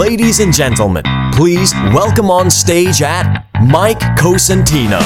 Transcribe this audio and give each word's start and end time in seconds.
Ladies 0.00 0.40
and 0.40 0.50
gentlemen, 0.50 1.02
please 1.30 1.74
welcome 1.92 2.30
on 2.30 2.48
stage 2.48 3.02
at 3.02 3.44
Mike 3.60 4.14
Cosentino. 4.18 4.96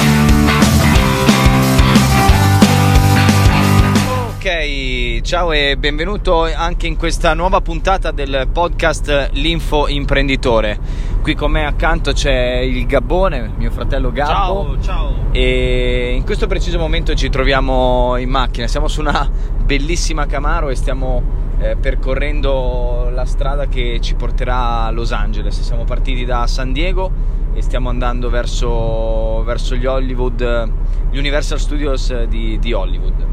Ok, 4.37 5.19
ciao 5.21 5.51
e 5.51 5.75
benvenuto 5.77 6.45
anche 6.45 6.87
in 6.87 6.95
questa 6.95 7.33
nuova 7.33 7.59
puntata 7.59 8.11
del 8.11 8.47
podcast 8.49 9.31
L'Info 9.33 9.89
Imprenditore. 9.89 10.79
Qui 11.21 11.35
con 11.35 11.51
me 11.51 11.65
accanto 11.65 12.13
c'è 12.13 12.59
il 12.59 12.85
Gabbone, 12.85 13.51
mio 13.57 13.71
fratello 13.71 14.13
Gabbo. 14.13 14.77
Ciao, 14.79 14.81
ciao. 14.81 15.13
E 15.33 16.13
in 16.15 16.23
questo 16.23 16.47
preciso 16.47 16.79
momento 16.79 17.13
ci 17.15 17.29
troviamo 17.29 18.15
in 18.15 18.29
macchina, 18.29 18.65
siamo 18.67 18.87
su 18.87 19.01
una 19.01 19.29
bellissima 19.61 20.25
Camaro 20.25 20.69
e 20.69 20.75
stiamo 20.75 21.44
eh, 21.59 21.75
percorrendo 21.75 23.09
la 23.11 23.25
strada 23.25 23.67
che 23.67 23.99
ci 24.01 24.15
porterà 24.15 24.83
a 24.83 24.91
Los 24.91 25.11
Angeles. 25.11 25.61
Siamo 25.61 25.83
partiti 25.83 26.25
da 26.25 26.47
San 26.47 26.73
Diego 26.73 27.11
e 27.53 27.61
stiamo 27.61 27.89
andando 27.89 28.29
verso, 28.29 29.43
verso 29.43 29.75
gli 29.75 29.85
Hollywood, 29.85 30.71
gli 31.11 31.17
Universal 31.17 31.59
Studios 31.59 32.25
di, 32.25 32.59
di 32.59 32.73
Hollywood 32.73 33.25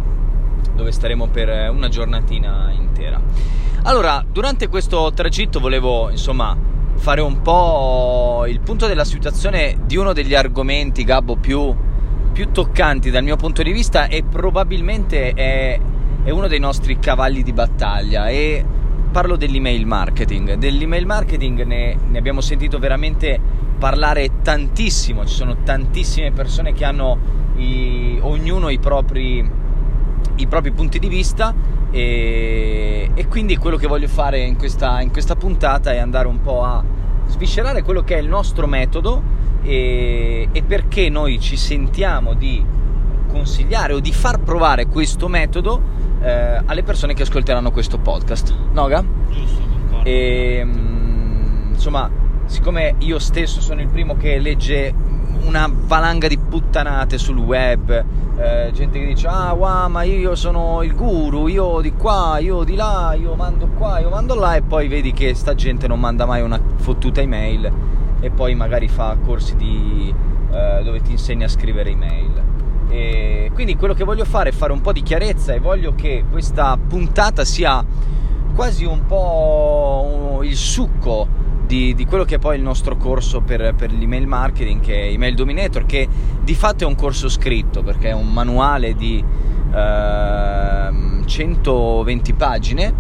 dove 0.74 0.92
staremo 0.92 1.28
per 1.28 1.70
una 1.70 1.88
giornatina 1.88 2.72
intera. 2.72 3.20
Allora, 3.84 4.24
durante 4.26 4.68
questo 4.68 5.12
tragitto 5.12 5.60
volevo, 5.60 6.08
insomma, 6.10 6.56
fare 6.94 7.20
un 7.20 7.42
po' 7.42 8.44
il 8.46 8.60
punto 8.60 8.86
della 8.86 9.04
situazione 9.04 9.76
di 9.84 9.96
uno 9.96 10.12
degli 10.12 10.34
argomenti, 10.34 11.04
Gabbo, 11.04 11.36
più, 11.36 11.74
più 12.32 12.50
toccanti 12.52 13.10
dal 13.10 13.24
mio 13.24 13.36
punto 13.36 13.62
di 13.62 13.72
vista 13.72 14.06
e 14.06 14.22
probabilmente 14.22 15.32
è, 15.32 15.80
è 16.24 16.30
uno 16.30 16.46
dei 16.46 16.60
nostri 16.60 16.98
cavalli 16.98 17.42
di 17.42 17.52
battaglia 17.52 18.28
e 18.28 18.64
parlo 19.10 19.36
dell'email 19.36 19.86
marketing. 19.86 20.54
Dell'email 20.54 21.06
marketing 21.06 21.64
ne, 21.64 21.96
ne 22.08 22.18
abbiamo 22.18 22.40
sentito 22.40 22.78
veramente 22.78 23.38
parlare 23.78 24.40
tantissimo, 24.42 25.26
ci 25.26 25.34
sono 25.34 25.56
tantissime 25.64 26.30
persone 26.30 26.72
che 26.72 26.84
hanno 26.84 27.18
i, 27.56 28.18
ognuno 28.20 28.68
i 28.68 28.78
propri 28.78 29.60
i 30.36 30.46
propri 30.46 30.72
punti 30.72 30.98
di 30.98 31.08
vista 31.08 31.54
e, 31.90 33.10
e, 33.12 33.28
quindi 33.28 33.56
quello 33.56 33.76
che 33.76 33.86
voglio 33.86 34.08
fare 34.08 34.40
in 34.40 34.56
questa, 34.56 35.00
in 35.02 35.10
questa, 35.10 35.36
puntata 35.36 35.92
è 35.92 35.98
andare 35.98 36.26
un 36.26 36.40
po' 36.40 36.64
a 36.64 36.82
sviscerare 37.26 37.82
quello 37.82 38.02
che 38.02 38.16
è 38.16 38.18
il 38.18 38.28
nostro 38.28 38.66
metodo 38.66 39.22
e, 39.62 40.48
e, 40.50 40.62
perché 40.62 41.10
noi 41.10 41.38
ci 41.38 41.56
sentiamo 41.56 42.32
di 42.34 42.64
consigliare 43.28 43.92
o 43.92 44.00
di 44.00 44.12
far 44.12 44.40
provare 44.40 44.86
questo 44.86 45.28
metodo 45.28 45.80
eh, 46.22 46.62
alle 46.64 46.82
persone 46.82 47.14
che 47.14 47.22
ascolteranno 47.22 47.70
questo 47.70 47.98
podcast. 47.98 48.54
Noga? 48.72 49.04
Giusto, 49.28 49.60
concordo. 49.60 50.08
E, 50.08 50.66
insomma, 51.70 52.10
siccome 52.46 52.94
io 52.98 53.18
stesso 53.18 53.60
sono 53.60 53.80
il 53.80 53.88
primo 53.88 54.16
che 54.16 54.38
legge 54.38 54.94
una 55.44 55.68
valanga 55.72 56.28
di 56.28 56.38
puttanate 56.38 57.18
sul 57.18 57.38
web, 57.38 58.04
eh, 58.36 58.70
gente 58.72 58.98
che 58.98 59.06
dice 59.06 59.26
ah 59.26 59.52
wow 59.52 59.88
ma 59.88 60.02
io 60.02 60.34
sono 60.34 60.82
il 60.82 60.94
guru, 60.94 61.48
io 61.48 61.80
di 61.80 61.92
qua, 61.92 62.38
io 62.38 62.62
di 62.64 62.76
là, 62.76 63.14
io 63.18 63.34
mando 63.34 63.66
qua, 63.76 63.98
io 63.98 64.08
mando 64.08 64.34
là 64.34 64.56
e 64.56 64.62
poi 64.62 64.88
vedi 64.88 65.12
che 65.12 65.34
sta 65.34 65.54
gente 65.54 65.88
non 65.88 65.98
manda 65.98 66.26
mai 66.26 66.42
una 66.42 66.60
fottuta 66.76 67.20
email 67.20 67.70
e 68.20 68.30
poi 68.30 68.54
magari 68.54 68.88
fa 68.88 69.16
corsi 69.24 69.56
di, 69.56 70.14
eh, 70.52 70.82
dove 70.84 71.00
ti 71.00 71.10
insegna 71.10 71.46
a 71.46 71.48
scrivere 71.48 71.90
email. 71.90 72.51
E 72.92 73.50
quindi 73.54 73.74
quello 73.74 73.94
che 73.94 74.04
voglio 74.04 74.26
fare 74.26 74.50
è 74.50 74.52
fare 74.52 74.70
un 74.70 74.82
po' 74.82 74.92
di 74.92 75.02
chiarezza 75.02 75.54
e 75.54 75.60
voglio 75.60 75.94
che 75.94 76.24
questa 76.30 76.76
puntata 76.76 77.42
sia 77.42 77.82
quasi 78.54 78.84
un 78.84 79.06
po' 79.06 80.40
il 80.42 80.54
succo 80.54 81.26
di, 81.64 81.94
di, 81.94 82.04
quello 82.04 82.24
che 82.24 82.34
è 82.34 82.38
poi 82.38 82.56
il 82.56 82.62
nostro 82.62 82.98
corso 82.98 83.40
per, 83.40 83.74
per, 83.74 83.92
l'email 83.92 84.26
marketing, 84.26 84.82
che 84.82 84.94
è 84.94 85.06
Email 85.06 85.34
Dominator, 85.34 85.86
che 85.86 86.06
di 86.42 86.54
fatto 86.54 86.84
è 86.84 86.86
un 86.86 86.94
corso 86.94 87.30
scritto 87.30 87.82
perché 87.82 88.10
è 88.10 88.12
un 88.12 88.30
manuale 88.30 88.94
di 88.94 89.24
eh, 89.74 90.90
120 91.24 92.32
pagine 92.34 92.94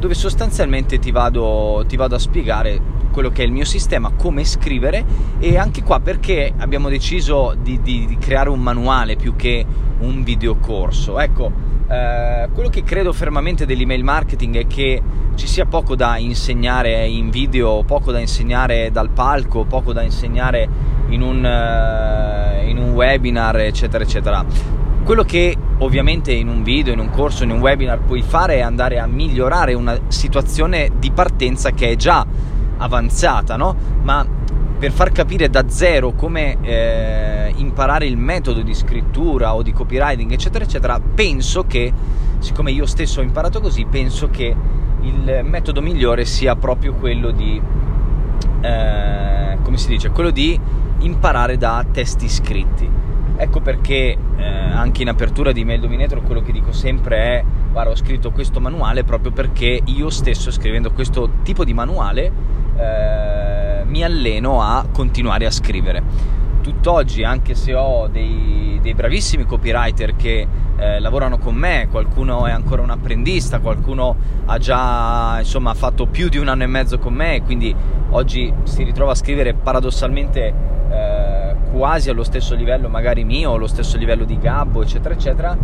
dove 0.00 0.14
sostanzialmente 0.14 0.98
ti 0.98 1.12
vado, 1.12 1.84
ti 1.86 1.94
vado 1.94 2.16
a 2.16 2.18
spiegare 2.18 2.80
quello 3.10 3.30
che 3.30 3.42
è 3.42 3.46
il 3.46 3.52
mio 3.52 3.64
sistema, 3.64 4.12
come 4.16 4.44
scrivere 4.44 5.04
e 5.38 5.58
anche 5.58 5.82
qua 5.82 6.00
perché 6.00 6.52
abbiamo 6.56 6.88
deciso 6.88 7.54
di, 7.60 7.80
di, 7.82 8.06
di 8.06 8.18
creare 8.18 8.48
un 8.48 8.60
manuale 8.60 9.16
più 9.16 9.36
che 9.36 9.64
un 10.00 10.22
videocorso. 10.22 11.18
Ecco, 11.18 11.50
eh, 11.88 12.48
quello 12.52 12.68
che 12.68 12.82
credo 12.84 13.12
fermamente 13.12 13.66
dell'email 13.66 14.04
marketing 14.04 14.56
è 14.56 14.66
che 14.66 15.02
ci 15.34 15.46
sia 15.46 15.66
poco 15.66 15.96
da 15.96 16.18
insegnare 16.18 17.06
in 17.06 17.30
video, 17.30 17.82
poco 17.84 18.12
da 18.12 18.18
insegnare 18.18 18.90
dal 18.90 19.10
palco, 19.10 19.64
poco 19.64 19.92
da 19.92 20.02
insegnare 20.02 20.68
in 21.08 21.22
un, 21.22 21.38
uh, 21.38 22.68
in 22.68 22.78
un 22.78 22.92
webinar, 22.92 23.56
eccetera, 23.58 24.04
eccetera. 24.04 24.44
Quello 25.02 25.24
che 25.24 25.56
ovviamente 25.78 26.30
in 26.30 26.48
un 26.48 26.62
video, 26.62 26.92
in 26.92 26.98
un 26.98 27.10
corso, 27.10 27.42
in 27.42 27.50
un 27.50 27.58
webinar 27.58 28.00
puoi 28.00 28.22
fare 28.22 28.56
è 28.56 28.60
andare 28.60 28.98
a 28.98 29.06
migliorare 29.06 29.74
una 29.74 29.98
situazione 30.08 30.90
di 30.98 31.10
partenza 31.10 31.70
che 31.70 31.90
è 31.90 31.96
già 31.96 32.24
avanzata, 32.80 33.56
no? 33.56 33.76
Ma 34.02 34.26
per 34.78 34.92
far 34.92 35.12
capire 35.12 35.50
da 35.50 35.68
zero 35.68 36.12
come 36.12 36.56
eh, 36.62 37.52
imparare 37.56 38.06
il 38.06 38.16
metodo 38.16 38.62
di 38.62 38.74
scrittura 38.74 39.54
o 39.54 39.62
di 39.62 39.72
copywriting, 39.72 40.32
eccetera, 40.32 40.64
eccetera, 40.64 40.98
penso 40.98 41.64
che, 41.66 41.92
siccome 42.38 42.70
io 42.72 42.86
stesso 42.86 43.20
ho 43.20 43.22
imparato 43.22 43.60
così, 43.60 43.84
penso 43.84 44.30
che 44.30 44.56
il 45.02 45.40
metodo 45.44 45.82
migliore 45.82 46.24
sia 46.24 46.56
proprio 46.56 46.94
quello 46.94 47.30
di, 47.30 47.60
eh, 48.60 49.58
come 49.62 49.76
si 49.76 49.88
dice, 49.88 50.10
quello 50.10 50.30
di 50.30 50.58
imparare 51.00 51.58
da 51.58 51.84
testi 51.90 52.28
scritti. 52.28 52.88
Ecco 53.36 53.60
perché 53.60 54.16
eh, 54.36 54.44
anche 54.44 55.02
in 55.02 55.08
apertura 55.08 55.52
di 55.52 55.64
Mail 55.64 55.80
Dominator 55.80 56.22
quello 56.22 56.42
che 56.42 56.52
dico 56.52 56.72
sempre 56.72 57.16
è 57.16 57.44
guarda 57.72 57.92
ho 57.92 57.96
scritto 57.96 58.32
questo 58.32 58.60
manuale 58.60 59.02
proprio 59.02 59.32
perché 59.32 59.80
io 59.82 60.10
stesso 60.10 60.50
scrivendo 60.50 60.92
questo 60.92 61.30
tipo 61.42 61.64
di 61.64 61.72
manuale 61.72 62.30
eh, 62.80 63.84
mi 63.84 64.02
alleno 64.02 64.62
a 64.62 64.86
continuare 64.90 65.46
a 65.46 65.50
scrivere. 65.50 66.02
Tutt'oggi, 66.62 67.24
anche 67.24 67.54
se 67.54 67.74
ho 67.74 68.06
dei, 68.08 68.78
dei 68.82 68.94
bravissimi 68.94 69.44
copywriter 69.44 70.14
che 70.16 70.46
eh, 70.76 70.98
lavorano 70.98 71.38
con 71.38 71.54
me, 71.54 71.88
qualcuno 71.90 72.46
è 72.46 72.50
ancora 72.50 72.82
un 72.82 72.90
apprendista, 72.90 73.60
qualcuno 73.60 74.16
ha 74.46 74.58
già 74.58 75.36
insomma, 75.38 75.74
fatto 75.74 76.06
più 76.06 76.28
di 76.28 76.38
un 76.38 76.48
anno 76.48 76.62
e 76.62 76.66
mezzo 76.66 76.98
con 76.98 77.12
me, 77.14 77.42
quindi 77.42 77.74
oggi 78.10 78.52
si 78.64 78.82
ritrova 78.82 79.12
a 79.12 79.14
scrivere 79.14 79.54
paradossalmente 79.54 80.54
eh, 80.90 81.54
quasi 81.72 82.10
allo 82.10 82.24
stesso 82.24 82.54
livello 82.54 82.88
magari 82.88 83.24
mio, 83.24 83.54
allo 83.54 83.66
stesso 83.66 83.96
livello 83.96 84.24
di 84.24 84.38
Gabbo, 84.38 84.82
eccetera, 84.82 85.14
eccetera. 85.14 85.56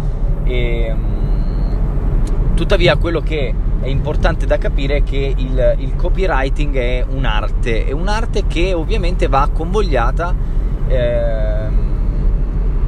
E, 0.44 0.94
mh, 0.94 2.54
tuttavia 2.54 2.96
quello 2.96 3.20
che 3.20 3.54
è 3.80 3.88
importante 3.88 4.46
da 4.46 4.58
capire 4.58 5.02
che 5.02 5.34
il, 5.36 5.76
il 5.78 5.96
copywriting 5.96 6.76
è 6.76 7.04
un'arte, 7.08 7.84
è 7.84 7.92
un'arte 7.92 8.46
che 8.46 8.72
ovviamente 8.72 9.28
va 9.28 9.48
convogliata 9.52 10.34
eh, 10.88 11.68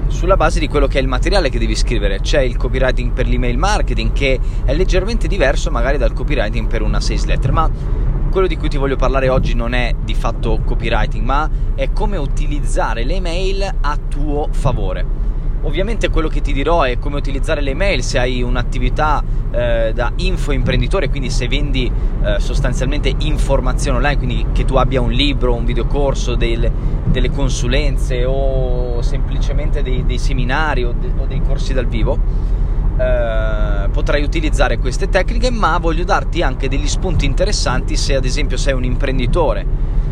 sulla 0.09 0.37
base 0.37 0.59
di 0.59 0.69
quello 0.69 0.87
che 0.87 0.99
è 0.99 1.03
il 1.03 1.09
materiale 1.09 1.51
che 1.51 1.59
devi 1.59 1.77
scrivere. 1.77 2.21
C'è 2.21 2.41
il 2.41 2.57
copywriting 2.57 3.13
per 3.13 3.27
l'email 3.27 3.59
marketing 3.59 4.13
che 4.13 4.41
è 4.65 4.75
leggermente 4.75 5.29
diverso 5.29 5.71
magari 5.71 5.99
dal 5.99 6.13
copywriting 6.13 6.67
per 6.67 6.83
una 6.83 7.01
sales 7.01 7.25
letter, 7.27 7.53
ma 7.53 7.71
quello 8.31 8.47
di 8.47 8.57
cui 8.57 8.69
ti 8.69 8.77
voglio 8.77 8.97
parlare 8.97 9.29
oggi 9.29 9.55
non 9.55 9.73
è 9.75 9.95
di 10.03 10.15
fatto 10.15 10.61
copywriting, 10.65 11.25
ma 11.25 11.49
è 11.75 11.93
come 11.93 12.17
utilizzare 12.17 13.05
le 13.05 13.21
mail 13.21 13.75
a 13.81 13.99
tuo 14.09 14.49
favore. 14.51 15.07
Ovviamente 15.63 16.09
quello 16.09 16.29
che 16.29 16.41
ti 16.41 16.53
dirò 16.53 16.83
è 16.83 16.99
come 16.99 17.17
utilizzare 17.17 17.61
le 17.61 17.75
mail 17.75 18.03
se 18.03 18.19
hai 18.19 18.43
un'attività 18.43 19.23
eh, 19.51 19.93
da 19.93 20.13
info 20.17 20.53
imprenditore, 20.53 21.09
quindi 21.09 21.31
se 21.31 21.49
vendi 21.49 21.91
eh, 22.23 22.39
sostanzialmente 22.39 23.13
informazione 23.19 23.97
online, 23.97 24.17
quindi 24.17 24.47
che 24.53 24.65
tu 24.65 24.77
abbia 24.77 25.01
un 25.01 25.11
libro, 25.11 25.55
un 25.55 25.65
videocorso, 25.65 26.37
del, 26.37 26.71
delle 27.07 27.31
consulenze 27.31 28.25
o 28.25 29.03
semplicemente 29.03 29.83
dei, 29.83 30.05
dei 30.05 30.19
seminari 30.19 30.85
o, 30.85 30.93
de, 30.93 31.11
o, 31.19 31.27
dei 31.27 31.41
corsi 31.41 31.75
dal 31.75 31.87
vivo, 31.87 32.17
eh, 32.97 33.89
potrai 33.91 34.23
utilizzare 34.23 34.79
queste 34.79 35.09
tecniche, 35.09 35.51
ma 35.51 35.79
voglio 35.79 36.05
darti 36.05 36.41
anche 36.41 36.69
degli 36.69 36.89
spunti 36.89 37.25
interessanti 37.25 37.97
se 37.97 38.15
ad 38.15 38.25
esempio 38.25 38.57
sei 38.57 38.75
un 38.75 38.85
imprenditore, 38.85 39.67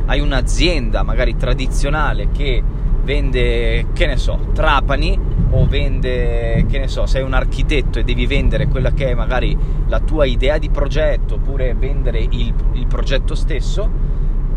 hai 0.07 0.19
un'azienda 0.19 1.05
magari 1.05 1.37
tradizionale 1.37 2.31
che 2.33 2.63
vende, 3.05 3.87
che 3.93 4.07
ne 4.07 4.17
so, 4.17 4.49
trapani 4.53 5.35
o 5.51 5.67
vende, 5.67 6.67
che 6.69 6.79
ne 6.79 6.89
so, 6.89 7.07
sei 7.07 7.23
un 7.23 7.33
architetto 7.33 7.99
e 7.99 8.05
devi 8.05 8.27
vendere 8.27 8.67
quella 8.67 8.93
che 8.93 9.11
è 9.11 9.15
magari 9.15 9.57
la 9.87 10.01
tua 10.01 10.25
idea 10.25 10.59
di 10.59 10.71
progetto 10.71 11.35
oppure 11.35 11.75
vendere 11.75 12.19
il, 12.19 12.53
il 12.73 12.87
progetto 12.87 13.35
stesso, 13.35 13.91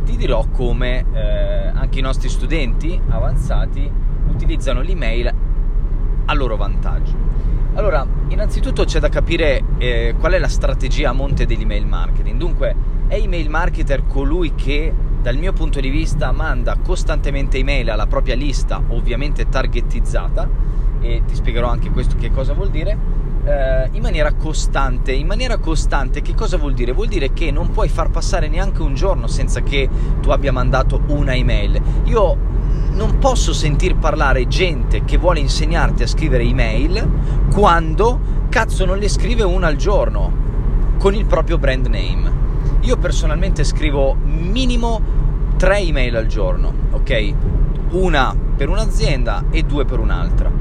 ti 0.06 0.18
dirò 0.18 0.46
come 0.52 1.06
eh, 1.14 1.68
anche 1.68 2.00
i 2.00 2.02
nostri 2.02 2.30
studenti 2.30 3.00
avanzati 3.10 3.90
utilizzano 4.30 4.82
l'email 4.82 5.34
a 6.26 6.34
loro 6.34 6.56
vantaggio. 6.56 7.19
Allora, 7.80 8.06
innanzitutto 8.28 8.84
c'è 8.84 9.00
da 9.00 9.08
capire 9.08 9.64
eh, 9.78 10.14
qual 10.20 10.34
è 10.34 10.38
la 10.38 10.50
strategia 10.50 11.12
a 11.12 11.14
monte 11.14 11.46
dell'email 11.46 11.86
marketing. 11.86 12.38
Dunque, 12.38 12.76
È 13.08 13.16
email 13.16 13.50
marketer 13.50 14.06
colui 14.06 14.54
che 14.54 14.94
dal 15.22 15.38
mio 15.38 15.54
punto 15.54 15.80
di 15.80 15.88
vista 15.90 16.34
manda 16.34 16.76
costantemente 16.84 17.58
email 17.58 17.90
alla 17.90 18.06
propria 18.06 18.36
lista, 18.36 18.84
ovviamente 18.90 19.48
targetizzata, 19.48 20.48
e 21.00 21.24
ti 21.26 21.36
spiegherò 21.36 21.70
anche 21.70 21.90
questo 21.90 22.18
che 22.18 22.30
cosa 22.32 22.54
vuol 22.54 22.70
dire, 22.70 22.98
eh, 23.46 23.88
in 23.94 24.02
maniera 24.02 24.34
costante. 24.34 25.14
In 25.14 25.26
maniera 25.26 25.58
costante 25.58 26.22
che 26.22 26.36
cosa 26.36 26.58
vuol 26.58 26.74
dire? 26.74 26.92
Vuol 26.92 27.08
dire 27.08 27.32
che 27.32 27.50
non 27.50 27.72
puoi 27.72 27.88
far 27.88 28.10
passare 28.10 28.50
neanche 28.50 28.82
un 28.82 28.94
giorno 28.94 29.28
senza 29.28 29.62
che 29.62 29.88
tu 30.20 30.32
abbia 30.32 30.52
mandato 30.52 31.02
una 31.08 31.34
email. 31.34 31.82
Io 32.04 32.38
non 32.92 33.18
posso 33.20 33.54
sentir 33.54 33.96
parlare 33.96 34.48
gente 34.48 35.06
che 35.06 35.18
vuole 35.18 35.40
insegnarti 35.40 36.04
a 36.04 36.08
scrivere 36.08 36.44
email 36.44 37.08
quando 37.54 38.20
cazzo 38.50 38.86
non 38.86 38.98
le 38.98 39.08
scrive 39.08 39.44
una 39.44 39.68
al 39.68 39.76
giorno 39.76 40.32
con 40.98 41.14
il 41.16 41.26
proprio 41.26 41.58
brand 41.58 41.86
name. 41.88 42.32
Io 42.82 42.98
personalmente 42.98 43.64
scrivo 43.64 44.16
minimo 44.16 45.02
tre 45.58 45.80
email 45.80 46.16
al 46.16 46.28
giorno, 46.28 46.74
ok? 46.92 47.34
Una 47.92 48.36
per 48.56 48.70
un'azienda 48.70 49.46
e 49.50 49.64
due 49.64 49.86
per 49.86 50.00
un'altra. 50.00 50.52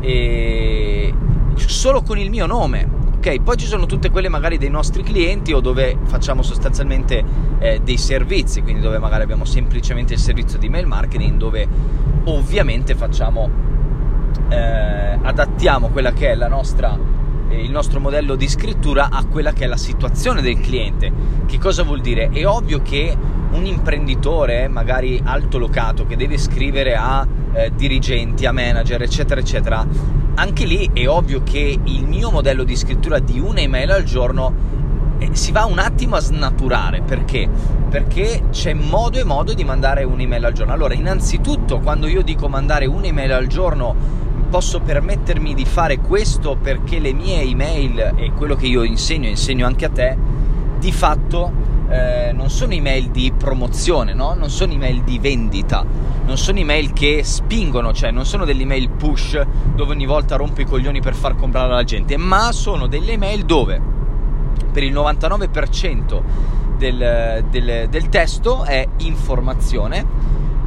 E 0.00 1.14
solo 1.54 2.02
con 2.02 2.18
il 2.18 2.30
mio 2.30 2.46
nome. 2.46 3.00
Ok, 3.24 3.40
poi 3.40 3.56
ci 3.56 3.66
sono 3.66 3.86
tutte 3.86 4.10
quelle 4.10 4.28
magari 4.28 4.58
dei 4.58 4.68
nostri 4.68 5.04
clienti 5.04 5.52
o 5.52 5.60
dove 5.60 5.96
facciamo 6.06 6.42
sostanzialmente 6.42 7.22
eh, 7.60 7.80
dei 7.80 7.96
servizi, 7.96 8.62
quindi 8.62 8.80
dove 8.80 8.98
magari 8.98 9.22
abbiamo 9.22 9.44
semplicemente 9.44 10.14
il 10.14 10.18
servizio 10.18 10.58
di 10.58 10.68
mail 10.68 10.88
marketing, 10.88 11.36
dove 11.36 11.68
ovviamente 12.24 12.96
facciamo, 12.96 13.48
eh, 14.48 15.18
adattiamo 15.22 15.90
quella 15.90 16.12
che 16.12 16.30
è 16.30 16.34
la 16.34 16.48
nostra 16.48 16.98
il 17.50 17.70
nostro 17.70 18.00
modello 18.00 18.34
di 18.34 18.48
scrittura 18.48 19.08
a 19.10 19.24
quella 19.26 19.52
che 19.52 19.64
è 19.64 19.66
la 19.68 19.76
situazione 19.76 20.42
del 20.42 20.58
cliente. 20.58 21.12
Che 21.46 21.58
cosa 21.58 21.84
vuol 21.84 22.00
dire? 22.00 22.28
È 22.30 22.44
ovvio 22.44 22.82
che 22.82 23.16
un 23.52 23.64
imprenditore, 23.64 24.66
magari 24.66 25.20
altolocato, 25.22 26.06
che 26.06 26.16
deve 26.16 26.38
scrivere 26.38 26.96
a 26.96 27.24
eh, 27.52 27.70
dirigenti, 27.72 28.46
a 28.46 28.52
manager, 28.52 29.02
eccetera, 29.02 29.38
eccetera, 29.38 29.86
anche 30.34 30.64
lì 30.64 30.90
è 30.92 31.08
ovvio 31.08 31.42
che 31.42 31.78
il 31.82 32.06
mio 32.06 32.30
modello 32.30 32.64
di 32.64 32.76
scrittura 32.76 33.18
di 33.18 33.38
un'email 33.38 33.90
al 33.90 34.04
giorno 34.04 34.54
eh, 35.18 35.30
si 35.32 35.52
va 35.52 35.64
un 35.64 35.78
attimo 35.78 36.16
a 36.16 36.20
snaturare 36.20 37.02
perché? 37.02 37.48
Perché 37.88 38.44
c'è 38.50 38.72
modo 38.72 39.18
e 39.18 39.24
modo 39.24 39.52
di 39.52 39.64
mandare 39.64 40.04
un'email 40.04 40.44
al 40.46 40.52
giorno. 40.52 40.72
Allora, 40.72 40.94
innanzitutto, 40.94 41.80
quando 41.80 42.06
io 42.06 42.22
dico 42.22 42.48
mandare 42.48 42.86
un'email 42.86 43.32
al 43.32 43.46
giorno 43.46 43.94
posso 44.48 44.80
permettermi 44.80 45.54
di 45.54 45.64
fare 45.64 45.98
questo 45.98 46.56
perché 46.60 46.98
le 46.98 47.12
mie 47.12 47.42
email 47.42 48.14
e 48.16 48.32
quello 48.32 48.54
che 48.54 48.66
io 48.66 48.82
insegno, 48.82 49.28
insegno 49.28 49.66
anche 49.66 49.84
a 49.84 49.90
te, 49.90 50.16
di 50.78 50.92
fatto 50.92 51.52
eh, 51.92 52.32
non 52.32 52.48
sono 52.48 52.72
email 52.72 53.10
di 53.10 53.32
promozione, 53.36 54.14
no? 54.14 54.32
non 54.32 54.48
sono 54.48 54.72
email 54.72 55.02
di 55.02 55.18
vendita, 55.18 55.84
non 56.24 56.38
sono 56.38 56.58
email 56.58 56.94
che 56.94 57.22
spingono, 57.22 57.92
cioè 57.92 58.10
non 58.10 58.24
sono 58.24 58.46
delle 58.46 58.62
email 58.62 58.88
push 58.88 59.38
dove 59.74 59.92
ogni 59.92 60.06
volta 60.06 60.36
rompo 60.36 60.62
i 60.62 60.64
coglioni 60.64 61.02
per 61.02 61.14
far 61.14 61.36
comprare 61.36 61.70
alla 61.70 61.84
gente, 61.84 62.16
ma 62.16 62.50
sono 62.52 62.86
delle 62.86 63.12
email 63.12 63.44
dove 63.44 63.80
per 64.72 64.82
il 64.82 64.94
99% 64.94 66.22
del, 66.78 67.44
del, 67.50 67.88
del 67.90 68.08
testo 68.08 68.64
è 68.64 68.88
informazione 68.98 70.06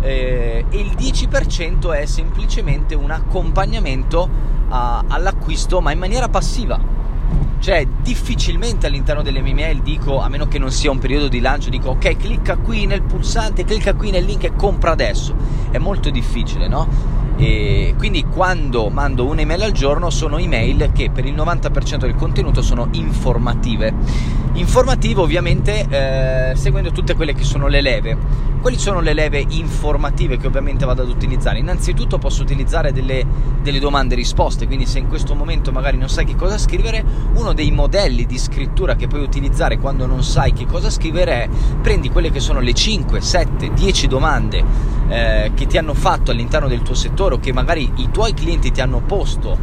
eh, 0.01 0.63
e 0.69 0.77
il 0.77 0.91
10% 0.95 1.91
è 1.91 2.05
semplicemente 2.05 2.93
un 2.93 3.09
accompagnamento 3.09 4.29
a, 4.69 5.03
all'acquisto 5.07 5.81
ma 5.81 5.91
in 5.91 5.97
maniera 5.97 6.29
passiva. 6.29 6.79
Cioè, 7.59 7.87
difficilmente 8.01 8.85
all'interno 8.85 9.23
delle 9.23 9.41
mie 9.41 9.53
mail 9.53 9.81
dico, 9.81 10.19
a 10.19 10.29
meno 10.29 10.47
che 10.47 10.59
non 10.59 10.71
sia 10.71 10.91
un 10.91 10.99
periodo 10.99 11.27
di 11.27 11.39
lancio, 11.39 11.69
dico 11.69 11.91
ok, 11.91 12.17
clicca 12.17 12.57
qui 12.57 12.85
nel 12.85 13.01
pulsante, 13.01 13.63
clicca 13.63 13.95
qui 13.95 14.11
nel 14.11 14.23
link 14.23 14.43
e 14.43 14.55
compra 14.55 14.91
adesso. 14.91 15.35
È 15.71 15.77
molto 15.77 16.09
difficile, 16.09 16.67
no? 16.67 17.23
E 17.37 17.93
quindi 17.97 18.23
quando 18.23 18.89
mando 18.89 19.25
un'email 19.25 19.63
al 19.63 19.71
giorno 19.71 20.09
sono 20.09 20.37
email 20.37 20.91
che 20.93 21.09
per 21.09 21.25
il 21.25 21.35
90% 21.35 21.97
del 21.97 22.15
contenuto 22.15 22.61
sono 22.61 22.87
informative. 22.91 23.93
Informative 24.53 25.19
ovviamente 25.19 25.85
eh, 25.89 26.55
seguendo 26.55 26.91
tutte 26.91 27.13
quelle 27.13 27.33
che 27.33 27.43
sono 27.43 27.67
le 27.67 27.81
leve. 27.81 28.17
Quali 28.61 28.79
sono 28.79 28.99
le 28.99 29.13
leve 29.13 29.45
informative 29.49 30.37
che 30.37 30.47
ovviamente 30.47 30.85
vado 30.85 31.03
ad 31.03 31.09
utilizzare? 31.09 31.59
Innanzitutto 31.59 32.17
posso 32.17 32.41
utilizzare 32.41 32.91
delle, 32.91 33.23
delle 33.61 33.79
domande 33.79 34.15
risposte, 34.15 34.65
quindi 34.65 34.87
se 34.87 34.97
in 34.97 35.07
questo 35.07 35.35
momento 35.35 35.71
magari 35.71 35.97
non 35.97 36.09
sai 36.09 36.25
che 36.25 36.35
cosa 36.35 36.57
scrivere, 36.57 37.03
uno 37.35 37.53
dei 37.53 37.69
modelli 37.69 38.25
di 38.25 38.39
scrittura 38.39 38.95
che 38.95 39.07
puoi 39.07 39.21
utilizzare 39.21 39.77
quando 39.77 40.07
non 40.07 40.23
sai 40.23 40.53
che 40.53 40.65
cosa 40.65 40.89
scrivere 40.89 41.43
è 41.43 41.49
prendi 41.81 42.09
quelle 42.09 42.31
che 42.31 42.39
sono 42.39 42.59
le 42.59 42.73
5, 42.73 43.21
7, 43.21 43.71
10 43.73 44.07
domande 44.07 44.63
eh, 45.09 45.51
che 45.53 45.67
ti 45.67 45.77
hanno 45.77 45.93
fatto 45.93 46.31
all'interno 46.31 46.67
del 46.67 46.81
tuo 46.81 46.95
settore 46.95 47.24
o 47.33 47.39
che 47.39 47.51
magari 47.51 47.91
i 47.95 48.09
tuoi 48.11 48.33
clienti 48.33 48.71
ti 48.71 48.81
hanno 48.81 49.01
posto 49.01 49.57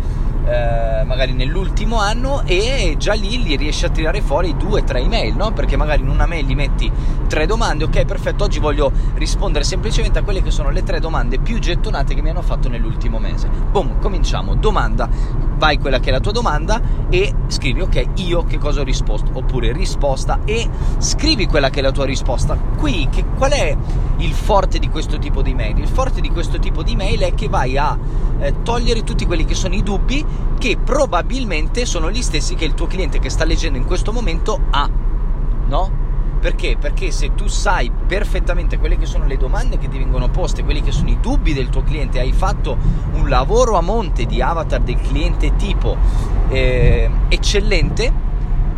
eh, 0.44 1.04
magari 1.04 1.32
nell'ultimo 1.32 1.98
anno 1.98 2.42
e 2.44 2.96
già 2.98 3.12
lì 3.12 3.42
li 3.42 3.56
riesci 3.56 3.84
a 3.84 3.90
tirare 3.90 4.20
fuori 4.20 4.56
due 4.56 4.84
tre 4.84 5.00
email, 5.00 5.34
no? 5.36 5.52
Perché 5.52 5.76
magari 5.76 6.02
in 6.02 6.08
una 6.08 6.26
mail 6.26 6.46
gli 6.46 6.54
metti 6.54 6.90
tre 7.28 7.46
domande, 7.46 7.84
ok 7.84 8.04
perfetto, 8.04 8.44
oggi 8.44 8.58
voglio 8.58 8.90
rispondere 9.14 9.64
semplicemente 9.64 10.18
a 10.18 10.22
quelle 10.22 10.42
che 10.42 10.50
sono 10.50 10.70
le 10.70 10.82
tre 10.82 11.00
domande 11.00 11.38
più 11.38 11.58
gettonate 11.58 12.14
che 12.14 12.22
mi 12.22 12.30
hanno 12.30 12.42
fatto 12.42 12.68
nell'ultimo 12.68 13.18
mese. 13.18 13.48
Boom, 13.48 14.00
cominciamo, 14.00 14.54
domanda, 14.54 15.08
vai 15.56 15.78
quella 15.78 16.00
che 16.00 16.08
è 16.10 16.12
la 16.12 16.20
tua 16.20 16.32
domanda 16.32 16.80
e 17.08 17.32
scrivi 17.46 17.80
ok, 17.82 18.06
io 18.16 18.44
che 18.44 18.58
cosa 18.58 18.80
ho 18.80 18.84
risposto, 18.84 19.30
oppure 19.32 19.72
risposta 19.72 20.40
e 20.44 20.68
scrivi 20.98 21.46
quella 21.46 21.70
che 21.70 21.78
è 21.78 21.82
la 21.82 21.92
tua 21.92 22.04
risposta. 22.04 22.56
Qui 22.76 23.08
che, 23.10 23.24
qual 23.36 23.52
è 23.52 23.76
il 24.16 24.32
forte 24.32 24.78
di 24.78 24.88
questo 24.88 25.18
tipo 25.18 25.40
di 25.40 25.54
mail? 25.54 25.78
Il 25.78 25.88
forte 25.88 26.20
di 26.20 26.30
questo 26.30 26.58
tipo 26.58 26.82
di 26.82 26.96
mail 26.96 27.20
è 27.20 27.34
che 27.34 27.48
vai 27.48 27.78
a 27.78 27.96
eh, 28.40 28.62
togliere 28.62 29.04
tutti 29.04 29.24
quelli 29.24 29.44
che 29.44 29.54
sono 29.54 29.74
i 29.74 29.82
dubbi 29.82 30.24
che 30.58 30.76
probabilmente 30.76 31.84
sono 31.86 32.10
gli 32.10 32.22
stessi 32.22 32.54
che 32.54 32.64
il 32.64 32.74
tuo 32.74 32.86
cliente 32.86 33.18
che 33.18 33.30
sta 33.30 33.44
leggendo 33.44 33.78
in 33.78 33.84
questo 33.84 34.12
momento 34.12 34.60
ha, 34.70 34.88
no? 35.66 36.00
Perché? 36.42 36.76
Perché 36.76 37.12
se 37.12 37.34
tu 37.36 37.46
sai 37.46 37.90
perfettamente 37.90 38.76
quelle 38.76 38.96
che 38.96 39.06
sono 39.06 39.26
le 39.26 39.36
domande 39.36 39.78
che 39.78 39.88
ti 39.88 39.96
vengono 39.96 40.28
poste, 40.28 40.64
quelli 40.64 40.82
che 40.82 40.90
sono 40.90 41.08
i 41.08 41.18
dubbi 41.20 41.52
del 41.54 41.68
tuo 41.68 41.84
cliente, 41.84 42.18
hai 42.18 42.32
fatto 42.32 42.76
un 43.12 43.28
lavoro 43.28 43.76
a 43.76 43.80
monte 43.80 44.26
di 44.26 44.42
avatar 44.42 44.80
del 44.80 45.00
cliente 45.00 45.54
tipo 45.54 45.96
eh, 46.48 47.08
eccellente, 47.28 48.12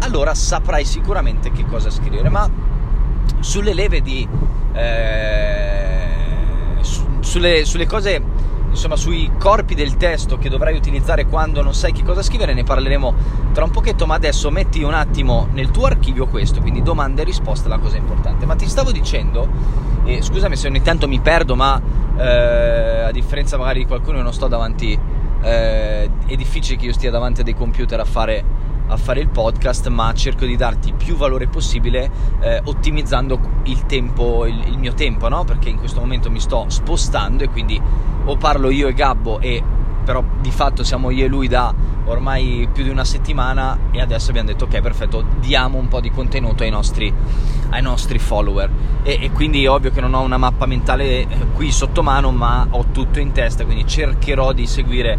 allora 0.01 0.35
saprai 0.35 0.85
sicuramente 0.85 1.53
che 1.53 1.65
cosa 1.65 1.89
scrivere. 1.89 2.29
Ma 2.29 2.47
sulle 3.41 3.73
leve 3.73 4.03
di... 4.03 4.29
Eh, 4.75 6.08
su, 6.81 7.03
sulle, 7.20 7.65
sulle 7.65 7.87
cose 7.87 8.23
insomma 8.74 8.96
sui 8.96 9.31
corpi 9.38 9.74
del 9.74 9.96
testo 9.96 10.36
che 10.36 10.48
dovrai 10.48 10.76
utilizzare 10.76 11.26
quando 11.26 11.62
non 11.62 11.74
sai 11.74 11.93
che 11.93 12.02
cosa 12.02 12.22
scrivere 12.22 12.54
ne 12.54 12.64
parleremo 12.64 13.14
tra 13.52 13.64
un 13.64 13.70
pochetto 13.70 14.04
ma 14.04 14.14
adesso 14.14 14.50
metti 14.50 14.82
un 14.82 14.94
attimo 14.94 15.48
nel 15.52 15.70
tuo 15.70 15.86
archivio 15.86 16.26
questo 16.26 16.60
quindi 16.60 16.82
domande 16.82 17.22
e 17.22 17.24
risposte 17.24 17.69
la 17.69 17.78
cosa 17.78 17.96
importante. 17.96 18.44
Ma 18.46 18.54
ti 18.56 18.69
stavo 18.69 18.93
dicendo 18.93 19.48
e 20.04 20.20
scusami 20.22 20.56
se 20.56 20.69
ogni 20.69 20.82
tanto 20.82 21.08
mi 21.08 21.20
perdo 21.20 21.56
ma 21.56 21.81
eh, 22.16 23.00
a 23.06 23.10
differenza 23.10 23.56
magari 23.56 23.81
di 23.81 23.86
qualcuno 23.86 24.20
non 24.20 24.32
sto 24.32 24.48
davanti 24.48 24.98
eh, 25.40 26.10
è 26.26 26.34
difficile 26.36 26.76
che 26.76 26.86
io 26.86 26.93
stia 26.93 27.10
davanti 27.10 27.40
a 27.40 27.44
dei 27.44 27.54
computer 27.54 28.00
a 28.00 28.04
fare 28.04 28.44
a 28.86 28.96
fare 28.96 29.20
il 29.20 29.29
podcast, 29.29 29.88
ma 29.88 30.12
cerco 30.12 30.44
di 30.44 30.56
darti 30.56 30.93
più 30.93 31.17
valore 31.17 31.46
possibile 31.46 32.10
eh, 32.41 32.60
ottimizzando 32.64 33.38
il 33.64 33.86
tempo, 33.86 34.46
il, 34.46 34.62
il 34.69 34.79
mio 34.79 34.94
tempo, 34.94 35.29
no? 35.29 35.44
Perché 35.44 35.69
in 35.69 35.79
questo 35.79 36.00
momento 36.00 36.31
mi 36.31 36.41
sto 36.41 36.67
spostando 36.69 37.44
e 37.44 37.48
quindi 37.48 37.81
o 38.26 38.36
parlo 38.36 38.70
io 38.70 38.88
e 38.88 38.94
Gabbo 38.94 39.41
e 39.41 39.62
però 40.05 40.22
di 40.41 40.50
fatto 40.50 40.84
siamo 40.84 41.10
io 41.10 41.24
e 41.24 41.29
lui 41.29 41.48
da 41.48 41.74
ormai 42.05 42.69
più 42.70 42.82
di 42.82 42.91
una 42.91 43.05
settimana 43.05 43.79
e 43.91 44.00
adesso 44.00 44.31
abbiamo 44.31 44.48
detto 44.48 44.64
ok 44.64 44.81
perfetto 44.81 45.24
diamo 45.41 45.79
un 45.79 45.88
po' 45.88 46.00
di 46.00 46.10
contenuto 46.10 46.62
ai 46.62 46.70
nostri, 46.70 47.12
ai 47.70 47.81
nostri 47.81 48.19
follower 48.19 48.70
e, 49.03 49.19
e, 49.22 49.31
quindi 49.31 49.67
ovvio 49.67 49.91
che 49.91 50.03
non 50.03 50.12
ho 50.12 50.20
una 50.20 50.36
mappa 50.36 50.67
mentale 50.67 51.20
eh, 51.20 51.26
qui 51.55 51.72
sotto 51.72 52.03
mano 52.03 52.31
ma 52.31 52.67
ho 52.69 52.86
tutto 52.93 53.19
in 53.19 53.32
testa 53.32 53.64
quindi 53.64 53.86
cercherò 53.86 54.53
di 54.53 54.67
seguire 54.67 55.19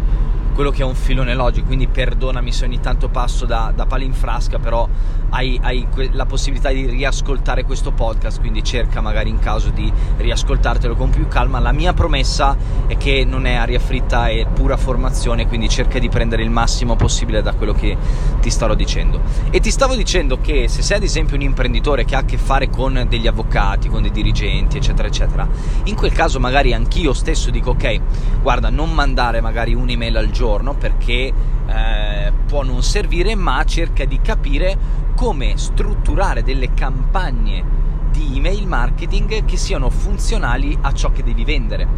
quello 0.56 0.70
che 0.70 0.80
è 0.80 0.84
un 0.86 0.94
filone 0.94 1.34
logico, 1.34 1.66
quindi 1.66 1.86
perdonami 1.86 2.50
se 2.50 2.64
ogni 2.64 2.80
tanto 2.80 3.10
passo 3.10 3.44
da, 3.44 3.74
da 3.76 3.84
palo 3.84 4.04
in 4.04 4.14
frasca, 4.14 4.58
però 4.58 4.88
hai, 5.28 5.60
hai 5.62 5.86
que- 5.92 6.08
la 6.12 6.24
possibilità 6.24 6.70
di 6.70 6.86
riascoltare 6.86 7.64
questo 7.64 7.92
podcast, 7.92 8.40
quindi 8.40 8.64
cerca 8.64 9.02
magari 9.02 9.28
in 9.28 9.38
caso 9.38 9.68
di 9.68 9.92
riascoltartelo 10.16 10.96
con 10.96 11.10
più 11.10 11.28
calma. 11.28 11.58
La 11.58 11.72
mia 11.72 11.92
promessa 11.92 12.56
è 12.86 12.96
che 12.96 13.26
non 13.26 13.44
è 13.44 13.52
aria 13.52 13.78
fritta, 13.78 14.28
è 14.28 14.46
pura 14.46 14.78
formazione, 14.78 15.46
quindi 15.46 15.68
cerca 15.68 15.98
di 15.98 16.08
prendere 16.08 16.42
il 16.42 16.48
massimo 16.48 16.96
possibile 16.96 17.42
da 17.42 17.52
quello 17.52 17.74
che 17.74 17.94
ti 18.40 18.48
starò 18.48 18.74
dicendo. 18.74 19.20
E 19.50 19.60
ti 19.60 19.70
stavo 19.70 19.94
dicendo 19.94 20.40
che 20.40 20.68
se 20.68 20.80
sei 20.80 20.96
ad 20.96 21.02
esempio 21.02 21.36
un 21.36 21.42
imprenditore 21.42 22.06
che 22.06 22.14
ha 22.14 22.20
a 22.20 22.24
che 22.24 22.38
fare 22.38 22.70
con 22.70 23.04
degli 23.10 23.26
avvocati, 23.26 23.90
con 23.90 24.00
dei 24.00 24.10
dirigenti, 24.10 24.78
eccetera, 24.78 25.06
eccetera, 25.06 25.46
in 25.84 25.94
quel 25.96 26.12
caso 26.12 26.40
magari 26.40 26.72
anch'io 26.72 27.12
stesso 27.12 27.50
dico 27.50 27.72
ok, 27.72 28.00
guarda, 28.40 28.70
non 28.70 28.94
mandare 28.94 29.42
magari 29.42 29.74
un'email 29.74 30.16
al 30.16 30.30
giorno, 30.30 30.44
giorno 30.46 30.74
perché 30.74 31.32
eh, 31.66 32.32
può 32.46 32.62
non 32.62 32.80
servire, 32.84 33.34
ma 33.34 33.64
cerca 33.64 34.04
di 34.04 34.20
capire 34.20 34.78
come 35.16 35.56
strutturare 35.56 36.44
delle 36.44 36.72
campagne 36.72 37.74
di 38.12 38.36
email 38.36 38.64
marketing 38.68 39.44
che 39.44 39.56
siano 39.56 39.90
funzionali 39.90 40.78
a 40.80 40.92
ciò 40.92 41.10
che 41.10 41.24
devi 41.24 41.44
vendere. 41.44 41.88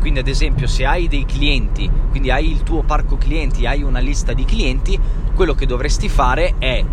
Quindi 0.00 0.18
ad 0.18 0.26
esempio 0.26 0.66
se 0.66 0.84
hai 0.84 1.06
dei 1.06 1.24
clienti, 1.24 1.88
quindi 2.10 2.32
hai 2.32 2.50
il 2.50 2.64
tuo 2.64 2.82
parco 2.82 3.16
clienti, 3.16 3.66
hai 3.66 3.84
una 3.84 4.00
lista 4.00 4.32
di 4.32 4.44
clienti, 4.44 4.98
quello 5.32 5.54
che 5.54 5.64
dovresti 5.64 6.08
fare 6.08 6.54
è 6.58 6.84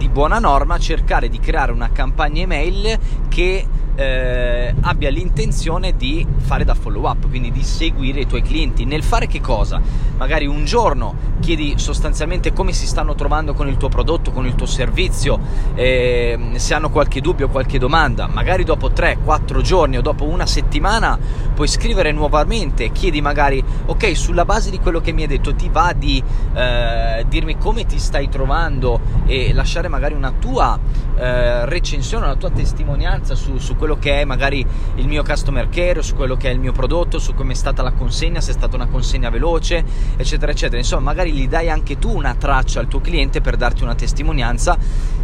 di 0.00 0.08
buona 0.08 0.38
norma 0.38 0.78
cercare 0.78 1.28
di 1.28 1.38
creare 1.38 1.72
una 1.72 1.92
campagna 1.92 2.40
email 2.40 2.98
che 3.28 3.66
eh, 4.00 4.74
abbia 4.80 5.10
l'intenzione 5.10 5.94
di 5.94 6.26
fare 6.38 6.64
da 6.64 6.74
follow 6.74 7.06
up, 7.06 7.28
quindi 7.28 7.52
di 7.52 7.62
seguire 7.62 8.20
i 8.20 8.26
tuoi 8.26 8.40
clienti. 8.40 8.86
Nel 8.86 9.02
fare 9.02 9.26
che 9.26 9.42
cosa? 9.42 9.78
Magari 10.16 10.46
un 10.46 10.64
giorno 10.64 11.28
chiedi 11.40 11.74
sostanzialmente 11.76 12.52
come 12.52 12.72
si 12.72 12.86
stanno 12.86 13.14
trovando 13.14 13.52
con 13.52 13.68
il 13.68 13.76
tuo 13.76 13.88
prodotto, 13.88 14.30
con 14.30 14.46
il 14.46 14.54
tuo 14.54 14.66
servizio, 14.66 15.38
eh, 15.74 16.52
se 16.54 16.74
hanno 16.74 16.90
qualche 16.90 17.20
dubbio, 17.20 17.48
qualche 17.48 17.78
domanda. 17.78 18.26
Magari 18.26 18.64
dopo 18.64 18.90
3-4 18.90 19.60
giorni 19.60 19.98
o 19.98 20.00
dopo 20.00 20.24
una 20.24 20.46
settimana 20.46 21.18
puoi 21.54 21.68
scrivere 21.68 22.10
nuovamente, 22.10 22.92
chiedi 22.92 23.20
magari, 23.20 23.62
ok, 23.84 24.16
sulla 24.16 24.46
base 24.46 24.70
di 24.70 24.78
quello 24.78 25.00
che 25.00 25.12
mi 25.12 25.22
hai 25.22 25.28
detto, 25.28 25.54
ti 25.54 25.68
va 25.70 25.92
di 25.92 26.22
eh, 26.54 27.24
dirmi 27.28 27.58
come 27.58 27.84
ti 27.84 27.98
stai 27.98 28.30
trovando 28.30 29.18
e 29.26 29.52
lasciare 29.52 29.88
magari 29.90 30.14
una 30.14 30.32
tua 30.32 30.78
eh, 31.16 31.66
recensione, 31.66 32.24
una 32.24 32.36
tua 32.36 32.50
testimonianza 32.50 33.34
su, 33.34 33.58
su 33.58 33.76
quello 33.76 33.98
che 33.98 34.22
è 34.22 34.24
magari 34.24 34.64
il 34.94 35.06
mio 35.06 35.22
customer 35.22 35.68
care, 35.68 36.02
su 36.02 36.14
quello 36.14 36.36
che 36.36 36.48
è 36.48 36.52
il 36.52 36.58
mio 36.58 36.72
prodotto, 36.72 37.18
su 37.18 37.34
come 37.34 37.52
è 37.52 37.56
stata 37.56 37.82
la 37.82 37.92
consegna, 37.92 38.40
se 38.40 38.52
è 38.52 38.54
stata 38.54 38.76
una 38.76 38.86
consegna 38.86 39.28
veloce, 39.28 39.84
eccetera, 40.16 40.52
eccetera. 40.52 40.78
Insomma, 40.78 41.02
magari 41.02 41.32
gli 41.32 41.46
dai 41.46 41.68
anche 41.68 41.98
tu 41.98 42.14
una 42.14 42.34
traccia 42.34 42.80
al 42.80 42.88
tuo 42.88 43.00
cliente 43.00 43.40
per 43.42 43.56
darti 43.56 43.82
una 43.82 43.94
testimonianza 43.94 44.78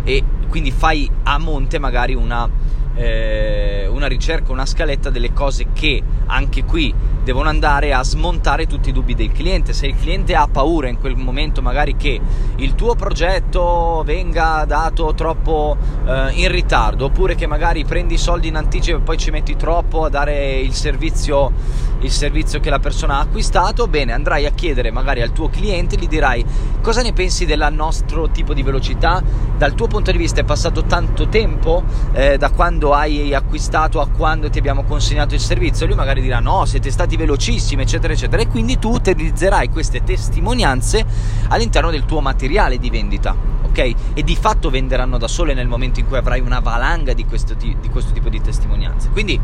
e 0.04 0.22
quindi 0.48 0.70
fai 0.70 1.10
a 1.22 1.38
monte 1.38 1.78
magari 1.78 2.14
una, 2.14 2.48
eh, 2.94 3.86
una 3.90 4.06
ricerca, 4.06 4.52
una 4.52 4.66
scaletta 4.66 5.10
delle 5.10 5.32
cose 5.32 5.68
che 5.72 6.02
anche 6.26 6.64
qui 6.64 6.94
devono 7.26 7.48
andare 7.48 7.92
a 7.92 8.04
smontare 8.04 8.68
tutti 8.68 8.90
i 8.90 8.92
dubbi 8.92 9.16
del 9.16 9.32
cliente. 9.32 9.72
Se 9.72 9.88
il 9.88 9.96
cliente 9.98 10.36
ha 10.36 10.46
paura 10.46 10.86
in 10.86 10.96
quel 11.00 11.16
momento 11.16 11.60
magari 11.60 11.96
che 11.96 12.20
il 12.54 12.76
tuo 12.76 12.94
progetto 12.94 14.04
venga 14.06 14.64
dato 14.64 15.12
troppo 15.12 15.76
eh, 16.06 16.30
in 16.34 16.48
ritardo, 16.52 17.06
oppure 17.06 17.34
che 17.34 17.48
magari 17.48 17.84
prendi 17.84 18.14
i 18.14 18.18
soldi 18.18 18.46
in 18.46 18.54
anticipo 18.54 18.98
e 18.98 19.00
poi 19.00 19.18
ci 19.18 19.32
metti 19.32 19.56
troppo 19.56 20.04
a 20.04 20.08
dare 20.08 20.60
il 20.60 20.72
servizio, 20.72 21.50
il 21.98 22.12
servizio 22.12 22.60
che 22.60 22.70
la 22.70 22.78
persona 22.78 23.16
ha 23.16 23.20
acquistato, 23.22 23.88
bene, 23.88 24.12
andrai 24.12 24.46
a 24.46 24.50
chiedere 24.50 24.92
magari 24.92 25.20
al 25.20 25.32
tuo 25.32 25.48
cliente, 25.48 25.96
gli 25.96 26.06
dirai 26.06 26.44
cosa 26.80 27.02
ne 27.02 27.12
pensi 27.12 27.44
del 27.44 27.66
nostro 27.72 28.30
tipo 28.30 28.54
di 28.54 28.62
velocità, 28.62 29.20
dal 29.58 29.74
tuo 29.74 29.88
punto 29.88 30.12
di 30.12 30.18
vista 30.18 30.42
è 30.42 30.44
passato 30.44 30.84
tanto 30.84 31.26
tempo 31.26 31.82
eh, 32.12 32.38
da 32.38 32.50
quando 32.50 32.92
hai 32.92 33.34
acquistato 33.34 34.00
a 34.00 34.06
quando 34.06 34.48
ti 34.48 34.60
abbiamo 34.60 34.84
consegnato 34.84 35.34
il 35.34 35.40
servizio, 35.40 35.86
lui 35.86 35.96
magari 35.96 36.20
dirà 36.20 36.38
no, 36.38 36.64
siete 36.66 36.92
stati 36.92 37.14
velocissime, 37.16 37.82
eccetera, 37.82 38.12
eccetera. 38.12 38.42
E 38.42 38.48
quindi 38.48 38.78
tu 38.78 38.92
utilizzerai 38.92 39.68
queste 39.68 40.02
testimonianze 40.04 41.04
all'interno 41.48 41.90
del 41.90 42.04
tuo 42.04 42.20
materiale 42.20 42.78
di 42.78 42.90
vendita, 42.90 43.34
ok? 43.62 43.94
E 44.14 44.22
di 44.22 44.36
fatto 44.36 44.70
venderanno 44.70 45.18
da 45.18 45.28
sole 45.28 45.54
nel 45.54 45.68
momento 45.68 46.00
in 46.00 46.06
cui 46.06 46.16
avrai 46.16 46.40
una 46.40 46.60
valanga 46.60 47.12
di 47.12 47.24
questo, 47.24 47.54
di 47.54 47.76
questo 47.90 48.12
tipo 48.12 48.28
di 48.28 48.40
testimonianze. 48.40 49.10
Quindi 49.10 49.38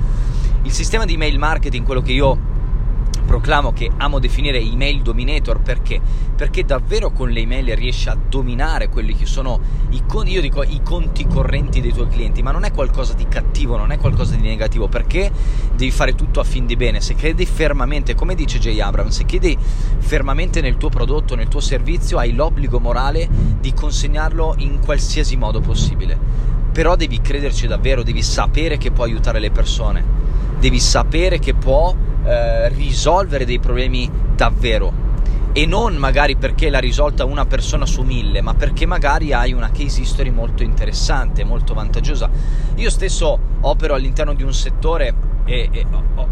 il 0.63 0.73
sistema 0.73 1.05
di 1.05 1.15
email 1.15 1.39
marketing, 1.39 1.85
quello 1.85 2.03
che 2.03 2.13
io 2.13 2.39
proclamo 3.33 3.73
che 3.73 3.91
amo 3.97 4.19
definire 4.19 4.59
email 4.59 5.01
dominator 5.01 5.63
perché? 5.63 5.99
Perché 6.37 6.67
davvero 6.67 7.13
con 7.13 7.31
le 7.31 7.41
email 7.41 7.75
riesci 7.75 8.11
a 8.11 8.15
dominare 8.29 8.91
quelli 8.91 9.17
che 9.17 9.25
sono 9.25 9.59
i, 9.89 10.03
con- 10.07 10.29
io 10.29 10.43
dico, 10.43 10.63
i 10.63 10.83
conti 10.85 11.27
correnti 11.27 11.81
dei 11.81 11.95
tuoi 11.95 12.09
clienti, 12.09 12.43
ma 12.43 12.51
non 12.51 12.65
è 12.65 12.73
qualcosa 12.73 13.15
di 13.15 13.27
cattivo, 13.27 13.79
non 13.79 13.91
è 13.91 13.97
qualcosa 13.97 14.35
di 14.35 14.43
negativo, 14.43 14.87
perché 14.87 15.33
devi 15.75 15.91
fare 15.91 16.15
tutto 16.15 16.41
a 16.41 16.45
fin 16.45 16.67
di 16.67 16.77
bene. 16.77 17.01
Se 17.01 17.15
credi 17.15 17.47
fermamente, 17.47 18.15
come 18.15 18.35
dice 18.35 18.59
Jay 18.59 18.79
Abrams, 18.81 19.17
se 19.17 19.25
credi 19.25 19.57
fermamente 19.97 20.61
nel 20.61 20.77
tuo 20.77 20.91
prodotto, 20.91 21.35
nel 21.35 21.49
tuo 21.49 21.61
servizio, 21.61 22.19
hai 22.19 22.35
l'obbligo 22.35 22.81
morale 22.81 23.27
di 23.59 23.73
consegnarlo 23.73 24.57
in 24.59 24.79
qualsiasi 24.79 25.39
modo 25.39 25.61
possibile. 25.61 26.19
Però 26.71 26.97
devi 26.97 27.19
crederci 27.23 27.67
davvero, 27.67 28.03
devi 28.03 28.23
sapere 28.23 28.77
che 28.77 28.91
può 28.91 29.05
aiutare 29.05 29.41
le 29.41 29.51
persone, 29.51 30.05
devi 30.59 30.79
sapere 30.79 31.39
che 31.39 31.55
può 31.55 32.02
eh, 32.25 32.69
risolvere 32.69 33.45
dei 33.45 33.59
problemi 33.59 34.11
davvero 34.35 35.11
e 35.53 35.67
non 35.67 35.97
magari 35.97 36.37
perché 36.37 36.71
l'ha 36.71 36.79
risolta 36.79 37.27
una 37.27 37.45
persona 37.45 37.85
su 37.85 38.03
mille, 38.03 38.41
ma 38.41 38.55
perché 38.55 38.87
magari 38.87 39.35
hai 39.35 39.53
una 39.53 39.71
case 39.71 40.01
history 40.01 40.31
molto 40.31 40.63
interessante, 40.63 41.45
molto 41.45 41.75
vantaggiosa. 41.75 42.31
Io 42.77 42.89
stesso 42.89 43.39
opero 43.61 43.95
all'interno 43.95 44.33
di 44.33 44.43
un 44.43 44.55
settore 44.55 45.15
e, 45.45 45.69
e 45.71 45.87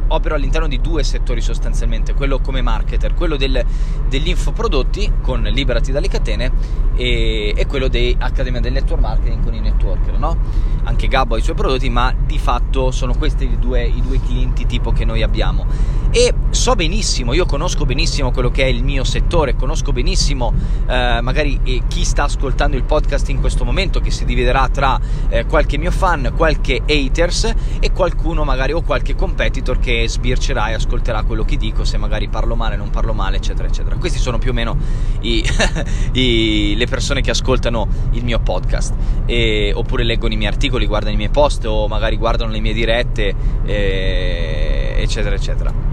opero 0.08 0.34
all'interno 0.34 0.66
di 0.66 0.80
due 0.80 1.02
settori 1.02 1.40
sostanzialmente, 1.40 2.14
quello 2.14 2.40
come 2.40 2.62
marketer, 2.62 3.14
quello 3.14 3.36
del, 3.36 3.64
infoprodotti 4.08 5.12
con 5.22 5.42
Liberati 5.42 5.92
dalle 5.92 6.08
catene 6.08 6.50
e, 6.96 7.54
e 7.56 7.66
quello 7.66 7.88
di 7.88 8.14
Accademia 8.18 8.60
del 8.60 8.72
Network 8.72 9.00
Marketing 9.00 9.42
con 9.42 9.54
i 9.54 9.60
networker, 9.60 10.18
no? 10.18 10.36
Anche 10.84 11.08
Gabbo 11.08 11.34
ha 11.34 11.38
i 11.38 11.42
suoi 11.42 11.56
prodotti, 11.56 11.88
ma 11.90 12.14
di 12.18 12.38
fatto 12.38 12.90
sono 12.90 13.14
questi 13.14 13.44
i 13.44 13.58
due, 13.58 13.84
i 13.84 14.00
due 14.00 14.20
clienti 14.20 14.66
tipo 14.66 14.92
che 14.92 15.04
noi 15.04 15.22
abbiamo. 15.22 15.66
E 16.12 16.34
so 16.50 16.74
benissimo, 16.74 17.32
io 17.34 17.46
conosco 17.46 17.86
benissimo 17.86 18.32
quello 18.32 18.50
che 18.50 18.64
è 18.64 18.66
il 18.66 18.82
mio 18.82 19.04
settore, 19.04 19.54
conosco 19.54 19.92
benissimo 19.92 20.52
eh, 20.88 21.20
magari 21.20 21.60
eh, 21.62 21.82
chi 21.86 22.04
sta 22.04 22.24
ascoltando 22.24 22.76
il 22.76 22.82
podcast 22.82 23.28
in 23.28 23.38
questo 23.38 23.64
momento, 23.64 24.00
che 24.00 24.10
si 24.10 24.24
dividerà 24.24 24.68
tra 24.68 24.98
eh, 25.28 25.46
qualche 25.46 25.78
mio 25.78 25.92
fan, 25.92 26.32
qualche 26.34 26.82
haters 26.84 27.54
e 27.78 27.92
qualcuno 27.92 28.42
magari 28.42 28.72
o 28.72 28.82
qualche 28.82 29.14
competitor 29.14 29.78
che 29.78 30.08
sbircerà 30.08 30.70
e 30.70 30.72
ascolterà 30.72 31.22
quello 31.22 31.44
che 31.44 31.56
dico, 31.56 31.84
se 31.84 31.96
magari 31.96 32.28
parlo 32.28 32.56
male, 32.56 32.74
non 32.74 32.90
parlo 32.90 33.12
male, 33.12 33.36
eccetera, 33.36 33.68
eccetera. 33.68 33.94
Questi 33.94 34.18
sono 34.18 34.38
più 34.38 34.50
o 34.50 34.54
meno 34.54 34.76
i, 35.20 35.44
i, 36.14 36.74
le 36.76 36.86
persone 36.88 37.20
che 37.20 37.30
ascoltano 37.30 37.86
il 38.10 38.24
mio 38.24 38.40
podcast, 38.40 38.94
e, 39.26 39.72
oppure 39.72 40.02
leggono 40.02 40.32
i 40.32 40.36
miei 40.36 40.50
articoli, 40.50 40.86
guardano 40.86 41.14
i 41.14 41.16
miei 41.16 41.30
post 41.30 41.64
o 41.66 41.86
magari 41.86 42.16
guardano 42.16 42.50
le 42.50 42.58
mie 42.58 42.72
dirette, 42.72 43.32
eh, 43.64 44.94
eccetera, 44.98 45.36
eccetera. 45.36 45.90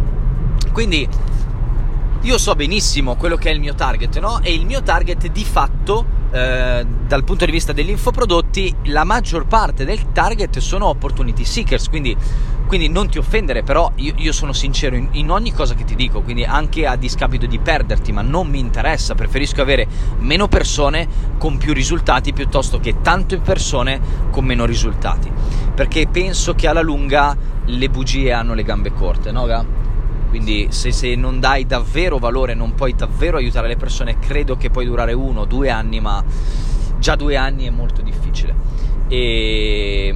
Quindi 0.78 1.10
io 2.22 2.38
so 2.38 2.54
benissimo 2.54 3.16
quello 3.16 3.36
che 3.36 3.50
è 3.50 3.52
il 3.52 3.60
mio 3.60 3.74
target, 3.74 4.20
no? 4.20 4.42
E 4.44 4.54
il 4.54 4.64
mio 4.64 4.84
target 4.84 5.26
di 5.26 5.44
fatto, 5.44 6.06
eh, 6.30 6.86
dal 7.08 7.24
punto 7.24 7.46
di 7.46 7.52
vista 7.52 7.74
degli 7.74 7.90
infoprodotti, 7.90 8.76
la 8.84 9.04
maggior 9.04 9.48
parte 9.48 9.86
del 9.86 10.12
target 10.12 10.60
sono 10.60 10.86
opportunity 10.86 11.46
seekers, 11.46 11.90
quindi, 11.90 12.16
quindi 12.68 12.90
non 12.90 13.10
ti 13.10 13.18
offendere, 13.18 13.64
però 13.64 13.92
io, 13.96 14.14
io 14.18 14.32
sono 14.32 14.54
sincero 14.54 14.96
in, 14.96 15.08
in, 15.14 15.32
ogni 15.32 15.52
cosa 15.52 15.74
che 15.74 15.84
ti 15.84 15.96
dico, 15.96 16.22
quindi 16.22 16.44
anche 16.44 16.86
a 16.86 16.96
discapito 16.96 17.48
di 17.48 17.58
perderti, 17.58 18.12
ma 18.12 18.22
non 18.22 18.48
mi 18.48 18.60
interessa, 18.60 19.16
preferisco 19.16 19.64
avere 19.64 19.88
meno 20.20 20.48
persone 20.48 21.08
con 21.40 21.58
più 21.58 21.74
risultati 21.74 22.34
piuttosto 22.34 22.80
che 22.80 23.02
tante 23.02 23.40
persone 23.40 24.00
con 24.30 24.46
meno 24.46 24.66
risultati, 24.66 25.32
perché 25.74 26.06
penso 26.06 26.54
che 26.54 26.68
alla 26.68 26.82
lunga 26.82 27.36
le 27.66 27.90
bugie 27.90 28.32
hanno 28.32 28.54
le 28.54 28.62
gambe 28.62 28.94
corte, 28.94 29.32
no? 29.32 29.46
Ga? 29.48 29.87
Quindi 30.30 30.68
se, 30.70 30.92
se, 30.92 31.16
non 31.16 31.40
dai 31.40 31.66
davvero 31.66 32.18
valore, 32.18 32.54
non 32.54 32.76
puoi 32.76 32.94
davvero 32.96 33.38
aiutare 33.38 33.68
le 33.68 33.78
persone, 33.78 34.20
credo 34.20 34.58
che 34.58 34.70
puoi 34.70 34.86
durare 34.86 35.14
uno, 35.14 35.46
due 35.46 35.70
anni, 35.70 36.00
ma 36.00 36.24
già 37.00 37.16
due 37.16 37.36
anni 37.36 37.66
è 37.66 37.70
molto 37.70 38.02
difficile. 38.02 38.56
E, 39.08 40.14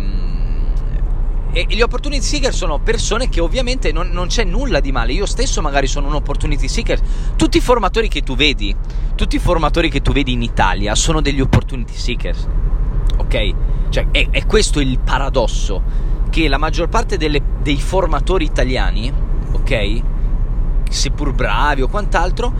e 1.53 1.65
gli 1.69 1.81
opportunity 1.81 2.23
seeker 2.23 2.53
sono 2.53 2.79
persone 2.79 3.29
che 3.29 3.41
ovviamente 3.41 3.91
non, 3.91 4.09
non, 4.09 4.27
c'è 4.27 4.43
nulla 4.43 4.79
di 4.79 4.91
male. 4.91 5.13
Io 5.13 5.25
stesso 5.25 5.61
magari 5.61 5.87
sono 5.87 6.07
un 6.07 6.13
opportunity 6.13 6.67
seeker. 6.67 6.99
Tutti 7.35 7.57
i 7.57 7.61
formatori 7.61 8.07
che 8.07 8.21
tu 8.21 8.35
vedi, 8.35 8.75
tutti 9.15 9.35
i 9.35 9.39
formatori 9.39 9.89
che 9.89 10.01
tu 10.01 10.11
vedi 10.11 10.33
in 10.33 10.41
Italia 10.41 10.95
sono 10.95 11.21
degli 11.21 11.41
opportunity 11.41 11.93
seekers. 11.93 12.47
Ok? 13.17 13.53
Cioè, 13.89 14.07
è, 14.11 14.29
è 14.29 14.45
questo 14.45 14.79
il 14.79 14.99
paradosso. 14.99 16.09
Che 16.29 16.47
la 16.47 16.57
maggior 16.57 16.87
parte 16.87 17.17
delle, 17.17 17.41
dei 17.61 17.75
formatori 17.75 18.45
italiani 18.45 19.29
ok? 19.61 20.01
Seppur 20.89 21.33
bravi 21.33 21.81
o 21.81 21.87
quant'altro, 21.87 22.53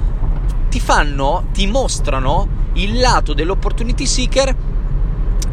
ti 0.69 0.79
fanno, 0.79 1.45
ti 1.51 1.67
mostrano 1.67 2.59
il 2.73 2.99
lato 2.99 3.33
dell'opportunity 3.33 4.05
seeker 4.05 4.55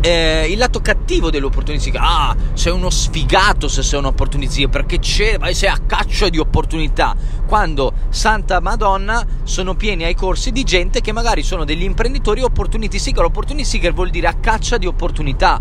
eh, 0.00 0.46
il 0.48 0.58
lato 0.58 0.80
cattivo 0.80 1.30
dell'opportunity 1.30 1.82
seeker. 1.82 2.00
Ah, 2.02 2.36
sei 2.52 2.72
uno 2.72 2.90
sfigato 2.90 3.68
se 3.68 3.82
sei 3.82 3.98
un 3.98 4.06
opportunity 4.06 4.52
seeker 4.52 4.70
perché 4.70 4.98
c'è, 4.98 5.38
sei 5.52 5.68
a 5.68 5.78
caccia 5.84 6.28
di 6.28 6.38
opportunità. 6.38 7.16
Quando 7.46 7.92
Santa 8.08 8.60
Madonna 8.60 9.24
sono 9.42 9.74
pieni 9.74 10.04
ai 10.04 10.14
corsi 10.14 10.52
di 10.52 10.62
gente 10.62 11.00
che 11.00 11.12
magari 11.12 11.42
sono 11.42 11.64
degli 11.64 11.82
imprenditori 11.82 12.42
opportunity 12.42 12.98
seeker. 12.98 13.24
Opportunity 13.24 13.64
seeker 13.64 13.92
vuol 13.92 14.10
dire 14.10 14.28
a 14.28 14.34
caccia 14.34 14.78
di 14.78 14.86
opportunità. 14.86 15.60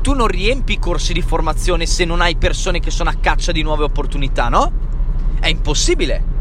Tu 0.00 0.12
non 0.12 0.26
riempi 0.26 0.74
i 0.74 0.78
corsi 0.78 1.12
di 1.12 1.22
formazione 1.22 1.86
se 1.86 2.04
non 2.04 2.20
hai 2.20 2.36
persone 2.36 2.80
che 2.80 2.90
sono 2.90 3.10
a 3.10 3.14
caccia 3.20 3.52
di 3.52 3.62
nuove 3.62 3.84
opportunità, 3.84 4.48
no? 4.48 4.87
È 5.40 5.48
impossibile. 5.48 6.36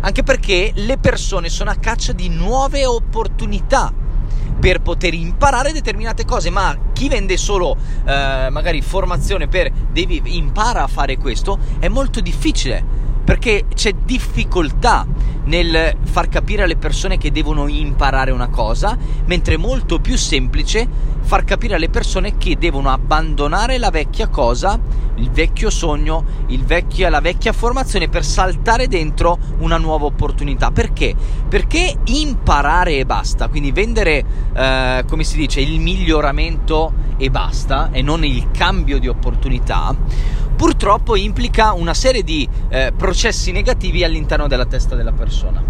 Anche 0.00 0.22
perché 0.22 0.72
le 0.74 0.98
persone 0.98 1.48
sono 1.48 1.70
a 1.70 1.74
caccia 1.74 2.12
di 2.12 2.28
nuove 2.28 2.86
opportunità 2.86 3.92
per 4.58 4.80
poter 4.80 5.14
imparare 5.14 5.72
determinate 5.72 6.24
cose, 6.24 6.50
ma 6.50 6.76
chi 6.92 7.08
vende 7.08 7.36
solo 7.36 7.76
eh, 8.04 8.48
magari 8.50 8.82
formazione 8.82 9.48
per 9.48 9.70
devi 9.90 10.20
impara 10.36 10.82
a 10.82 10.86
fare 10.86 11.16
questo 11.16 11.58
è 11.78 11.88
molto 11.88 12.20
difficile 12.20 12.84
perché 13.24 13.66
c'è 13.74 13.92
difficoltà 13.92 15.06
nel 15.44 15.96
far 16.02 16.28
capire 16.28 16.62
alle 16.62 16.76
persone 16.76 17.18
che 17.18 17.32
devono 17.32 17.66
imparare 17.66 18.30
una 18.30 18.48
cosa, 18.48 18.96
mentre 19.26 19.54
è 19.54 19.58
molto 19.58 19.98
più 19.98 20.16
semplice 20.16 20.88
far 21.22 21.44
capire 21.44 21.74
alle 21.74 21.88
persone 21.88 22.36
che 22.38 22.56
devono 22.58 22.90
abbandonare 22.90 23.78
la 23.78 23.90
vecchia 23.90 24.28
cosa, 24.28 24.78
il 25.16 25.30
vecchio 25.30 25.70
sogno, 25.70 26.24
il 26.48 26.64
vecchio, 26.64 27.08
la 27.08 27.20
vecchia 27.20 27.52
formazione 27.52 28.08
per 28.08 28.24
saltare 28.24 28.88
dentro 28.88 29.38
una 29.58 29.76
nuova 29.76 30.06
opportunità. 30.06 30.70
Perché? 30.70 31.14
Perché 31.48 31.98
imparare 32.04 32.96
e 32.96 33.06
basta, 33.06 33.48
quindi 33.48 33.70
vendere, 33.70 34.24
eh, 34.52 35.04
come 35.08 35.24
si 35.24 35.36
dice, 35.36 35.60
il 35.60 35.78
miglioramento 35.78 36.92
e 37.16 37.30
basta, 37.30 37.90
e 37.92 38.02
non 38.02 38.24
il 38.24 38.50
cambio 38.50 38.98
di 38.98 39.06
opportunità, 39.06 39.94
purtroppo 40.56 41.16
implica 41.16 41.72
una 41.72 41.94
serie 41.94 42.22
di 42.22 42.46
eh, 42.68 42.92
processi 43.10 43.50
negativi 43.50 44.04
all'interno 44.04 44.46
della 44.46 44.66
testa 44.66 44.94
della 44.94 45.10
persona. 45.10 45.60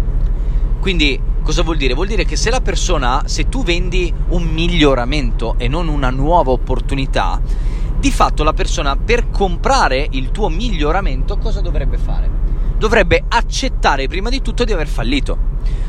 Quindi 0.79 1.19
cosa 1.41 1.63
vuol 1.63 1.75
dire? 1.75 1.95
Vuol 1.95 2.05
dire 2.05 2.23
che 2.23 2.35
se 2.35 2.51
la 2.51 2.61
persona, 2.61 3.23
se 3.25 3.49
tu 3.49 3.63
vendi 3.63 4.13
un 4.27 4.43
miglioramento 4.43 5.55
e 5.57 5.67
non 5.67 5.87
una 5.87 6.11
nuova 6.11 6.51
opportunità, 6.51 7.41
di 7.97 8.11
fatto 8.11 8.43
la 8.43 8.53
persona 8.53 8.95
per 8.95 9.31
comprare 9.31 10.07
il 10.11 10.29
tuo 10.29 10.49
miglioramento 10.49 11.39
cosa 11.39 11.61
dovrebbe 11.61 11.97
fare? 11.97 12.29
Dovrebbe 12.77 13.23
accettare 13.27 14.07
prima 14.07 14.29
di 14.29 14.43
tutto 14.43 14.63
di 14.63 14.73
aver 14.73 14.87
fallito, 14.87 15.35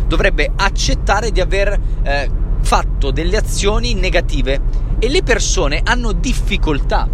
dovrebbe 0.06 0.52
accettare 0.56 1.32
di 1.32 1.42
aver 1.42 1.78
eh, 2.02 2.30
fatto 2.62 3.10
delle 3.10 3.36
azioni 3.36 3.92
negative 3.92 4.58
e 4.98 5.10
le 5.10 5.22
persone 5.22 5.82
hanno 5.84 6.12
difficoltà 6.12 7.06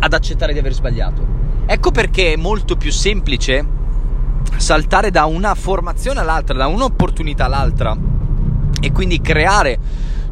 ad 0.00 0.12
accettare 0.12 0.52
di 0.52 0.58
aver 0.58 0.72
sbagliato. 0.72 1.45
Ecco 1.68 1.90
perché 1.90 2.34
è 2.34 2.36
molto 2.36 2.76
più 2.76 2.92
semplice 2.92 3.64
saltare 4.56 5.10
da 5.10 5.24
una 5.24 5.54
formazione 5.54 6.20
all'altra, 6.20 6.56
da 6.56 6.68
un'opportunità 6.68 7.46
all'altra 7.46 7.96
e 8.80 8.92
quindi 8.92 9.20
creare 9.20 9.78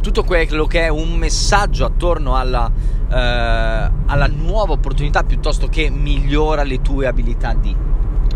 tutto 0.00 0.22
quello 0.22 0.66
che 0.66 0.82
è 0.82 0.88
un 0.88 1.14
messaggio 1.14 1.84
attorno 1.84 2.36
alla, 2.36 2.70
eh, 3.10 3.14
alla 3.14 4.26
nuova 4.28 4.74
opportunità 4.74 5.24
piuttosto 5.24 5.68
che 5.68 5.90
migliora 5.90 6.62
le 6.62 6.80
tue 6.80 7.06
abilità 7.06 7.52
di. 7.54 7.74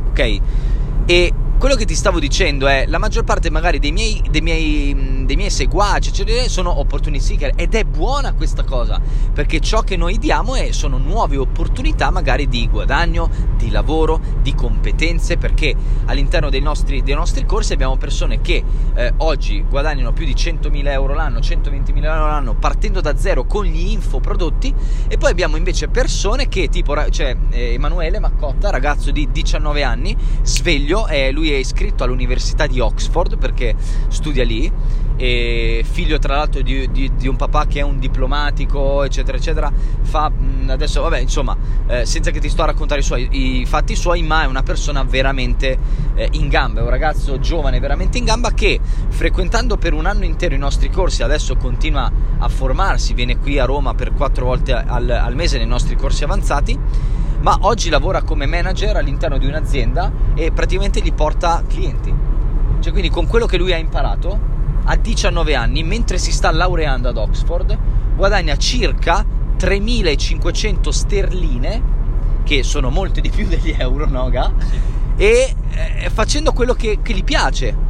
Ok? 0.08 0.40
E 1.06 1.32
quello 1.58 1.74
che 1.74 1.86
ti 1.86 1.96
stavo 1.96 2.20
dicendo 2.20 2.68
è 2.68 2.86
la 2.86 2.98
maggior 2.98 3.24
parte 3.24 3.50
magari 3.50 3.80
dei 3.80 3.90
miei, 3.90 4.22
dei 4.30 4.40
miei, 4.40 5.24
dei 5.24 5.34
miei 5.34 5.50
seguaci 5.50 6.10
eccetera, 6.10 6.48
sono 6.48 6.78
opportunity 6.78 7.22
seeker 7.22 7.52
ed 7.56 7.74
è 7.74 7.82
buona 7.82 8.32
questa 8.32 8.62
cosa 8.62 9.00
perché 9.32 9.58
ciò 9.58 9.82
che 9.82 9.96
noi 9.96 10.18
diamo 10.18 10.54
è, 10.54 10.70
sono 10.70 10.98
nuove 10.98 11.36
opportunità 11.36 12.10
magari 12.10 12.46
di 12.46 12.68
guadagno, 12.68 13.28
di 13.56 13.70
lavoro, 13.70 14.20
di 14.40 14.54
competenze 14.54 15.36
perché 15.36 15.74
all'interno 16.04 16.48
dei 16.48 16.60
nostri, 16.60 17.02
dei 17.02 17.16
nostri 17.16 17.44
corsi 17.44 17.72
abbiamo 17.72 17.96
persone 17.96 18.40
che 18.40 18.62
eh, 18.94 19.12
oggi 19.16 19.64
guadagnano 19.68 20.12
più 20.12 20.26
di 20.26 20.34
100.000 20.34 20.86
euro 20.92 21.14
l'anno, 21.14 21.40
120.000 21.40 22.04
euro 22.04 22.26
l'anno 22.26 22.54
partendo 22.54 23.00
da 23.00 23.16
zero 23.16 23.46
con 23.46 23.64
gli 23.64 23.90
infoprodotti 23.90 24.72
e 25.08 25.18
poi 25.18 25.30
abbiamo 25.32 25.56
invece 25.56 25.88
persone 25.88 26.46
che 26.46 26.68
tipo, 26.68 26.94
cioè 27.10 27.36
eh, 27.50 27.72
Emanuele 27.72 28.20
Maccotta, 28.20 28.70
ragazzo 28.70 29.10
di 29.10 29.28
19 29.32 29.82
anni, 29.82 30.16
sveglio, 30.42 31.06
è 31.06 31.32
lui 31.32 31.46
è 31.52 31.56
iscritto 31.56 32.04
all'università 32.04 32.66
di 32.66 32.80
Oxford 32.80 33.38
perché 33.38 33.74
studia 34.08 34.44
lì 34.44 34.70
e 35.20 35.84
figlio 35.84 36.18
tra 36.20 36.36
l'altro 36.36 36.62
di, 36.62 36.88
di, 36.92 37.10
di, 37.16 37.26
un 37.26 37.34
papà 37.34 37.66
che 37.66 37.80
è 37.80 37.82
un 37.82 37.98
diplomatico 37.98 39.02
eccetera 39.02 39.36
eccetera 39.36 39.72
fa 40.02 40.30
adesso 40.68 41.02
vabbè 41.02 41.18
insomma 41.18 41.56
eh, 41.88 42.06
senza 42.06 42.30
che 42.30 42.38
ti 42.38 42.48
sto 42.48 42.62
a 42.62 42.66
raccontare 42.66 43.00
i, 43.00 43.02
suoi, 43.02 43.28
i 43.32 43.66
fatti 43.66 43.96
suoi 43.96 44.22
ma 44.22 44.44
è 44.44 44.46
una 44.46 44.62
persona 44.62 45.02
veramente 45.02 45.76
eh, 46.14 46.28
in 46.32 46.48
gamba 46.48 46.80
è 46.80 46.82
un 46.84 46.90
ragazzo 46.90 47.40
giovane 47.40 47.80
veramente 47.80 48.16
in 48.16 48.26
gamba 48.26 48.52
che 48.52 48.78
frequentando 49.08 49.76
per 49.76 49.92
un 49.92 50.06
anno 50.06 50.24
intero 50.24 50.54
i 50.54 50.58
nostri 50.58 50.88
corsi 50.88 51.24
adesso 51.24 51.56
continua 51.56 52.08
a 52.38 52.48
formarsi 52.48 53.12
viene 53.12 53.38
qui 53.38 53.58
a 53.58 53.64
Roma 53.64 53.94
per 53.94 54.12
quattro 54.12 54.44
volte 54.44 54.72
al, 54.72 55.10
al 55.10 55.34
mese 55.34 55.58
nei 55.58 55.66
nostri 55.66 55.96
corsi 55.96 56.22
avanzati 56.22 56.78
ma 57.40 57.58
oggi 57.62 57.88
lavora 57.88 58.22
come 58.22 58.46
manager 58.46 58.96
all'interno 58.96 59.38
di 59.38 59.46
un'azienda 59.46 60.10
e 60.34 60.50
praticamente 60.52 61.00
gli 61.00 61.12
porta 61.12 61.62
clienti. 61.66 62.14
Cioè 62.80 62.92
quindi 62.92 63.10
con 63.10 63.26
quello 63.26 63.46
che 63.46 63.56
lui 63.56 63.72
ha 63.72 63.76
imparato 63.76 64.56
a 64.84 64.96
19 64.96 65.54
anni, 65.54 65.82
mentre 65.82 66.18
si 66.18 66.32
sta 66.32 66.50
laureando 66.50 67.08
ad 67.08 67.16
Oxford, 67.16 67.76
guadagna 68.16 68.56
circa 68.56 69.24
3500 69.56 70.90
sterline, 70.90 71.82
che 72.44 72.62
sono 72.62 72.90
molte 72.90 73.20
di 73.20 73.28
più 73.28 73.46
degli 73.46 73.74
euro, 73.76 74.08
no, 74.08 74.30
Ga? 74.30 74.52
E 75.16 75.54
eh, 75.70 76.10
facendo 76.10 76.52
quello 76.52 76.72
che, 76.74 77.00
che 77.02 77.12
gli 77.12 77.24
piace 77.24 77.86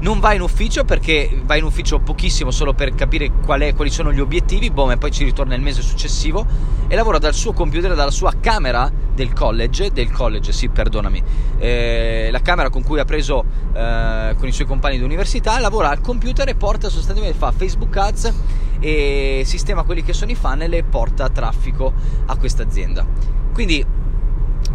non 0.00 0.20
va 0.20 0.32
in 0.32 0.40
ufficio 0.40 0.84
perché 0.84 1.40
va 1.44 1.56
in 1.56 1.64
ufficio 1.64 1.98
pochissimo 1.98 2.50
solo 2.50 2.72
per 2.72 2.94
capire 2.94 3.26
è, 3.26 3.74
quali 3.74 3.90
sono 3.90 4.12
gli 4.12 4.20
obiettivi, 4.20 4.70
boh, 4.70 4.90
e 4.90 4.96
poi 4.96 5.10
ci 5.10 5.24
ritorna 5.24 5.54
il 5.54 5.60
mese 5.60 5.82
successivo 5.82 6.46
e 6.86 6.94
lavora 6.94 7.18
dal 7.18 7.34
suo 7.34 7.52
computer, 7.52 7.94
dalla 7.94 8.10
sua 8.10 8.32
camera 8.40 8.90
del 9.14 9.32
college, 9.32 9.90
del 9.90 10.10
college, 10.12 10.52
sì, 10.52 10.68
perdonami, 10.68 11.22
eh, 11.58 12.28
la 12.30 12.40
camera 12.40 12.70
con 12.70 12.82
cui 12.84 13.00
ha 13.00 13.04
preso 13.04 13.44
eh, 13.74 14.34
con 14.38 14.46
i 14.46 14.52
suoi 14.52 14.66
compagni 14.66 14.98
di 14.98 15.02
università, 15.02 15.58
lavora 15.58 15.90
al 15.90 16.00
computer 16.00 16.48
e 16.48 16.54
porta 16.54 16.88
sostanzialmente, 16.88 17.36
fa 17.36 17.50
Facebook 17.50 17.96
Ads 17.96 18.34
e 18.78 19.42
sistema 19.44 19.82
quelli 19.82 20.04
che 20.04 20.12
sono 20.12 20.30
i 20.30 20.36
funnel 20.36 20.72
e 20.72 20.84
porta 20.84 21.28
traffico 21.28 21.92
a 22.26 22.36
questa 22.36 22.62
azienda. 22.62 23.04
Quindi, 23.52 23.84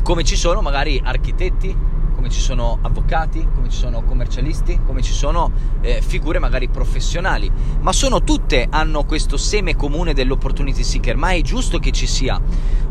come 0.02 0.24
ci 0.26 0.36
sono 0.36 0.62
magari 0.62 1.02
architetti, 1.02 1.93
come 2.24 2.36
ci 2.36 2.42
sono 2.42 2.78
avvocati, 2.82 3.46
come 3.54 3.70
ci 3.70 3.78
sono 3.78 4.02
commercialisti, 4.02 4.80
come 4.86 5.02
ci 5.02 5.12
sono 5.12 5.52
eh, 5.82 6.02
figure 6.02 6.40
magari 6.40 6.70
professionali, 6.70 7.52
ma 7.82 7.92
sono 7.92 8.24
tutte, 8.24 8.66
hanno 8.70 9.04
questo 9.04 9.36
seme 9.36 9.76
comune 9.76 10.14
dell'opportunity 10.14 10.84
seeker, 10.84 11.18
ma 11.18 11.32
è 11.32 11.42
giusto 11.42 11.80
che 11.80 11.92
ci 11.92 12.08
sia, 12.08 12.40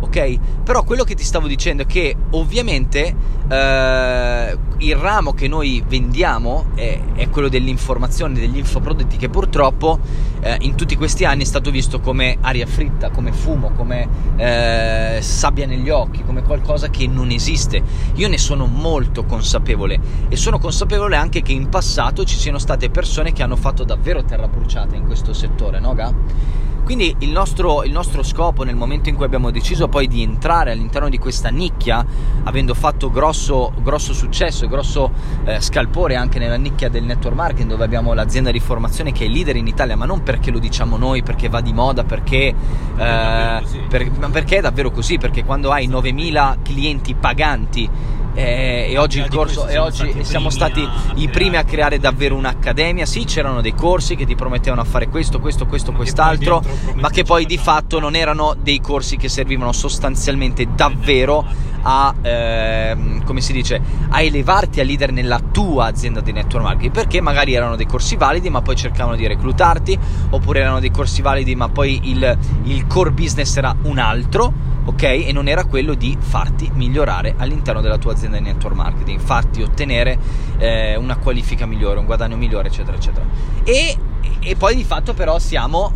ok? 0.00 0.38
Però 0.62 0.84
quello 0.84 1.04
che 1.04 1.14
ti 1.14 1.24
stavo 1.24 1.46
dicendo 1.46 1.84
è 1.84 1.86
che 1.86 2.14
ovviamente 2.32 3.16
eh, 3.48 4.58
il 4.78 4.96
ramo 4.96 5.32
che 5.32 5.48
noi 5.48 5.82
vendiamo 5.86 6.66
è, 6.74 7.00
è, 7.14 7.28
quello 7.28 7.48
dell'informazione, 7.48 8.34
degli 8.34 8.58
infoprodotti 8.58 9.16
che 9.16 9.28
purtroppo 9.28 10.00
eh, 10.40 10.56
in 10.60 10.74
tutti 10.74 10.96
questi 10.96 11.24
anni 11.24 11.42
è 11.42 11.46
stato 11.46 11.70
visto 11.70 12.00
come 12.00 12.38
aria 12.40 12.66
fritta, 12.66 13.10
come 13.10 13.32
fumo, 13.32 13.70
come 13.72 14.08
eh, 14.36 15.18
sabbia 15.20 15.66
negli 15.66 15.88
occhi, 15.88 16.22
come 16.24 16.42
qualcosa 16.42 16.88
che 16.88 17.06
non 17.06 17.30
esiste. 17.30 17.82
Io 18.14 18.28
ne 18.28 18.38
sono 18.38 18.66
molto 18.66 19.21
consapevole. 19.24 20.00
E 20.28 20.36
sono 20.36 20.58
consapevole 20.58 21.16
anche 21.16 21.42
che 21.42 21.52
in 21.52 21.68
passato 21.68 22.24
ci 22.24 22.36
siano 22.36 22.58
state 22.58 22.90
persone 22.90 23.32
che 23.32 23.42
hanno 23.42 23.56
fatto 23.56 23.84
davvero 23.84 24.24
terra 24.24 24.48
bruciata 24.48 24.96
in 24.96 25.06
questo 25.06 25.32
settore, 25.32 25.80
no 25.80 25.94
Ga? 25.94 26.60
Quindi 26.84 27.14
il 27.20 27.30
nostro, 27.30 27.84
il 27.84 27.92
nostro, 27.92 28.22
scopo 28.24 28.64
nel 28.64 28.74
momento 28.74 29.08
in 29.08 29.14
cui 29.14 29.24
abbiamo 29.24 29.50
deciso 29.50 29.88
poi 29.88 30.08
di 30.08 30.22
entrare 30.22 30.72
all'interno 30.72 31.08
di 31.08 31.16
questa 31.16 31.48
nicchia, 31.48 32.04
avendo 32.42 32.74
fatto 32.74 33.08
grosso, 33.08 33.72
grosso 33.82 34.12
successo 34.12 34.64
e 34.64 34.68
grosso 34.68 35.12
eh, 35.44 35.60
scalpore 35.60 36.16
anche 36.16 36.40
nella 36.40 36.56
nicchia 36.56 36.88
del 36.88 37.04
network 37.04 37.36
marketing, 37.36 37.68
dove 37.68 37.84
abbiamo 37.84 38.12
l'azienda 38.14 38.50
di 38.50 38.58
formazione 38.58 39.12
che 39.12 39.26
è 39.26 39.28
leader 39.28 39.56
in 39.56 39.68
Italia, 39.68 39.96
ma 39.96 40.06
non 40.06 40.24
perché 40.24 40.50
lo 40.50 40.58
diciamo 40.58 40.96
noi, 40.96 41.22
perché 41.22 41.48
va 41.48 41.60
di 41.60 41.72
moda, 41.72 42.02
perché, 42.02 42.52
eh, 42.96 43.62
per, 43.88 44.10
ma 44.18 44.28
perché 44.30 44.58
è 44.58 44.60
davvero 44.60 44.90
così, 44.90 45.18
perché 45.18 45.44
quando 45.44 45.70
hai 45.70 45.86
9000 45.86 46.58
clienti 46.62 47.14
paganti 47.14 47.88
eh, 48.34 48.86
e 48.90 48.98
oggi, 48.98 49.18
il 49.18 49.28
corso, 49.28 49.66
e 49.66 49.78
oggi 49.78 50.24
siamo 50.24 50.50
stati 50.50 50.86
i 51.16 51.28
primi 51.28 51.56
a 51.56 51.64
creare 51.64 51.98
davvero 51.98 52.34
un'accademia. 52.36 53.06
Sì, 53.06 53.24
c'erano 53.24 53.60
dei 53.60 53.74
corsi 53.74 54.16
che 54.16 54.24
ti 54.24 54.34
promettevano 54.34 54.80
a 54.80 54.84
fare 54.84 55.08
questo, 55.08 55.38
questo, 55.40 55.66
questo, 55.66 55.92
quest'altro, 55.92 56.62
ma 56.94 57.10
che 57.10 57.24
poi 57.24 57.46
di 57.46 57.58
fatto 57.58 57.98
non 57.98 58.14
erano 58.14 58.54
dei 58.58 58.80
corsi 58.80 59.16
che 59.16 59.28
servivano 59.28 59.72
sostanzialmente 59.72 60.68
davvero 60.74 61.70
a, 61.82 62.14
eh, 62.22 62.96
come 63.24 63.40
si 63.40 63.52
dice, 63.52 63.80
a 64.08 64.20
elevarti 64.20 64.80
a 64.80 64.84
leader 64.84 65.12
nella 65.12 65.40
tua 65.40 65.86
azienda 65.86 66.20
di 66.20 66.32
network 66.32 66.64
marketing, 66.64 66.92
perché 66.92 67.20
magari 67.20 67.54
erano 67.54 67.76
dei 67.76 67.86
corsi 67.86 68.16
validi, 68.16 68.50
ma 68.50 68.62
poi 68.62 68.76
cercavano 68.76 69.16
di 69.16 69.26
reclutarti, 69.26 69.98
oppure 70.30 70.60
erano 70.60 70.80
dei 70.80 70.90
corsi 70.90 71.22
validi, 71.22 71.54
ma 71.54 71.68
poi 71.68 72.10
il, 72.10 72.38
il 72.64 72.86
core 72.86 73.10
business 73.10 73.56
era 73.56 73.74
un 73.82 73.98
altro 73.98 74.70
ok? 74.84 75.02
E 75.02 75.32
non 75.32 75.48
era 75.48 75.64
quello 75.64 75.94
di 75.94 76.16
farti 76.18 76.70
migliorare 76.74 77.34
all'interno 77.36 77.80
della 77.80 77.98
tua 77.98 78.12
azienda 78.12 78.38
di 78.38 78.44
network 78.44 78.74
marketing, 78.74 79.20
farti 79.20 79.62
ottenere 79.62 80.18
eh, 80.58 80.96
una 80.96 81.16
qualifica 81.16 81.66
migliore, 81.66 81.98
un 81.98 82.04
guadagno 82.04 82.36
migliore, 82.36 82.68
eccetera, 82.68 82.96
eccetera. 82.96 83.24
E, 83.64 83.96
e 84.40 84.56
poi 84.56 84.74
di 84.74 84.84
fatto 84.84 85.14
però 85.14 85.38
siamo 85.38 85.92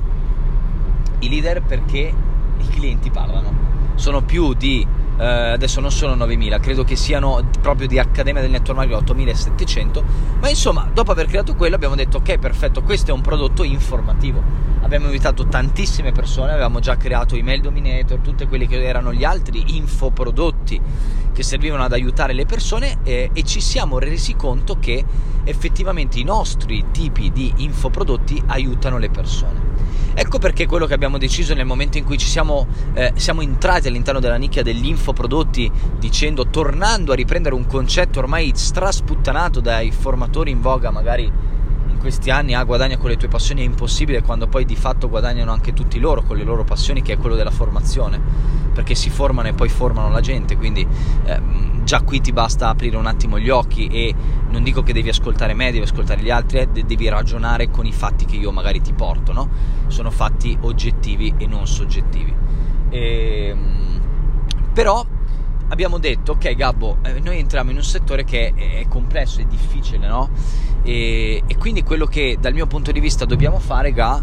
i 1.20 1.28
leader 1.28 1.62
perché 1.62 2.12
i 2.58 2.68
clienti 2.68 3.10
parlano. 3.10 3.64
Sono 3.94 4.22
più 4.22 4.54
di 4.54 4.86
eh, 5.18 5.24
adesso 5.24 5.80
non 5.80 5.90
sono 5.90 6.14
9000, 6.14 6.58
credo 6.58 6.84
che 6.84 6.96
siano 6.96 7.42
proprio 7.60 7.86
di 7.86 7.98
Accademia 7.98 8.40
del 8.40 8.50
Network 8.50 8.78
Marketing 8.78 9.02
8700, 9.02 10.04
ma 10.40 10.48
insomma, 10.48 10.88
dopo 10.92 11.12
aver 11.12 11.26
creato 11.26 11.54
quello 11.54 11.74
abbiamo 11.74 11.94
detto 11.94 12.18
ok, 12.18 12.38
perfetto, 12.38 12.82
questo 12.82 13.10
è 13.10 13.14
un 13.14 13.20
prodotto 13.20 13.62
informativo. 13.62 14.64
Abbiamo 14.82 15.06
invitato 15.06 15.46
tantissime 15.46 16.12
persone, 16.12 16.52
avevamo 16.52 16.78
già 16.78 16.96
creato 16.96 17.34
email 17.34 17.60
dominator, 17.60 18.18
tutti 18.18 18.46
quelli 18.46 18.68
che 18.68 18.84
erano 18.84 19.12
gli 19.12 19.24
altri 19.24 19.76
infoprodotti 19.76 20.80
che 21.32 21.42
servivano 21.42 21.82
ad 21.82 21.92
aiutare 21.92 22.32
le 22.32 22.46
persone 22.46 22.98
eh, 23.02 23.30
e 23.32 23.42
ci 23.42 23.60
siamo 23.60 23.98
resi 23.98 24.36
conto 24.36 24.78
che 24.78 25.04
effettivamente 25.44 26.18
i 26.18 26.24
nostri 26.24 26.86
tipi 26.92 27.30
di 27.32 27.52
infoprodotti 27.56 28.42
aiutano 28.46 28.98
le 28.98 29.10
persone. 29.10 29.75
Ecco 30.18 30.38
perché 30.38 30.64
quello 30.64 30.86
che 30.86 30.94
abbiamo 30.94 31.18
deciso 31.18 31.52
nel 31.52 31.66
momento 31.66 31.98
in 31.98 32.04
cui 32.04 32.16
ci 32.16 32.26
siamo, 32.26 32.66
eh, 32.94 33.12
siamo 33.16 33.42
entrati 33.42 33.88
all'interno 33.88 34.18
della 34.18 34.36
nicchia 34.36 34.62
degli 34.62 34.86
infoprodotti, 34.86 35.70
dicendo, 35.98 36.46
tornando 36.46 37.12
a 37.12 37.14
riprendere 37.14 37.54
un 37.54 37.66
concetto 37.66 38.20
ormai 38.20 38.50
strasputtanato 38.54 39.60
dai 39.60 39.90
formatori 39.90 40.50
in 40.50 40.62
voga, 40.62 40.90
magari 40.90 41.24
in 41.24 41.98
questi 41.98 42.30
anni, 42.30 42.54
ah, 42.54 42.64
guadagna 42.64 42.96
con 42.96 43.10
le 43.10 43.18
tue 43.18 43.28
passioni, 43.28 43.60
è 43.60 43.64
impossibile, 43.64 44.22
quando 44.22 44.46
poi 44.46 44.64
di 44.64 44.74
fatto 44.74 45.10
guadagnano 45.10 45.52
anche 45.52 45.74
tutti 45.74 45.98
loro 45.98 46.22
con 46.22 46.38
le 46.38 46.44
loro 46.44 46.64
passioni, 46.64 47.02
che 47.02 47.12
è 47.12 47.18
quello 47.18 47.36
della 47.36 47.50
formazione, 47.50 48.18
perché 48.72 48.94
si 48.94 49.10
formano 49.10 49.48
e 49.48 49.52
poi 49.52 49.68
formano 49.68 50.08
la 50.08 50.20
gente, 50.20 50.56
quindi 50.56 50.86
eh, 51.24 51.40
già 51.86 52.02
qui 52.02 52.20
ti 52.20 52.32
basta 52.32 52.68
aprire 52.68 52.96
un 52.96 53.06
attimo 53.06 53.38
gli 53.38 53.48
occhi 53.48 53.86
e 53.86 54.12
non 54.50 54.64
dico 54.64 54.82
che 54.82 54.92
devi 54.92 55.08
ascoltare 55.08 55.54
me, 55.54 55.70
devi 55.70 55.84
ascoltare 55.84 56.20
gli 56.20 56.30
altri, 56.30 56.58
eh, 56.58 56.66
devi 56.66 57.08
ragionare 57.08 57.70
con 57.70 57.86
i 57.86 57.92
fatti 57.92 58.24
che 58.24 58.34
io 58.34 58.50
magari 58.50 58.80
ti 58.80 58.92
porto, 58.92 59.32
no? 59.32 59.48
sono 59.86 60.10
fatti 60.10 60.58
oggettivi 60.62 61.34
e 61.38 61.46
non 61.46 61.68
soggettivi. 61.68 62.34
E, 62.90 63.46
ehm, 63.46 64.00
però 64.72 65.06
abbiamo 65.68 65.98
detto, 65.98 66.32
ok 66.32 66.56
Gabbo, 66.56 66.98
eh, 67.02 67.20
noi 67.20 67.38
entriamo 67.38 67.70
in 67.70 67.76
un 67.76 67.84
settore 67.84 68.24
che 68.24 68.52
è, 68.52 68.84
complesso, 68.88 69.40
è 69.40 69.44
difficile, 69.44 70.08
no? 70.08 70.28
E, 70.82 71.44
e, 71.46 71.56
quindi 71.56 71.84
quello 71.84 72.06
che 72.06 72.36
dal 72.40 72.52
mio 72.52 72.66
punto 72.66 72.90
di 72.90 72.98
vista 72.98 73.24
dobbiamo 73.24 73.60
fare, 73.60 73.92
Ga, 73.92 74.20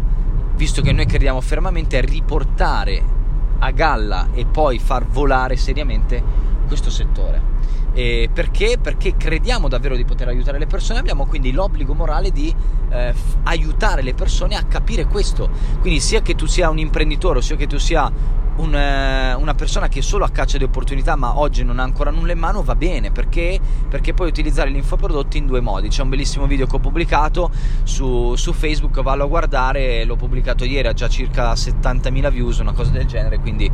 visto 0.54 0.82
che 0.82 0.92
noi 0.92 1.06
crediamo 1.06 1.40
fermamente, 1.40 1.98
è 1.98 2.02
riportare 2.02 3.02
a 3.60 3.70
galla 3.70 4.28
e 4.34 4.44
poi 4.44 4.78
far 4.78 5.06
volare 5.06 5.56
seriamente 5.56 6.43
questo 6.64 6.90
settore. 6.90 7.52
Eh, 7.94 8.28
perché? 8.32 8.76
Perché 8.80 9.16
crediamo 9.16 9.68
davvero 9.68 9.94
di 9.94 10.04
poter 10.04 10.28
aiutare 10.28 10.58
le 10.58 10.66
persone, 10.66 10.98
abbiamo 10.98 11.26
quindi 11.26 11.52
l'obbligo 11.52 11.94
morale 11.94 12.30
di 12.30 12.54
eh, 12.90 13.14
aiutare 13.44 14.02
le 14.02 14.14
persone 14.14 14.56
a 14.56 14.64
capire 14.64 15.04
questo. 15.06 15.48
Quindi 15.80 16.00
sia 16.00 16.20
che 16.20 16.34
tu 16.34 16.46
sia 16.46 16.70
un 16.70 16.78
imprenditore, 16.78 17.40
sia 17.40 17.56
che 17.56 17.66
tu 17.66 17.78
sia 17.78 18.10
un, 18.56 18.74
eh, 18.74 19.34
una 19.34 19.54
persona 19.54 19.88
che 19.88 20.02
solo 20.02 20.24
a 20.24 20.30
caccia 20.30 20.58
di 20.58 20.64
opportunità 20.64 21.16
ma 21.16 21.38
oggi 21.38 21.64
non 21.64 21.78
ha 21.78 21.82
ancora 21.82 22.10
nulla 22.10 22.32
in 22.32 22.38
mano 22.38 22.62
va 22.62 22.74
bene 22.74 23.10
perché, 23.10 23.58
perché 23.88 24.14
puoi 24.14 24.28
utilizzare 24.28 24.70
gli 24.70 24.76
infoprodotti 24.76 25.38
in 25.38 25.46
due 25.46 25.60
modi. 25.60 25.88
C'è 25.88 26.02
un 26.02 26.08
bellissimo 26.08 26.46
video 26.46 26.66
che 26.66 26.76
ho 26.76 26.80
pubblicato 26.80 27.50
su, 27.82 28.34
su 28.36 28.52
Facebook 28.52 29.02
vallo 29.02 29.24
a 29.24 29.26
guardare 29.26 30.04
l'ho 30.04 30.16
pubblicato 30.16 30.64
ieri 30.64 30.88
ha 30.88 30.92
già 30.92 31.08
circa 31.08 31.52
70.000 31.52 32.30
views 32.30 32.58
una 32.58 32.72
cosa 32.72 32.90
del 32.90 33.06
genere 33.06 33.38
quindi 33.38 33.70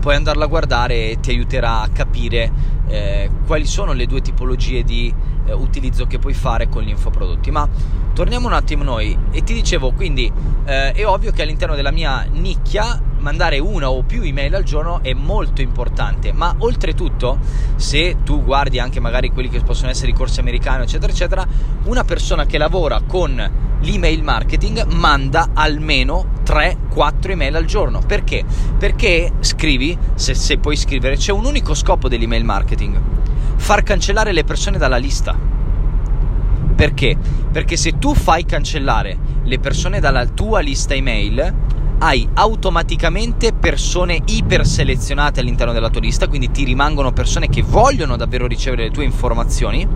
puoi 0.00 0.14
andarlo 0.14 0.44
a 0.44 0.46
guardare 0.46 1.10
e 1.10 1.20
ti 1.20 1.30
aiuterà 1.30 1.80
a 1.80 1.88
capire 1.88 2.50
eh, 2.88 3.30
quali 3.46 3.66
sono 3.66 3.92
le 3.92 4.06
due 4.06 4.20
tipologie 4.20 4.82
di 4.82 5.12
eh, 5.46 5.52
utilizzo 5.52 6.06
che 6.06 6.18
puoi 6.18 6.34
fare 6.34 6.68
con 6.68 6.82
gli 6.82 6.88
infoprodotti 6.88 7.50
ma 7.50 7.68
torniamo 8.12 8.46
un 8.46 8.52
attimo 8.52 8.84
noi 8.84 9.16
e 9.30 9.42
ti 9.42 9.54
dicevo 9.54 9.92
quindi 9.92 10.30
eh, 10.64 10.92
è 10.92 11.06
ovvio 11.06 11.32
che 11.32 11.42
all'interno 11.42 11.74
della 11.74 11.90
mia 11.90 12.26
nicchia 12.30 13.00
mandare 13.22 13.58
una 13.60 13.88
o 13.88 14.02
più 14.02 14.22
email 14.22 14.54
al 14.54 14.64
giorno 14.64 15.00
è 15.02 15.14
molto 15.14 15.62
importante, 15.62 16.32
ma 16.32 16.54
oltretutto, 16.58 17.38
se 17.76 18.16
tu 18.24 18.42
guardi 18.42 18.78
anche 18.78 19.00
magari 19.00 19.30
quelli 19.30 19.48
che 19.48 19.60
possono 19.60 19.90
essere 19.90 20.10
i 20.10 20.14
corsi 20.14 20.40
americani, 20.40 20.82
eccetera, 20.82 21.12
eccetera, 21.12 21.46
una 21.84 22.04
persona 22.04 22.44
che 22.44 22.58
lavora 22.58 23.00
con 23.06 23.50
l'email 23.80 24.22
marketing 24.22 24.84
manda 24.92 25.50
almeno 25.54 26.40
3-4 26.44 27.30
email 27.30 27.56
al 27.56 27.64
giorno. 27.64 28.00
Perché? 28.00 28.44
Perché 28.76 29.32
scrivi, 29.40 29.96
se, 30.14 30.34
se 30.34 30.58
puoi 30.58 30.76
scrivere, 30.76 31.16
c'è 31.16 31.32
un 31.32 31.44
unico 31.44 31.74
scopo 31.74 32.08
dell'email 32.08 32.44
marketing, 32.44 33.00
far 33.56 33.82
cancellare 33.84 34.32
le 34.32 34.44
persone 34.44 34.78
dalla 34.78 34.96
lista. 34.98 35.31
Perché? 36.74 37.16
Perché 37.50 37.76
se 37.76 37.98
tu 37.98 38.14
fai 38.14 38.44
cancellare 38.44 39.16
le 39.44 39.58
persone 39.58 40.00
dalla 40.00 40.26
tua 40.26 40.60
lista 40.60 40.94
email, 40.94 41.54
hai 41.98 42.28
automaticamente 42.34 43.52
persone 43.52 44.20
iperselezionate 44.24 45.40
all'interno 45.40 45.72
della 45.72 45.90
tua 45.90 46.00
lista, 46.00 46.26
quindi 46.26 46.50
ti 46.50 46.64
rimangono 46.64 47.12
persone 47.12 47.48
che 47.48 47.62
vogliono 47.62 48.16
davvero 48.16 48.46
ricevere 48.46 48.84
le 48.84 48.90
tue 48.90 49.04
informazioni 49.04 49.86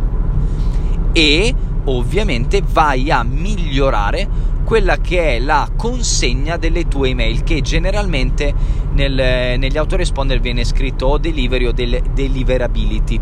e 1.13 1.55
ovviamente 1.85 2.63
vai 2.65 3.11
a 3.11 3.25
migliorare 3.25 4.55
quella 4.65 4.99
che 4.99 5.37
è 5.37 5.39
la 5.39 5.69
consegna 5.77 6.57
delle 6.57 6.87
tue 6.87 7.11
email 7.11 7.43
che 7.43 7.61
generalmente 7.61 8.53
nel, 8.93 9.59
negli 9.59 9.77
autoresponder 9.77 10.41
viene 10.41 10.65
scritto 10.65 11.07
o 11.07 11.19
delivery 11.19 11.67
o 11.67 11.73
del 11.73 12.03
deliverability 12.13 13.21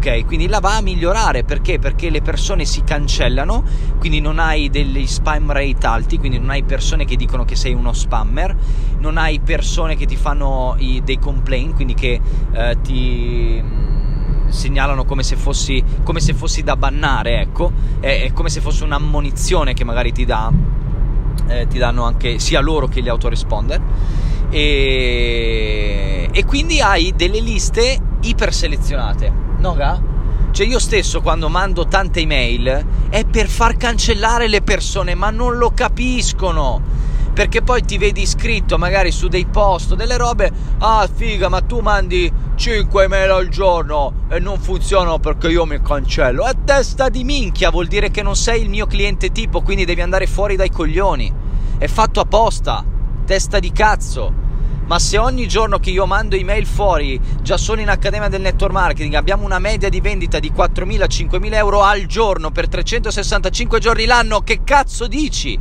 ok? 0.00 0.24
Quindi 0.24 0.48
la 0.48 0.60
va 0.60 0.76
a 0.76 0.80
migliorare 0.80 1.44
perché? 1.44 1.78
Perché 1.78 2.08
le 2.08 2.22
persone 2.22 2.64
si 2.64 2.82
cancellano, 2.82 3.62
quindi 3.98 4.20
non 4.20 4.38
hai 4.38 4.70
degli 4.70 5.06
spam 5.06 5.52
rate 5.52 5.86
alti, 5.86 6.18
quindi 6.18 6.38
non 6.38 6.48
hai 6.48 6.62
persone 6.62 7.04
che 7.04 7.16
dicono 7.16 7.44
che 7.44 7.54
sei 7.54 7.74
uno 7.74 7.92
spammer, 7.92 8.56
non 8.98 9.18
hai 9.18 9.40
persone 9.40 9.96
che 9.96 10.06
ti 10.06 10.16
fanno 10.16 10.74
i, 10.78 11.02
dei 11.04 11.18
complaint, 11.18 11.74
quindi 11.74 11.92
che 11.92 12.18
eh, 12.52 12.78
ti 12.82 13.60
mm, 13.62 14.48
segnalano 14.48 15.04
come 15.04 15.22
se, 15.22 15.36
fossi, 15.36 15.84
come 16.02 16.20
se 16.20 16.32
fossi 16.32 16.62
da 16.62 16.76
bannare, 16.76 17.40
ecco, 17.40 17.70
è, 18.00 18.22
è 18.24 18.32
come 18.32 18.48
se 18.48 18.62
fosse 18.62 18.84
un'ammonizione 18.84 19.74
che 19.74 19.84
magari 19.84 20.12
ti 20.12 20.24
dà 20.24 20.50
eh, 21.46 21.66
ti 21.66 21.78
danno 21.78 22.04
anche 22.04 22.38
sia 22.38 22.60
loro 22.60 22.86
che 22.86 23.02
gli 23.02 23.08
autoresponder 23.08 23.80
e, 24.50 26.28
e 26.30 26.44
quindi 26.44 26.80
hai 26.80 27.12
delle 27.16 27.40
liste 27.40 27.98
iperselezionate 28.20 29.49
no 29.60 29.74
ga? 29.74 30.00
Cioè 30.50 30.66
io 30.66 30.78
stesso 30.78 31.20
quando 31.20 31.48
mando 31.48 31.86
tante 31.86 32.20
email 32.20 32.84
è 33.08 33.24
per 33.24 33.46
far 33.48 33.76
cancellare 33.76 34.48
le 34.48 34.62
persone, 34.62 35.14
ma 35.14 35.30
non 35.30 35.56
lo 35.58 35.70
capiscono. 35.70 36.98
Perché 37.32 37.62
poi 37.62 37.82
ti 37.84 37.96
vedi 37.96 38.26
scritto 38.26 38.76
magari 38.76 39.12
su 39.12 39.28
dei 39.28 39.46
post, 39.46 39.94
delle 39.94 40.16
robe, 40.16 40.50
ah 40.78 41.08
figa, 41.12 41.48
ma 41.48 41.60
tu 41.60 41.78
mandi 41.78 42.30
5 42.56 43.04
email 43.04 43.30
al 43.30 43.48
giorno 43.48 44.24
e 44.28 44.40
non 44.40 44.58
funzionano 44.58 45.18
perché 45.20 45.48
io 45.48 45.64
mi 45.64 45.80
cancello. 45.80 46.44
È 46.44 46.52
testa 46.64 47.08
di 47.08 47.22
minchia, 47.22 47.70
vuol 47.70 47.86
dire 47.86 48.10
che 48.10 48.22
non 48.22 48.34
sei 48.34 48.62
il 48.62 48.68
mio 48.68 48.86
cliente 48.86 49.30
tipo, 49.30 49.62
quindi 49.62 49.84
devi 49.84 50.00
andare 50.00 50.26
fuori 50.26 50.56
dai 50.56 50.70
coglioni. 50.70 51.32
È 51.78 51.86
fatto 51.86 52.20
apposta, 52.20 52.84
testa 53.24 53.60
di 53.60 53.70
cazzo 53.70 54.39
ma 54.90 54.98
se 54.98 55.18
ogni 55.18 55.46
giorno 55.46 55.78
che 55.78 55.90
io 55.90 56.04
mando 56.04 56.34
email 56.34 56.66
fuori, 56.66 57.20
già 57.42 57.56
solo 57.56 57.80
in 57.80 57.88
Accademia 57.88 58.26
del 58.26 58.40
Network 58.40 58.72
Marketing, 58.72 59.14
abbiamo 59.14 59.44
una 59.44 59.60
media 59.60 59.88
di 59.88 60.00
vendita 60.00 60.40
di 60.40 60.50
4.000-5.000 60.50 61.54
euro 61.54 61.84
al 61.84 62.06
giorno 62.06 62.50
per 62.50 62.66
365 62.66 63.78
giorni 63.78 64.04
l'anno, 64.04 64.40
che 64.40 64.64
cazzo 64.64 65.06
dici? 65.06 65.56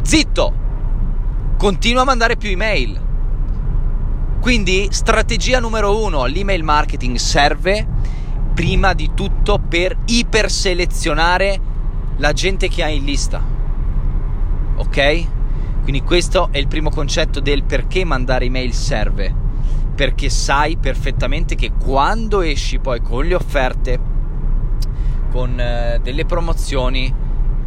Zitto! 0.00 0.54
Continua 1.58 2.00
a 2.00 2.04
mandare 2.06 2.38
più 2.38 2.48
email. 2.48 2.98
Quindi 4.40 4.88
strategia 4.90 5.60
numero 5.60 6.02
uno, 6.02 6.24
l'email 6.24 6.64
marketing 6.64 7.16
serve 7.16 7.86
prima 8.54 8.94
di 8.94 9.10
tutto 9.12 9.58
per 9.58 9.94
iperselezionare 10.06 11.60
la 12.16 12.32
gente 12.32 12.68
che 12.68 12.82
hai 12.82 12.96
in 12.96 13.04
lista. 13.04 13.44
Ok? 14.76 15.39
Quindi 15.90 16.06
questo 16.06 16.50
è 16.52 16.58
il 16.58 16.68
primo 16.68 16.88
concetto 16.88 17.40
del 17.40 17.64
perché 17.64 18.04
mandare 18.04 18.44
email 18.44 18.72
serve. 18.72 19.34
Perché 19.96 20.30
sai 20.30 20.76
perfettamente 20.76 21.56
che 21.56 21.72
quando 21.72 22.42
esci 22.42 22.78
poi 22.78 23.00
con 23.00 23.26
le 23.26 23.34
offerte, 23.34 23.98
con 25.32 25.58
eh, 25.58 25.98
delle 26.00 26.24
promozioni, 26.26 27.12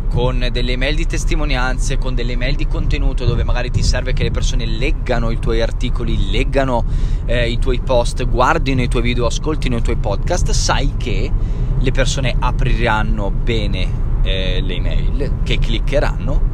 con 0.10 0.48
delle 0.54 0.72
email 0.72 0.96
di 0.96 1.06
testimonianze, 1.06 1.98
con 1.98 2.16
delle 2.16 2.32
email 2.32 2.56
di 2.56 2.66
contenuto 2.66 3.26
dove 3.26 3.44
magari 3.44 3.70
ti 3.72 3.84
serve 3.84 4.14
che 4.14 4.24
le 4.24 4.32
persone 4.32 4.66
leggano 4.68 5.30
i 5.30 5.40
tuoi 5.40 5.60
articoli, 5.60 6.32
leggano 6.32 6.86
eh, 7.26 7.50
i 7.50 7.60
tuoi 7.60 7.82
post, 7.82 8.26
guardino 8.26 8.82
i 8.82 8.88
tuoi 8.88 9.04
video, 9.04 9.26
ascoltino 9.26 9.76
i 9.76 9.82
tuoi 9.82 9.98
podcast, 9.98 10.52
sai 10.52 10.94
che 10.96 11.30
le 11.78 11.92
persone 11.92 12.34
apriranno 12.40 13.32
bene 13.32 13.86
eh, 14.22 14.62
le 14.62 14.76
email, 14.76 15.40
che 15.44 15.60
cliccheranno 15.60 16.53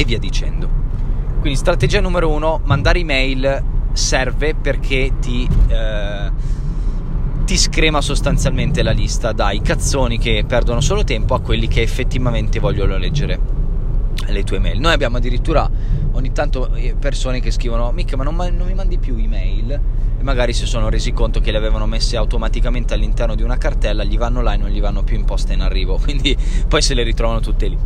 e 0.00 0.04
via 0.04 0.18
dicendo. 0.18 0.68
Quindi 1.40 1.58
strategia 1.58 2.00
numero 2.00 2.30
uno, 2.30 2.60
mandare 2.64 2.98
email 3.00 3.62
serve 3.92 4.54
perché 4.54 5.12
ti, 5.20 5.48
eh, 5.68 6.30
ti 7.44 7.56
screma 7.56 8.00
sostanzialmente 8.00 8.82
la 8.82 8.92
lista 8.92 9.32
dai 9.32 9.60
cazzoni 9.60 10.18
che 10.18 10.44
perdono 10.46 10.80
solo 10.80 11.04
tempo 11.04 11.34
a 11.34 11.40
quelli 11.40 11.68
che 11.68 11.82
effettivamente 11.82 12.60
vogliono 12.60 12.96
leggere 12.96 13.38
le 14.26 14.44
tue 14.44 14.58
mail. 14.58 14.80
Noi 14.80 14.92
abbiamo 14.92 15.18
addirittura 15.18 15.68
ogni 16.12 16.32
tanto 16.32 16.72
eh, 16.74 16.94
persone 16.98 17.40
che 17.40 17.50
scrivono 17.50 17.90
mica 17.92 18.16
ma 18.16 18.24
non, 18.24 18.36
non 18.36 18.66
mi 18.66 18.74
mandi 18.74 18.98
più 18.98 19.16
email 19.16 19.70
e 19.72 20.22
magari 20.22 20.52
si 20.52 20.66
sono 20.66 20.88
resi 20.88 21.12
conto 21.12 21.40
che 21.40 21.50
le 21.50 21.58
avevano 21.58 21.86
messe 21.86 22.16
automaticamente 22.16 22.94
all'interno 22.94 23.34
di 23.34 23.42
una 23.42 23.56
cartella, 23.56 24.04
gli 24.04 24.18
vanno 24.18 24.42
là 24.42 24.54
e 24.54 24.56
non 24.58 24.68
gli 24.68 24.80
vanno 24.80 25.02
più 25.02 25.16
in 25.16 25.24
posta 25.24 25.52
in 25.52 25.60
arrivo, 25.60 25.96
quindi 26.02 26.36
poi 26.68 26.82
se 26.82 26.94
le 26.94 27.02
ritrovano 27.02 27.40
tutte 27.40 27.66
lì. 27.66 27.78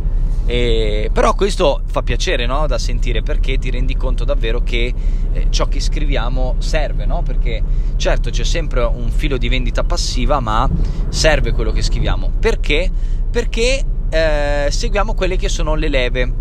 E, 0.45 1.09
però 1.11 1.33
questo 1.33 1.81
fa 1.85 2.03
piacere 2.03 2.45
no? 2.45 2.67
da 2.67 2.77
sentire 2.77 3.23
perché 3.23 3.57
ti 3.57 3.71
rendi 3.71 3.95
conto 3.95 4.23
davvero 4.23 4.61
che 4.61 4.93
eh, 5.33 5.47
ciò 5.49 5.67
che 5.67 5.79
scriviamo 5.79 6.55
serve, 6.59 7.05
no? 7.05 7.23
perché 7.23 7.63
certo 7.95 8.29
c'è 8.29 8.43
sempre 8.43 8.83
un 8.83 9.09
filo 9.09 9.37
di 9.37 9.49
vendita 9.49 9.83
passiva, 9.83 10.39
ma 10.39 10.69
serve 11.09 11.51
quello 11.51 11.71
che 11.71 11.81
scriviamo. 11.81 12.31
Perché? 12.39 12.89
Perché 13.31 13.83
eh, 14.09 14.67
seguiamo 14.69 15.13
quelle 15.13 15.35
che 15.35 15.49
sono 15.49 15.75
le 15.75 15.89
leve 15.89 16.33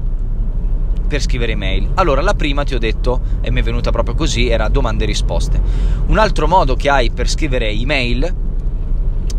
per 1.06 1.20
scrivere 1.20 1.52
email. 1.52 1.90
Allora, 1.94 2.20
la 2.22 2.34
prima 2.34 2.64
ti 2.64 2.74
ho 2.74 2.78
detto, 2.78 3.20
e 3.40 3.50
mi 3.50 3.60
è 3.60 3.62
venuta 3.62 3.90
proprio 3.90 4.14
così, 4.14 4.48
era 4.48 4.68
domande 4.68 5.04
e 5.04 5.06
risposte. 5.06 5.60
Un 6.06 6.18
altro 6.18 6.46
modo 6.48 6.74
che 6.74 6.88
hai 6.88 7.10
per 7.10 7.28
scrivere 7.28 7.68
email 7.68 8.43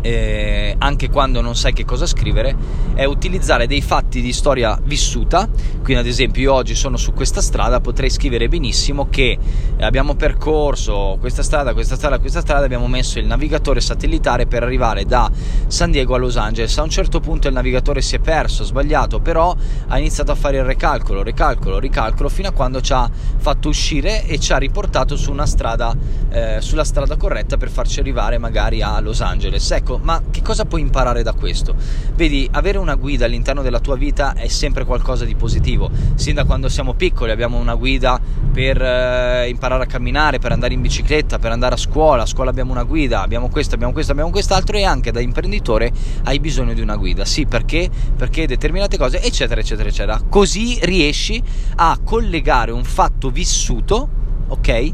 eh, 0.06 0.74
anche 0.78 1.10
quando 1.10 1.40
non 1.40 1.56
sai 1.56 1.72
che 1.72 1.84
cosa 1.84 2.06
scrivere, 2.06 2.54
è 2.94 3.04
utilizzare 3.04 3.66
dei 3.66 3.82
fatti 3.82 4.20
di 4.20 4.32
storia 4.32 4.78
vissuta. 4.84 5.48
Quindi, 5.82 6.02
ad 6.02 6.06
esempio, 6.06 6.42
io 6.42 6.52
oggi 6.52 6.76
sono 6.76 6.96
su 6.96 7.12
questa 7.12 7.40
strada, 7.40 7.80
potrei 7.80 8.08
scrivere 8.08 8.48
benissimo 8.48 9.08
che 9.08 9.36
abbiamo 9.80 10.14
percorso 10.14 11.16
questa 11.18 11.42
strada, 11.42 11.72
questa 11.72 11.96
strada, 11.96 12.18
questa 12.20 12.40
strada, 12.40 12.64
abbiamo 12.64 12.86
messo 12.86 13.18
il 13.18 13.26
navigatore 13.26 13.80
satellitare 13.80 14.46
per 14.46 14.62
arrivare 14.62 15.04
da 15.04 15.30
San 15.66 15.90
Diego 15.90 16.14
a 16.14 16.18
Los 16.18 16.36
Angeles. 16.36 16.78
A 16.78 16.82
un 16.82 16.90
certo 16.90 17.18
punto 17.18 17.48
il 17.48 17.54
navigatore 17.54 18.00
si 18.00 18.14
è 18.14 18.20
perso, 18.20 18.62
sbagliato, 18.62 19.18
però 19.18 19.54
ha 19.88 19.98
iniziato 19.98 20.30
a 20.30 20.36
fare 20.36 20.58
il 20.58 20.64
recalcolo, 20.64 21.22
recalcolo, 21.24 21.78
ricalcolo 21.80 22.28
fino 22.28 22.48
a 22.48 22.52
quando 22.52 22.80
ci 22.80 22.92
ha 22.92 23.10
fatto 23.38 23.68
uscire 23.68 24.24
e 24.26 24.38
ci 24.38 24.52
ha 24.52 24.56
riportato 24.56 25.16
su 25.16 25.30
una 25.32 25.46
strada, 25.46 25.94
eh, 26.30 26.58
sulla 26.60 26.84
strada 26.84 27.16
corretta 27.16 27.56
per 27.56 27.70
farci 27.70 27.98
arrivare 28.00 28.38
magari 28.38 28.82
a 28.82 28.98
Los 29.00 29.20
Angeles. 29.20 29.70
Ecco, 29.70 29.95
ma 30.02 30.22
che 30.30 30.42
cosa 30.42 30.64
puoi 30.64 30.80
imparare 30.80 31.22
da 31.22 31.32
questo? 31.32 31.74
Vedi, 32.14 32.48
avere 32.52 32.78
una 32.78 32.94
guida 32.94 33.24
all'interno 33.24 33.62
della 33.62 33.80
tua 33.80 33.96
vita 33.96 34.34
è 34.34 34.48
sempre 34.48 34.84
qualcosa 34.84 35.24
di 35.24 35.34
positivo. 35.34 35.90
Sin 36.14 36.34
da 36.34 36.44
quando 36.44 36.68
siamo 36.68 36.94
piccoli 36.94 37.30
abbiamo 37.30 37.58
una 37.58 37.74
guida 37.74 38.20
per 38.52 38.80
eh, 38.80 39.48
imparare 39.48 39.84
a 39.84 39.86
camminare, 39.86 40.38
per 40.38 40.52
andare 40.52 40.74
in 40.74 40.80
bicicletta, 40.80 41.38
per 41.38 41.52
andare 41.52 41.74
a 41.74 41.78
scuola. 41.78 42.22
A 42.22 42.26
scuola 42.26 42.50
abbiamo 42.50 42.72
una 42.72 42.84
guida, 42.84 43.22
abbiamo 43.22 43.48
questo, 43.48 43.74
abbiamo 43.74 43.92
questo, 43.92 44.12
abbiamo 44.12 44.30
quest'altro 44.30 44.76
e 44.76 44.84
anche 44.84 45.12
da 45.12 45.20
imprenditore 45.20 45.92
hai 46.24 46.40
bisogno 46.40 46.72
di 46.72 46.80
una 46.80 46.96
guida. 46.96 47.24
Sì, 47.24 47.46
perché? 47.46 47.90
Perché 48.16 48.46
determinate 48.46 48.96
cose, 48.96 49.22
eccetera, 49.22 49.60
eccetera, 49.60 49.88
eccetera. 49.88 50.20
Così 50.28 50.78
riesci 50.82 51.42
a 51.76 51.98
collegare 52.02 52.70
un 52.70 52.84
fatto 52.84 53.30
vissuto, 53.30 54.08
ok? 54.48 54.92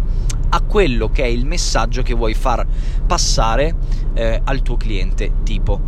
a 0.54 0.60
quello 0.60 1.10
che 1.10 1.22
è 1.22 1.26
il 1.26 1.46
messaggio 1.46 2.02
che 2.02 2.14
vuoi 2.14 2.34
far 2.34 2.66
passare 3.06 3.74
eh, 4.14 4.40
al 4.42 4.62
tuo 4.62 4.76
cliente 4.76 5.32
tipo. 5.42 5.80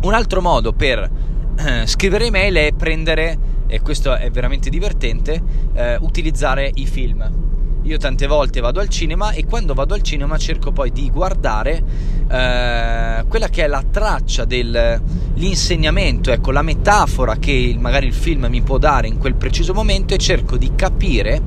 Un 0.00 0.14
altro 0.14 0.40
modo 0.40 0.72
per 0.72 1.10
eh, 1.58 1.86
scrivere 1.86 2.26
email 2.26 2.54
è 2.54 2.72
prendere, 2.72 3.38
e 3.66 3.80
questo 3.80 4.14
è 4.14 4.30
veramente 4.30 4.70
divertente, 4.70 5.42
eh, 5.74 5.96
utilizzare 6.00 6.70
i 6.74 6.86
film 6.86 7.46
io 7.88 7.96
tante 7.96 8.26
volte 8.26 8.60
vado 8.60 8.80
al 8.80 8.88
cinema 8.90 9.30
e 9.32 9.46
quando 9.46 9.72
vado 9.72 9.94
al 9.94 10.02
cinema 10.02 10.36
cerco 10.36 10.72
poi 10.72 10.92
di 10.92 11.10
guardare 11.10 11.82
eh, 12.30 13.24
quella 13.26 13.48
che 13.48 13.64
è 13.64 13.66
la 13.66 13.82
traccia 13.90 14.44
dell'insegnamento, 14.44 16.30
ecco 16.30 16.50
la 16.50 16.60
metafora 16.60 17.36
che 17.36 17.74
magari 17.78 18.06
il 18.06 18.12
film 18.12 18.46
mi 18.50 18.60
può 18.60 18.76
dare 18.76 19.08
in 19.08 19.16
quel 19.16 19.36
preciso 19.36 19.72
momento 19.72 20.12
e 20.12 20.18
cerco 20.18 20.58
di 20.58 20.72
capire 20.74 21.40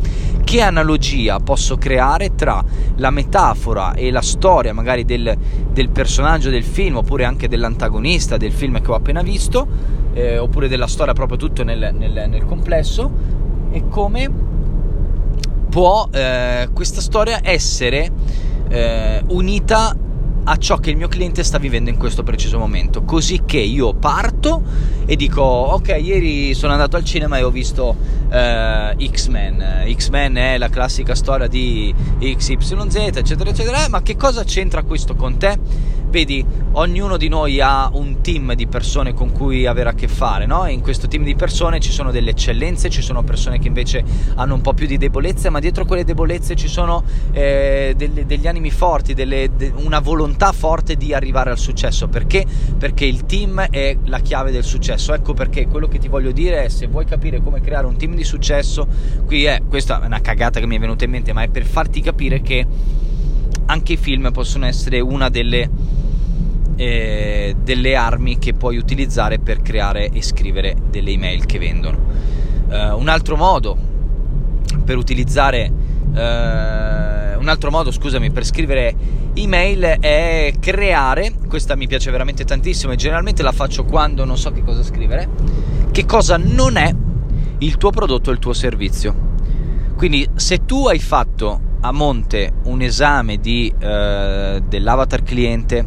che 0.44 0.62
analogia 0.62 1.40
posso 1.40 1.78
creare 1.78 2.34
tra 2.34 2.66
la 2.96 3.12
metafora 3.12 3.94
e 3.94 4.10
la 4.10 4.24
storia 4.24 4.74
magari 4.74 5.06
del, 5.06 5.38
del 5.72 5.90
personaggio 5.90 6.50
del 6.50 6.64
film 6.64 6.98
oppure 6.98 7.24
anche 7.24 7.48
dell'antagonista 7.48 8.38
del 8.38 8.52
film 8.52 8.82
che 8.82 8.90
ho 8.90 8.96
appena 8.96 9.22
visto 9.22 9.68
eh, 10.14 10.40
oppure 10.40 10.68
della 10.68 10.88
storia 10.88 11.14
proprio 11.14 11.38
tutto 11.38 11.64
nel, 11.64 11.94
nel, 11.96 12.26
nel 12.28 12.46
complesso 12.48 13.12
e 13.70 13.88
come 13.88 14.52
può 15.72 16.10
eh, 16.12 16.68
questa 16.74 17.00
storia 17.00 17.40
essere 17.42 18.12
eh, 18.68 19.24
unita 19.30 19.96
a 20.44 20.58
ciò 20.58 20.78
che 20.78 20.90
il 20.90 20.98
mio 20.98 21.08
cliente 21.08 21.44
sta 21.44 21.60
vivendo 21.60 21.90
in 21.90 21.98
questo 21.98 22.24
preciso 22.24 22.60
momento. 22.60 23.04
Così 23.04 23.44
che 23.46 23.60
io 23.60 23.94
parto 23.94 24.62
e 25.06 25.16
dico: 25.16 25.42
Ok, 25.42 25.98
ieri 26.02 26.54
sono 26.54 26.74
andato 26.74 26.98
al 26.98 27.06
cinema 27.06 27.38
e 27.38 27.44
ho 27.44 27.52
visto 27.52 27.96
eh, 28.30 28.96
X-Men. 29.10 29.86
X-Men 29.96 30.36
è 30.36 30.58
la 30.58 30.68
classica 30.68 31.16
storia 31.16 31.48
di 31.48 31.94
XYZ, 32.20 32.96
eccetera, 33.16 33.50
eccetera. 33.50 33.88
Ma 33.88 34.02
che 34.02 34.18
cosa 34.18 34.44
c'entra 34.44 34.84
questo 34.84 35.16
con 35.16 35.38
te? 35.38 35.58
Vedi, 36.12 36.46
ognuno 36.74 37.16
di 37.16 37.30
noi 37.30 37.62
ha 37.62 37.90
un 37.94 38.20
team 38.20 38.54
di 38.54 38.68
persone 38.68 39.14
con 39.14 39.32
cui 39.32 39.66
avere 39.66 39.92
a 39.92 39.94
che 39.94 40.10
fare, 40.10 40.46
no? 40.46 40.66
E 40.66 40.74
in 40.74 40.82
questo 40.82 41.08
team 41.08 41.24
di 41.24 41.36
persone 41.36 41.80
ci 41.80 41.94
sono 41.94 42.12
delle 42.12 42.32
eccellenze, 42.32 42.90
ci 42.90 43.02
sono 43.02 43.24
persone 43.24 43.60
che 43.60 43.70
invece 43.70 44.04
hanno 44.36 44.56
un 44.56 44.60
po' 44.60 44.74
più 44.74 44.88
di 44.88 44.98
debolezze, 44.98 45.50
ma 45.50 45.62
dietro 45.62 45.86
quelle 45.86 46.04
debolezze 46.04 46.58
ci 46.58 46.68
sono 46.68 47.02
eh, 47.32 47.94
delle, 47.96 48.26
degli 48.26 48.46
animi 48.46 48.72
forti, 48.72 49.14
delle, 49.14 49.52
de, 49.56 49.72
una 49.78 50.00
volontà 50.00 50.52
forte 50.52 50.98
di 50.98 51.14
arrivare 51.14 51.50
al 51.50 51.58
successo. 51.58 52.10
Perché? 52.10 52.46
Perché 52.78 53.06
il 53.06 53.26
team 53.26 53.62
è 53.70 53.96
la 54.04 54.20
chiave 54.20 54.52
del 54.52 54.66
successo. 54.66 55.14
Ecco 55.14 55.34
perché 55.34 55.70
quello 55.70 55.88
che 55.88 55.98
ti 55.98 56.10
voglio 56.10 56.34
dire 56.34 56.66
è 56.66 56.68
se 56.68 56.88
vuoi 56.88 57.06
capire 57.06 57.40
come 57.42 57.62
creare 57.62 57.88
un 57.88 57.96
team 57.96 58.16
di 58.16 58.26
successo, 58.26 58.86
qui 59.26 59.46
è, 59.46 59.62
questa 59.66 60.04
è 60.04 60.06
una 60.08 60.20
cagata 60.20 60.60
che 60.60 60.68
mi 60.68 60.76
è 60.76 60.80
venuta 60.80 61.06
in 61.06 61.12
mente, 61.12 61.32
ma 61.32 61.44
è 61.44 61.48
per 61.48 61.64
farti 61.64 62.02
capire 62.02 62.42
che 62.42 62.68
anche 63.68 63.94
i 63.94 63.98
film 63.98 64.32
possono 64.34 64.66
essere 64.66 65.00
una 65.00 65.30
delle 65.30 65.70
eh, 66.82 67.56
delle 67.62 67.96
armi 67.96 68.40
che 68.40 68.56
puoi 68.56 68.78
utilizzare 68.78 69.38
per 69.38 69.62
creare 69.62 70.10
e 70.10 70.24
scrivere 70.24 70.76
delle 70.90 71.12
email 71.12 71.46
che 71.46 71.60
vendono. 71.60 72.00
Uh, 72.68 72.98
un 72.98 73.08
altro 73.08 73.36
modo 73.36 73.78
per 74.84 74.98
utilizzare 74.98 75.72
uh, 75.72 77.40
un 77.40 77.48
altro 77.48 77.70
modo, 77.70 77.92
scusami, 77.92 78.32
per 78.32 78.46
scrivere 78.46 78.96
email 79.36 79.98
è 80.00 80.54
creare, 80.60 81.34
questa 81.48 81.76
mi 81.76 81.86
piace 81.86 82.10
veramente 82.10 82.46
tantissimo 82.46 82.94
e 82.94 82.96
generalmente 82.96 83.44
la 83.44 83.52
faccio 83.52 83.84
quando 83.84 84.26
non 84.26 84.38
so 84.38 84.52
che 84.52 84.64
cosa 84.64 84.82
scrivere, 84.82 85.30
che 85.92 86.06
cosa 86.06 86.38
non 86.38 86.78
è 86.78 86.92
il 87.60 87.78
tuo 87.78 87.92
prodotto 87.92 88.32
o 88.32 88.34
il 88.34 88.40
tuo 88.40 88.54
servizio. 88.54 89.30
Quindi 89.96 90.28
se 90.34 90.66
tu 90.66 90.88
hai 90.88 91.00
fatto 91.00 91.60
a 91.82 91.92
monte 91.92 92.54
un 92.64 92.82
esame 92.82 93.38
di, 93.38 93.72
uh, 93.72 94.60
dell'avatar 94.68 95.22
cliente, 95.22 95.86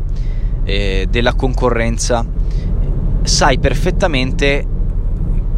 eh, 0.64 1.06
della 1.08 1.34
concorrenza, 1.34 2.26
sai 3.22 3.58
perfettamente 3.58 4.66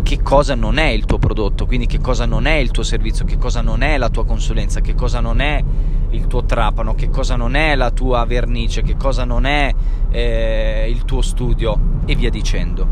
che 0.03 0.23
cosa 0.23 0.55
non 0.55 0.79
è 0.79 0.87
il 0.87 1.05
tuo 1.05 1.19
prodotto, 1.19 1.67
quindi 1.67 1.87
che 1.87 2.01
cosa 2.01 2.27
non 2.27 2.47
è 2.47 2.55
il 2.55 2.71
tuo 2.71 2.85
servizio, 2.85 3.25
che 3.25 3.39
cosa 3.39 3.61
non 3.61 3.83
è 3.83 3.99
la 3.99 4.09
tua 4.09 4.25
consulenza, 4.25 4.81
che 4.81 4.95
cosa 4.95 5.19
non 5.21 5.41
è 5.41 5.63
il 6.11 6.27
tuo 6.29 6.45
trapano, 6.45 6.95
che 6.95 7.11
cosa 7.11 7.35
non 7.35 7.57
è 7.57 7.75
la 7.75 7.91
tua 7.91 8.25
vernice, 8.25 8.83
che 8.83 8.97
cosa 8.97 9.25
non 9.25 9.47
è 9.47 9.75
eh, 10.11 10.87
il 10.89 11.05
tuo 11.05 11.23
studio 11.23 11.79
e 12.05 12.15
via 12.15 12.31
dicendo. 12.31 12.87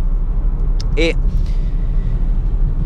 E 0.94 1.16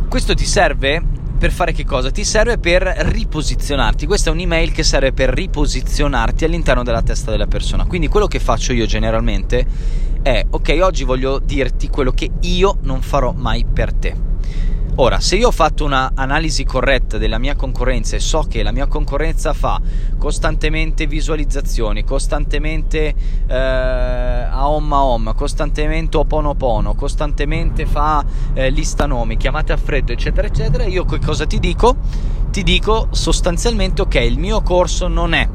questo 0.08 0.34
ti 0.34 0.44
serve 0.44 1.02
per 1.38 1.52
fare 1.52 1.72
che 1.72 1.84
cosa? 1.84 2.10
Ti 2.10 2.24
serve 2.24 2.58
per 2.58 2.82
riposizionarti. 2.82 4.06
Questa 4.06 4.30
è 4.30 4.32
un'email 4.32 4.72
che 4.72 4.82
serve 4.82 5.12
per 5.12 5.30
riposizionarti 5.30 6.44
all'interno 6.44 6.82
della 6.82 7.02
testa 7.02 7.30
della 7.30 7.46
persona. 7.46 7.86
Quindi 7.86 8.08
quello 8.08 8.26
che 8.26 8.40
faccio 8.40 8.72
io 8.72 8.86
generalmente 8.86 9.64
è, 10.20 10.44
ok, 10.50 10.78
oggi 10.82 11.04
voglio 11.04 11.38
dirti 11.38 11.88
quello 11.88 12.10
che 12.10 12.28
io 12.40 12.78
non 12.82 13.02
farò 13.02 13.32
mai 13.32 13.64
per 13.64 13.92
te. 13.92 14.16
Ora, 15.00 15.20
se 15.20 15.36
io 15.36 15.46
ho 15.46 15.52
fatto 15.52 15.84
un'analisi 15.84 16.64
corretta 16.64 17.18
della 17.18 17.38
mia 17.38 17.54
concorrenza 17.54 18.16
e 18.16 18.18
so 18.18 18.44
che 18.48 18.64
la 18.64 18.72
mia 18.72 18.88
concorrenza 18.88 19.52
fa 19.52 19.80
costantemente 20.18 21.06
visualizzazioni, 21.06 22.02
costantemente 22.02 23.14
eh, 23.46 23.54
a 23.54 24.68
home 24.68 24.94
a 24.96 25.04
home, 25.04 25.34
costantemente 25.34 26.16
oponopono, 26.16 26.94
costantemente 26.94 27.86
fa 27.86 28.24
eh, 28.54 28.70
lista 28.70 29.06
nomi, 29.06 29.36
chiamate 29.36 29.72
a 29.72 29.76
freddo, 29.76 30.10
eccetera, 30.10 30.48
eccetera, 30.48 30.84
io 30.84 31.04
che 31.04 31.20
cosa 31.20 31.46
ti 31.46 31.60
dico? 31.60 31.94
Ti 32.50 32.64
dico 32.64 33.06
sostanzialmente, 33.12 34.02
ok, 34.02 34.16
il 34.16 34.38
mio 34.40 34.62
corso 34.62 35.06
non 35.06 35.32
è 35.32 35.48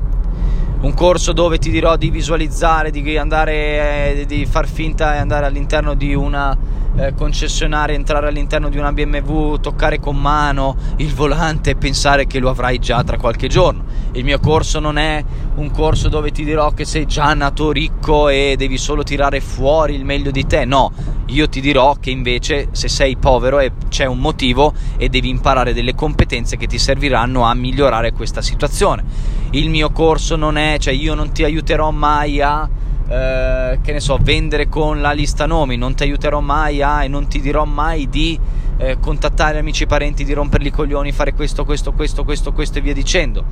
un 0.84 0.94
corso 0.94 1.32
dove 1.32 1.60
ti 1.60 1.70
dirò 1.70 1.96
di 1.96 2.10
visualizzare, 2.10 2.92
di 2.92 3.18
andare, 3.18 4.20
eh, 4.20 4.26
di 4.26 4.46
far 4.46 4.68
finta 4.68 5.16
e 5.16 5.18
andare 5.18 5.46
all'interno 5.46 5.94
di 5.94 6.14
una 6.14 6.56
eh, 6.98 7.14
concessionaria, 7.16 7.96
entrare 7.96 8.28
all'interno 8.28 8.68
di 8.68 8.78
una 8.78 8.92
BMW, 8.92 9.56
toccare 9.56 10.00
con 10.00 10.20
mano 10.20 10.76
il 10.98 11.14
volante 11.14 11.72
e 11.72 11.76
pensare 11.76 12.28
che 12.28 12.40
lo 12.40 12.50
avrai 12.50 12.80
già 12.80 13.02
tra 13.02 13.18
qualche 13.18 13.48
giorno. 13.48 13.84
Il 14.16 14.24
mio 14.24 14.40
corso 14.40 14.80
non 14.80 14.98
è 14.98 15.24
un 15.56 15.72
corso 15.72 16.08
dove 16.08 16.32
ti 16.32 16.44
dirò 16.44 16.72
che 16.72 16.86
sei 16.86 17.08
già 17.08 17.34
nato 17.34 17.72
ricco 17.72 18.30
e 18.30 18.54
devi 18.56 18.78
solo 18.78 19.02
tirare 19.02 19.40
fuori 19.40 19.96
il 19.96 20.06
meglio 20.06 20.30
di 20.30 20.46
te. 20.46 20.66
No, 20.66 20.92
io 21.28 21.50
ti 21.50 21.60
dirò 21.60 21.96
che 22.00 22.12
invece 22.12 22.68
se 22.72 22.88
sei 22.90 23.18
povero 23.18 23.60
c'è 23.90 24.06
un 24.06 24.20
motivo 24.20 24.74
e 24.98 25.10
devi 25.10 25.30
imparare 25.30 25.74
delle 25.74 25.96
competenze 25.96 26.58
che 26.58 26.68
ti 26.68 26.78
serviranno 26.78 27.44
a 27.44 27.56
migliorare 27.56 28.12
questa 28.12 28.44
situazione. 28.44 29.04
Il 29.52 29.72
mio 29.72 29.90
corso 29.92 30.36
non 30.36 30.58
è, 30.58 30.78
cioè 30.78 30.94
io 30.94 31.16
non 31.16 31.32
ti 31.32 31.44
aiuterò 31.44 31.90
mai 31.90 32.40
a 32.40 32.70
eh, 33.08 33.80
che 33.82 33.92
ne 33.92 34.00
so, 34.00 34.18
vendere 34.22 34.70
con 34.70 35.02
la 35.02 35.12
lista 35.12 35.46
nomi, 35.46 35.76
non 35.76 35.94
ti 35.96 36.04
aiuterò 36.04 36.40
mai 36.40 36.82
a 36.82 37.04
e 37.04 37.08
non 37.08 37.28
ti 37.28 37.42
dirò 37.42 37.66
mai 37.66 38.08
di 38.10 38.40
eh, 38.78 38.98
contattare 39.00 39.60
amici 39.60 39.84
e 39.84 39.88
parenti, 39.88 40.24
di 40.24 40.34
romperli 40.34 40.68
i 40.68 40.72
coglioni, 40.72 41.12
fare 41.12 41.34
questo, 41.34 41.66
questo, 41.66 41.94
questo, 41.94 42.24
questo, 42.24 42.52
questo 42.54 42.80
e 42.80 42.82
via 42.82 42.94
dicendo. 42.94 43.44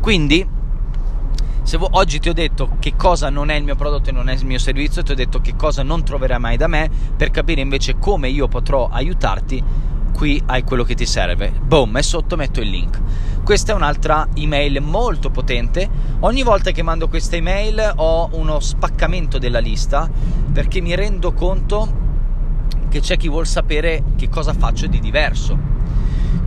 Quindi, 0.00 0.46
se 1.62 1.76
vo- 1.76 1.88
oggi 1.92 2.18
ti 2.18 2.28
ho 2.28 2.34
detto 2.34 2.76
che 2.78 2.94
cosa 2.96 3.30
non 3.30 3.50
è 3.50 3.56
il 3.56 3.64
mio 3.64 3.76
prodotto 3.76 4.10
e 4.10 4.12
non 4.12 4.28
è 4.28 4.34
il 4.34 4.46
mio 4.46 4.58
servizio, 4.58 5.02
ti 5.02 5.12
ho 5.12 5.16
detto 5.16 5.40
che 5.40 5.54
cosa 5.56 5.82
non 5.82 6.04
troverai 6.04 6.38
mai 6.38 6.56
da 6.56 6.66
me, 6.66 6.90
per 7.16 7.30
capire 7.30 7.60
invece 7.60 7.98
come 7.98 8.28
io 8.28 8.48
potrò 8.48 8.88
aiutarti, 8.90 9.62
qui 10.20 10.42
hai 10.48 10.64
quello 10.64 10.84
che 10.84 10.94
ti 10.94 11.06
serve. 11.06 11.50
Boom, 11.50 11.96
e 11.96 12.02
sotto 12.02 12.36
metto 12.36 12.60
il 12.60 12.68
link. 12.68 13.00
Questa 13.42 13.72
è 13.72 13.74
un'altra 13.74 14.28
email 14.34 14.82
molto 14.82 15.30
potente. 15.30 15.88
Ogni 16.20 16.42
volta 16.42 16.72
che 16.72 16.82
mando 16.82 17.08
questa 17.08 17.36
email 17.36 17.94
ho 17.96 18.28
uno 18.32 18.60
spaccamento 18.60 19.38
della 19.38 19.60
lista 19.60 20.10
perché 20.52 20.82
mi 20.82 20.94
rendo 20.94 21.32
conto 21.32 21.96
che 22.90 23.00
c'è 23.00 23.16
chi 23.16 23.30
vuol 23.30 23.46
sapere 23.46 24.02
che 24.16 24.28
cosa 24.28 24.52
faccio 24.52 24.86
di 24.88 25.00
diverso. 25.00 25.58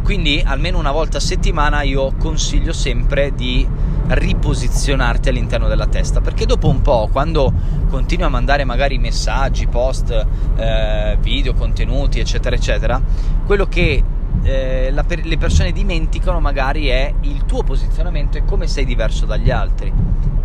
Quindi 0.03 0.41
almeno 0.45 0.77
una 0.77 0.91
volta 0.91 1.17
a 1.17 1.21
settimana 1.21 1.81
io 1.81 2.13
consiglio 2.17 2.73
sempre 2.73 3.33
di 3.33 3.67
riposizionarti 4.05 5.29
all'interno 5.29 5.67
della 5.67 5.87
testa 5.87 6.19
perché 6.19 6.45
dopo 6.45 6.67
un 6.67 6.81
po' 6.81 7.07
quando 7.09 7.51
continui 7.89 8.25
a 8.25 8.29
mandare 8.29 8.65
magari 8.65 8.97
messaggi, 8.97 9.65
post, 9.67 10.25
eh, 10.57 11.17
video, 11.21 11.53
contenuti 11.53 12.19
eccetera 12.19 12.55
eccetera 12.55 13.01
quello 13.45 13.65
che 13.65 14.03
eh, 14.43 14.91
la, 14.91 15.05
le 15.07 15.37
persone 15.37 15.71
dimenticano 15.71 16.39
magari 16.39 16.87
è 16.87 17.13
il 17.21 17.45
tuo 17.45 17.63
posizionamento 17.63 18.37
e 18.37 18.43
come 18.45 18.67
sei 18.67 18.85
diverso 18.85 19.25
dagli 19.25 19.49
altri, 19.49 19.91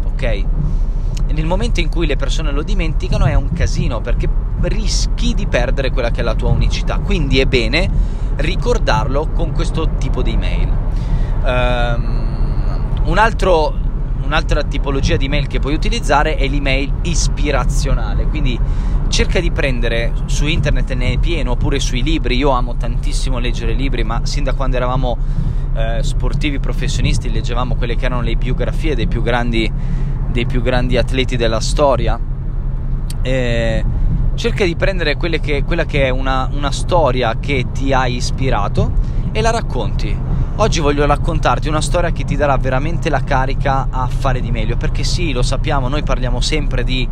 ok? 0.04 0.44
Nel 1.32 1.46
momento 1.46 1.80
in 1.80 1.88
cui 1.88 2.06
le 2.06 2.16
persone 2.16 2.52
lo 2.52 2.62
dimenticano 2.62 3.26
è 3.26 3.34
un 3.34 3.52
casino 3.52 4.00
perché 4.00 4.28
rischi 4.62 5.34
di 5.34 5.46
perdere 5.46 5.90
quella 5.90 6.10
che 6.10 6.20
è 6.20 6.24
la 6.24 6.34
tua 6.34 6.48
unicità. 6.48 6.98
Quindi 6.98 7.38
è 7.38 7.46
bene 7.46 7.88
ricordarlo 8.36 9.28
con 9.28 9.52
questo 9.52 9.90
tipo 9.98 10.22
di 10.22 10.32
email. 10.32 10.72
Um, 11.44 12.26
un 13.04 13.18
altro, 13.18 13.74
un'altra 14.22 14.62
tipologia 14.64 15.16
di 15.16 15.28
mail 15.28 15.46
che 15.46 15.58
puoi 15.58 15.74
utilizzare 15.74 16.36
è 16.36 16.46
l'email 16.46 16.92
ispirazionale, 17.02 18.26
quindi 18.26 18.58
cerca 19.08 19.40
di 19.40 19.50
prendere 19.50 20.12
su 20.26 20.46
internet 20.46 20.92
ne 20.92 21.12
è 21.12 21.18
pieno 21.18 21.52
oppure 21.52 21.80
sui 21.80 22.02
libri 22.02 22.36
io 22.36 22.50
amo 22.50 22.76
tantissimo 22.76 23.38
leggere 23.38 23.72
libri 23.72 24.04
ma 24.04 24.20
sin 24.24 24.44
da 24.44 24.52
quando 24.52 24.76
eravamo 24.76 25.16
eh, 25.74 26.02
sportivi 26.02 26.58
professionisti 26.58 27.30
leggevamo 27.30 27.74
quelle 27.74 27.96
che 27.96 28.04
erano 28.04 28.20
le 28.20 28.36
biografie 28.36 28.94
dei 28.94 29.06
più 29.06 29.22
grandi, 29.22 29.70
dei 30.38 30.46
più 30.46 30.62
grandi 30.62 30.96
atleti 30.96 31.36
della 31.36 31.58
storia 31.58 32.16
e 33.22 33.84
cerca 34.36 34.64
di 34.64 34.76
prendere 34.76 35.16
che, 35.16 35.64
quella 35.64 35.84
che 35.84 36.04
è 36.04 36.10
una, 36.10 36.48
una 36.52 36.70
storia 36.70 37.38
che 37.40 37.66
ti 37.72 37.92
ha 37.92 38.06
ispirato 38.06 38.92
e 39.32 39.40
la 39.40 39.50
racconti. 39.50 40.16
Oggi 40.56 40.78
voglio 40.78 41.06
raccontarti 41.06 41.68
una 41.68 41.80
storia 41.80 42.12
che 42.12 42.22
ti 42.22 42.36
darà 42.36 42.56
veramente 42.56 43.10
la 43.10 43.24
carica 43.24 43.88
a 43.90 44.06
fare 44.06 44.40
di 44.40 44.52
meglio 44.52 44.76
perché 44.76 45.02
sì 45.02 45.32
lo 45.32 45.42
sappiamo 45.42 45.88
noi 45.88 46.04
parliamo 46.04 46.40
sempre 46.40 46.84
di 46.84 47.08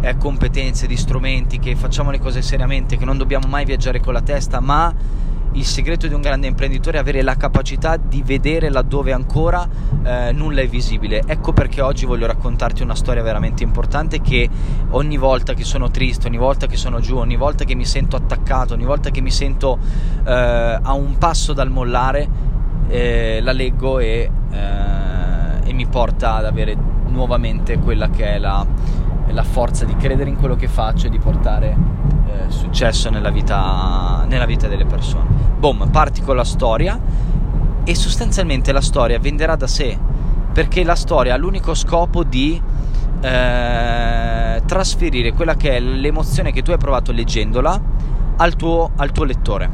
eh, 0.00 0.16
competenze, 0.16 0.86
di 0.86 0.96
strumenti, 0.96 1.58
che 1.58 1.74
facciamo 1.74 2.12
le 2.12 2.20
cose 2.20 2.42
seriamente, 2.42 2.96
che 2.96 3.04
non 3.04 3.18
dobbiamo 3.18 3.48
mai 3.48 3.64
viaggiare 3.64 3.98
con 3.98 4.12
la 4.12 4.22
testa, 4.22 4.60
ma 4.60 4.94
il 5.52 5.64
segreto 5.64 6.06
di 6.06 6.14
un 6.14 6.20
grande 6.20 6.46
imprenditore 6.46 6.98
è 6.98 7.00
avere 7.00 7.22
la 7.22 7.36
capacità 7.36 7.96
di 7.96 8.22
vedere 8.22 8.70
laddove 8.70 9.12
ancora 9.12 9.66
eh, 10.02 10.32
nulla 10.32 10.60
è 10.60 10.68
visibile. 10.68 11.22
Ecco 11.26 11.52
perché 11.52 11.80
oggi 11.80 12.06
voglio 12.06 12.26
raccontarti 12.26 12.82
una 12.82 12.94
storia 12.94 13.22
veramente 13.22 13.62
importante 13.62 14.20
che 14.20 14.48
ogni 14.90 15.16
volta 15.16 15.54
che 15.54 15.64
sono 15.64 15.90
triste, 15.90 16.28
ogni 16.28 16.36
volta 16.36 16.66
che 16.66 16.76
sono 16.76 17.00
giù, 17.00 17.16
ogni 17.16 17.36
volta 17.36 17.64
che 17.64 17.74
mi 17.74 17.84
sento 17.84 18.16
attaccato, 18.16 18.74
ogni 18.74 18.84
volta 18.84 19.10
che 19.10 19.20
mi 19.20 19.30
sento 19.30 19.78
eh, 20.24 20.78
a 20.82 20.92
un 20.92 21.16
passo 21.18 21.52
dal 21.52 21.70
mollare, 21.70 22.28
eh, 22.88 23.40
la 23.42 23.52
leggo 23.52 23.98
e, 23.98 24.30
eh, 24.50 25.68
e 25.68 25.72
mi 25.72 25.86
porta 25.86 26.36
ad 26.36 26.44
avere 26.44 26.76
nuovamente 27.06 27.78
quella 27.78 28.10
che 28.10 28.34
è 28.34 28.38
la 28.38 28.66
la 29.32 29.42
forza 29.42 29.84
di 29.84 29.94
credere 29.96 30.30
in 30.30 30.36
quello 30.36 30.56
che 30.56 30.68
faccio 30.68 31.06
e 31.06 31.10
di 31.10 31.18
portare 31.18 31.76
eh, 32.28 32.50
successo 32.50 33.10
nella 33.10 33.30
vita, 33.30 34.24
nella 34.28 34.46
vita 34.46 34.68
delle 34.68 34.84
persone. 34.84 35.26
Boom, 35.58 35.90
parti 35.90 36.20
con 36.20 36.36
la 36.36 36.44
storia 36.44 37.00
e 37.84 37.94
sostanzialmente 37.94 38.72
la 38.72 38.80
storia 38.80 39.18
venderà 39.18 39.56
da 39.56 39.66
sé 39.66 39.98
perché 40.52 40.82
la 40.84 40.94
storia 40.94 41.34
ha 41.34 41.36
l'unico 41.36 41.74
scopo 41.74 42.24
di 42.24 42.60
eh, 43.20 44.62
trasferire 44.64 45.32
quella 45.32 45.54
che 45.54 45.76
è 45.76 45.80
l'emozione 45.80 46.52
che 46.52 46.62
tu 46.62 46.70
hai 46.72 46.78
provato 46.78 47.12
leggendola 47.12 47.80
al 48.36 48.56
tuo, 48.56 48.90
al 48.96 49.12
tuo 49.12 49.24
lettore. 49.24 49.70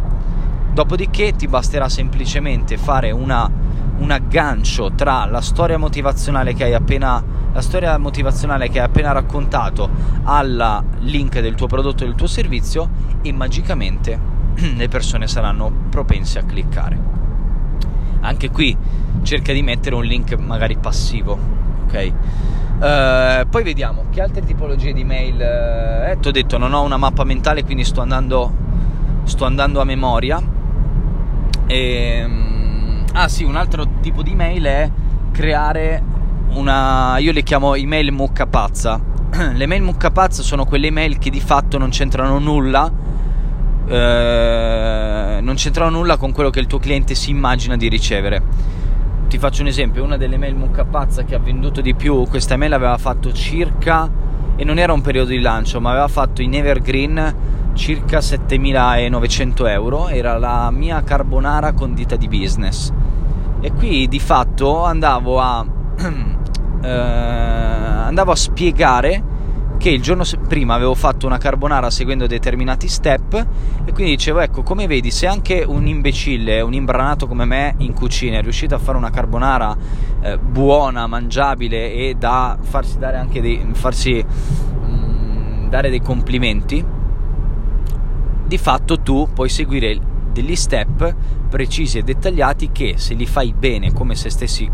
Dopodiché 0.72 1.32
ti 1.32 1.46
basterà 1.46 1.88
semplicemente 1.88 2.76
fare 2.76 3.10
una, 3.10 3.50
un 3.98 4.10
aggancio 4.10 4.92
tra 4.92 5.24
la 5.26 5.40
storia 5.40 5.78
motivazionale 5.78 6.54
che 6.54 6.64
hai 6.64 6.74
appena 6.74 7.22
la 7.54 7.60
storia 7.60 7.96
motivazionale 7.98 8.68
che 8.68 8.80
hai 8.80 8.86
appena 8.86 9.12
raccontato 9.12 9.88
al 10.24 10.84
link 11.00 11.38
del 11.38 11.54
tuo 11.54 11.68
prodotto 11.68 12.02
e 12.02 12.06
del 12.06 12.16
tuo 12.16 12.26
servizio 12.26 12.88
e 13.22 13.32
magicamente 13.32 14.18
le 14.76 14.88
persone 14.88 15.28
saranno 15.28 15.70
propense 15.88 16.40
a 16.40 16.42
cliccare. 16.42 16.98
Anche 18.20 18.50
qui 18.50 18.76
cerca 19.22 19.52
di 19.52 19.62
mettere 19.62 19.94
un 19.94 20.04
link 20.04 20.36
magari 20.36 20.76
passivo, 20.76 21.38
ok? 21.84 22.12
Uh, 22.74 23.48
poi 23.48 23.62
vediamo 23.62 24.06
che 24.10 24.20
altre 24.20 24.42
tipologie 24.44 24.92
di 24.92 25.04
mail. 25.04 25.40
Eh, 25.40 26.16
ti 26.20 26.28
ho 26.28 26.32
detto, 26.32 26.58
non 26.58 26.72
ho 26.72 26.82
una 26.82 26.96
mappa 26.96 27.22
mentale, 27.22 27.62
quindi 27.62 27.84
sto 27.84 28.00
andando, 28.00 28.52
sto 29.24 29.44
andando 29.44 29.80
a 29.80 29.84
memoria. 29.84 30.42
E, 31.66 32.22
um, 32.24 32.43
ah, 33.14 33.28
sì, 33.28 33.44
un 33.44 33.56
altro 33.56 33.86
tipo 34.00 34.22
di 34.22 34.34
mail 34.34 34.64
è 34.64 34.90
creare 35.30 36.02
una, 36.50 37.18
io 37.18 37.32
le 37.32 37.42
chiamo 37.42 37.74
email 37.74 38.12
mucca 38.12 38.46
pazza. 38.46 39.00
le 39.54 39.66
mail 39.66 39.82
mucca 39.82 40.10
pazza 40.10 40.42
sono 40.42 40.64
quelle 40.64 40.88
email 40.88 41.18
che 41.18 41.30
di 41.30 41.40
fatto 41.40 41.78
non 41.78 41.90
c'entrano 41.90 42.38
nulla, 42.38 42.90
eh, 43.86 45.38
non 45.40 45.54
c'entrano 45.54 45.90
nulla 45.90 46.16
con 46.16 46.32
quello 46.32 46.50
che 46.50 46.60
il 46.60 46.66
tuo 46.66 46.78
cliente 46.78 47.14
si 47.14 47.30
immagina 47.30 47.76
di 47.76 47.88
ricevere. 47.88 48.42
Ti 49.28 49.38
faccio 49.38 49.62
un 49.62 49.68
esempio, 49.68 50.04
una 50.04 50.16
delle 50.16 50.36
mail 50.36 50.54
mucca 50.54 50.84
pazza 50.84 51.24
che 51.24 51.34
ha 51.34 51.40
venduto 51.40 51.80
di 51.80 51.94
più, 51.94 52.26
questa 52.28 52.54
email 52.54 52.72
aveva 52.72 52.98
fatto 52.98 53.32
circa, 53.32 54.10
e 54.56 54.64
non 54.64 54.78
era 54.78 54.92
un 54.92 55.00
periodo 55.00 55.30
di 55.30 55.40
lancio, 55.40 55.80
ma 55.80 55.90
aveva 55.90 56.08
fatto 56.08 56.42
in 56.42 56.54
evergreen 56.54 57.34
circa 57.74 58.20
7900 58.20 59.66
euro, 59.66 60.08
era 60.08 60.38
la 60.38 60.70
mia 60.70 61.02
carbonara 61.02 61.72
condita 61.72 62.14
di 62.16 62.28
business. 62.28 62.92
E 63.64 63.72
qui 63.72 64.06
di 64.08 64.20
fatto 64.20 64.84
andavo 64.84 65.40
a 65.40 65.64
eh, 66.84 66.88
andavo 66.90 68.30
a 68.30 68.36
spiegare 68.36 69.22
che 69.78 69.88
il 69.88 70.02
giorno 70.02 70.22
prima 70.46 70.74
avevo 70.74 70.94
fatto 70.94 71.24
una 71.24 71.38
carbonara 71.38 71.88
seguendo 71.88 72.26
determinati 72.26 72.88
step 72.88 73.32
e 73.86 73.92
quindi 73.92 74.16
dicevo 74.16 74.40
ecco 74.40 74.62
come 74.62 74.86
vedi 74.86 75.10
se 75.10 75.26
anche 75.26 75.64
un 75.66 75.86
imbecille, 75.86 76.60
un 76.60 76.74
imbranato 76.74 77.26
come 77.26 77.46
me 77.46 77.74
in 77.78 77.94
cucina 77.94 78.36
è 78.36 78.42
riuscito 78.42 78.74
a 78.74 78.78
fare 78.78 78.98
una 78.98 79.08
carbonara 79.08 79.74
eh, 80.20 80.36
buona, 80.36 81.06
mangiabile 81.06 81.90
e 81.90 82.16
da 82.18 82.58
farsi 82.60 82.98
dare 82.98 83.16
anche 83.16 83.40
dei, 83.40 83.66
farsi, 83.72 84.22
mh, 84.22 84.86
mm, 84.86 85.68
dare 85.70 85.88
dei 85.88 86.02
complimenti 86.02 86.84
di 88.46 88.58
fatto 88.58 89.00
tu 89.00 89.26
puoi 89.32 89.48
seguire 89.48 90.12
degli 90.34 90.56
step 90.56 91.14
precisi 91.48 91.98
e 91.98 92.02
dettagliati 92.02 92.72
che 92.72 92.94
se 92.96 93.14
li 93.14 93.24
fai 93.24 93.54
bene 93.56 93.92
come 93.92 94.16
se 94.16 94.28
stessi 94.28 94.68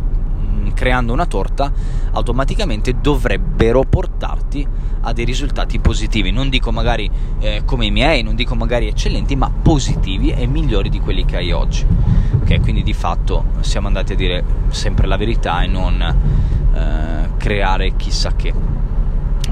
creando 0.75 1.13
una 1.13 1.27
torta, 1.27 1.71
automaticamente 2.13 3.01
dovrebbero 3.01 3.85
portarti 3.85 4.67
a 5.03 5.13
dei 5.13 5.25
risultati 5.25 5.79
positivi. 5.79 6.31
Non 6.31 6.49
dico 6.49 6.73
magari 6.73 7.11
eh, 7.39 7.63
come 7.65 7.87
i 7.87 7.91
miei, 7.91 8.23
non 8.23 8.35
dico 8.35 8.55
magari 8.55 8.87
eccellenti, 8.87 9.37
ma 9.37 9.51
positivi 9.51 10.31
e 10.31 10.47
migliori 10.47 10.89
di 10.89 11.01
quelli 11.01 11.25
che 11.25 11.37
hai 11.37 11.53
oggi. 11.53 11.87
Ok, 12.35 12.61
quindi 12.61 12.83
di 12.83 12.95
fatto 12.95 13.45
siamo 13.61 13.89
andati 13.89 14.15
a 14.15 14.17
dire 14.17 14.43
sempre 14.69 15.07
la 15.07 15.17
verità 15.17 15.63
e 15.63 15.67
non 15.67 16.01
eh, 16.01 17.29
creare 17.37 17.97
chissà 17.97 18.35
che, 18.35 18.53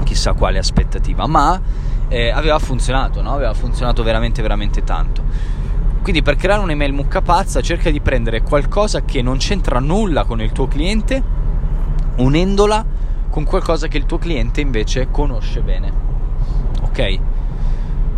chissà 0.03 0.33
quale 0.33 0.57
aspettativa, 0.57 1.27
ma 1.27 1.61
eh, 2.07 2.29
aveva 2.29 2.57
funzionato, 2.59 3.21
no? 3.21 3.33
aveva 3.33 3.53
funzionato 3.53 4.03
veramente 4.03 4.41
veramente 4.41 4.83
tanto. 4.83 5.23
Quindi 6.01 6.21
per 6.21 6.35
creare 6.35 6.61
un'email 6.61 6.93
mucca 6.93 7.21
pazza 7.21 7.61
cerca 7.61 7.89
di 7.89 7.99
prendere 7.99 8.41
qualcosa 8.41 9.03
che 9.03 9.21
non 9.21 9.37
c'entra 9.37 9.79
nulla 9.79 10.23
con 10.23 10.41
il 10.41 10.51
tuo 10.51 10.67
cliente, 10.67 11.21
unendola 12.17 12.85
con 13.29 13.43
qualcosa 13.43 13.87
che 13.87 13.97
il 13.97 14.05
tuo 14.05 14.17
cliente 14.17 14.61
invece 14.61 15.09
conosce 15.11 15.61
bene. 15.61 15.91
Ok? 16.81 17.19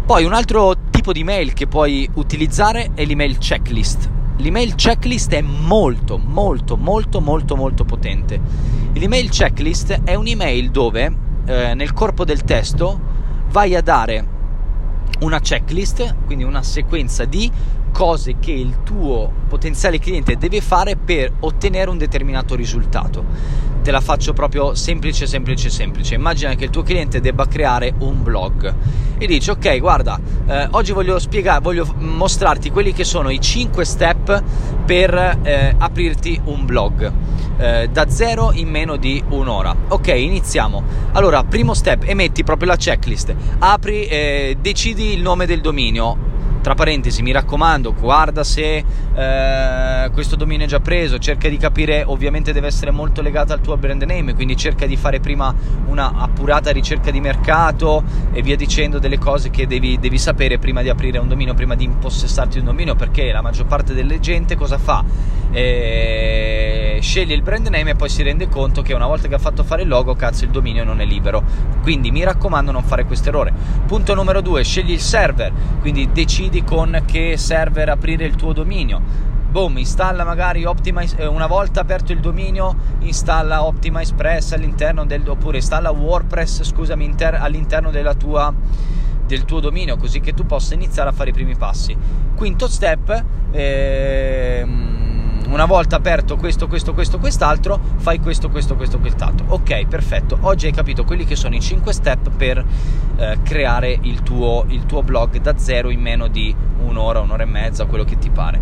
Poi 0.05 0.25
un 0.25 0.33
altro 0.33 0.75
tipo 0.89 1.11
di 1.11 1.23
mail 1.23 1.53
che 1.53 1.67
puoi 1.67 2.09
utilizzare 2.13 2.91
è 2.93 3.05
l'email 3.05 3.37
checklist. 3.37 4.09
L'email 4.37 4.75
checklist 4.75 5.33
è 5.33 5.41
molto, 5.41 6.17
molto, 6.17 6.77
molto, 6.77 7.21
molto, 7.21 7.55
molto 7.55 7.85
potente. 7.85 8.39
L'email 8.93 9.29
checklist 9.29 10.01
è 10.03 10.15
un'email 10.15 10.71
dove 10.71 11.15
eh, 11.45 11.73
nel 11.73 11.93
corpo 11.93 12.25
del 12.25 12.43
testo 12.43 12.99
vai 13.49 13.75
a 13.75 13.81
dare 13.81 14.39
una 15.21 15.39
checklist, 15.39 16.15
quindi 16.25 16.43
una 16.43 16.63
sequenza 16.63 17.25
di 17.25 17.51
cose 17.91 18.35
che 18.39 18.51
il 18.51 18.83
tuo 18.83 19.31
potenziale 19.47 19.99
cliente 19.99 20.37
deve 20.37 20.61
fare 20.61 20.95
per 20.95 21.31
ottenere 21.41 21.89
un 21.89 21.97
determinato 21.97 22.55
risultato. 22.55 23.23
Te 23.83 23.91
la 23.91 23.99
faccio 23.99 24.33
proprio 24.33 24.75
semplice, 24.75 25.25
semplice, 25.25 25.69
semplice. 25.69 26.15
Immagina 26.15 26.53
che 26.55 26.65
il 26.65 26.69
tuo 26.69 26.83
cliente 26.83 27.19
debba 27.19 27.47
creare 27.47 27.93
un 27.99 28.21
blog 28.21 28.73
e 29.17 29.25
dice: 29.25 29.51
Ok, 29.51 29.79
guarda, 29.79 30.19
eh, 30.47 30.67
oggi 30.71 30.91
voglio 30.91 31.17
spiegare, 31.17 31.61
voglio 31.61 31.91
mostrarti 31.97 32.69
quelli 32.69 32.93
che 32.93 33.03
sono 33.03 33.29
i 33.29 33.39
5 33.39 33.83
step 33.83 34.43
per 34.85 35.39
eh, 35.41 35.75
aprirti 35.77 36.39
un 36.45 36.65
blog 36.65 37.11
eh, 37.57 37.89
da 37.91 38.09
zero 38.09 38.51
in 38.53 38.69
meno 38.69 38.97
di 38.97 39.23
un'ora. 39.29 39.75
Ok, 39.89 40.07
iniziamo. 40.07 40.83
Allora, 41.13 41.43
primo 41.43 41.73
step, 41.73 42.03
emetti 42.05 42.43
proprio 42.43 42.69
la 42.69 42.75
checklist. 42.75 43.33
Apri, 43.59 44.05
eh, 44.05 44.57
decidi 44.59 45.13
il 45.13 45.21
nome 45.21 45.45
del 45.45 45.61
dominio 45.61 46.30
tra 46.61 46.75
parentesi, 46.75 47.21
mi 47.21 47.31
raccomando, 47.31 47.93
guarda 47.93 48.43
se 48.43 48.83
eh, 49.13 50.09
questo 50.13 50.35
dominio 50.35 50.65
è 50.65 50.69
già 50.69 50.79
preso, 50.79 51.17
cerca 51.17 51.49
di 51.49 51.57
capire, 51.57 52.03
ovviamente 52.05 52.53
deve 52.53 52.67
essere 52.67 52.91
molto 52.91 53.21
legato 53.21 53.53
al 53.53 53.61
tuo 53.61 53.77
brand 53.77 54.03
name, 54.03 54.33
quindi 54.33 54.55
cerca 54.55 54.85
di 54.85 54.95
fare 54.95 55.19
prima 55.19 55.53
una 55.87 56.13
appurata 56.15 56.71
ricerca 56.71 57.11
di 57.11 57.19
mercato 57.19 58.03
e 58.31 58.41
via 58.41 58.55
dicendo 58.55 58.99
delle 58.99 59.17
cose 59.17 59.49
che 59.49 59.65
devi, 59.65 59.99
devi 59.99 60.17
sapere 60.17 60.59
prima 60.59 60.81
di 60.81 60.89
aprire 60.89 61.17
un 61.17 61.27
dominio, 61.27 61.53
prima 61.53 61.75
di 61.75 61.83
impossessarti 61.83 62.59
un 62.59 62.65
dominio, 62.65 62.95
perché 62.95 63.31
la 63.31 63.41
maggior 63.41 63.65
parte 63.65 63.93
delle 63.93 64.19
gente 64.19 64.55
cosa 64.55 64.77
fa? 64.77 65.03
Eh, 65.51 66.99
sceglie 67.01 67.33
il 67.33 67.41
brand 67.41 67.67
name 67.67 67.91
e 67.91 67.95
poi 67.95 68.07
si 68.07 68.23
rende 68.23 68.47
conto 68.47 68.81
che 68.81 68.93
una 68.93 69.07
volta 69.07 69.27
che 69.27 69.35
ha 69.35 69.39
fatto 69.39 69.63
fare 69.63 69.81
il 69.81 69.87
logo, 69.87 70.15
cazzo, 70.15 70.45
il 70.45 70.51
dominio 70.51 70.83
non 70.83 71.01
è 71.01 71.05
libero. 71.05 71.43
Quindi 71.81 72.11
mi 72.11 72.23
raccomando, 72.23 72.71
non 72.71 72.83
fare 72.83 73.05
questo 73.05 73.29
errore. 73.29 73.51
Punto 73.85 74.13
numero 74.13 74.41
due, 74.41 74.63
scegli 74.63 74.91
il 74.91 74.99
server, 74.99 75.51
quindi 75.81 76.09
decidi 76.11 76.50
decidi 76.51 76.63
con 76.63 77.03
che 77.05 77.37
server 77.37 77.89
aprire 77.89 78.25
il 78.25 78.35
tuo 78.35 78.51
dominio. 78.51 79.01
Boom, 79.49 79.77
installa 79.77 80.23
magari 80.25 80.65
Optimize, 80.65 81.15
eh, 81.17 81.25
una 81.25 81.47
volta 81.47 81.81
aperto 81.81 82.11
il 82.11 82.19
dominio, 82.19 82.75
installa 82.99 83.63
Optimize 83.63 84.13
Press 84.13 84.51
all'interno 84.51 85.05
del, 85.05 85.27
oppure 85.27 85.57
installa 85.57 85.91
WordPress, 85.91 86.63
scusami, 86.63 87.05
inter, 87.05 87.35
all'interno 87.35 87.89
della 87.89 88.13
tua, 88.13 88.53
del 89.25 89.45
tuo 89.45 89.59
dominio, 89.59 89.97
così 89.97 90.19
che 90.19 90.33
tu 90.33 90.45
possa 90.45 90.73
iniziare 90.73 91.09
a 91.09 91.11
fare 91.13 91.29
i 91.29 91.33
primi 91.33 91.55
passi. 91.55 91.95
Quinto 92.35 92.67
step, 92.67 93.23
ehm, 93.51 95.10
una 95.51 95.65
volta 95.65 95.97
aperto 95.97 96.37
questo, 96.37 96.67
questo, 96.67 96.93
questo, 96.93 97.19
quest'altro, 97.19 97.79
fai 97.97 98.19
questo, 98.19 98.49
questo, 98.49 98.75
questo, 98.75 98.99
quest'altro. 98.99 99.45
Ok, 99.49 99.85
perfetto. 99.85 100.37
Oggi 100.41 100.67
hai 100.67 100.71
capito 100.71 101.03
quelli 101.03 101.25
che 101.25 101.35
sono 101.35 101.55
i 101.55 101.61
5 101.61 101.91
step 101.93 102.29
per 102.29 102.63
eh, 103.17 103.37
creare 103.43 103.97
il 104.01 104.23
tuo, 104.23 104.63
il 104.69 104.85
tuo 104.85 105.03
blog 105.03 105.39
da 105.41 105.57
zero 105.57 105.89
in 105.89 105.99
meno 105.99 106.27
di 106.27 106.55
un'ora, 106.85 107.19
un'ora 107.19 107.43
e 107.43 107.47
mezza, 107.47 107.85
quello 107.85 108.05
che 108.05 108.17
ti 108.17 108.29
pare. 108.29 108.59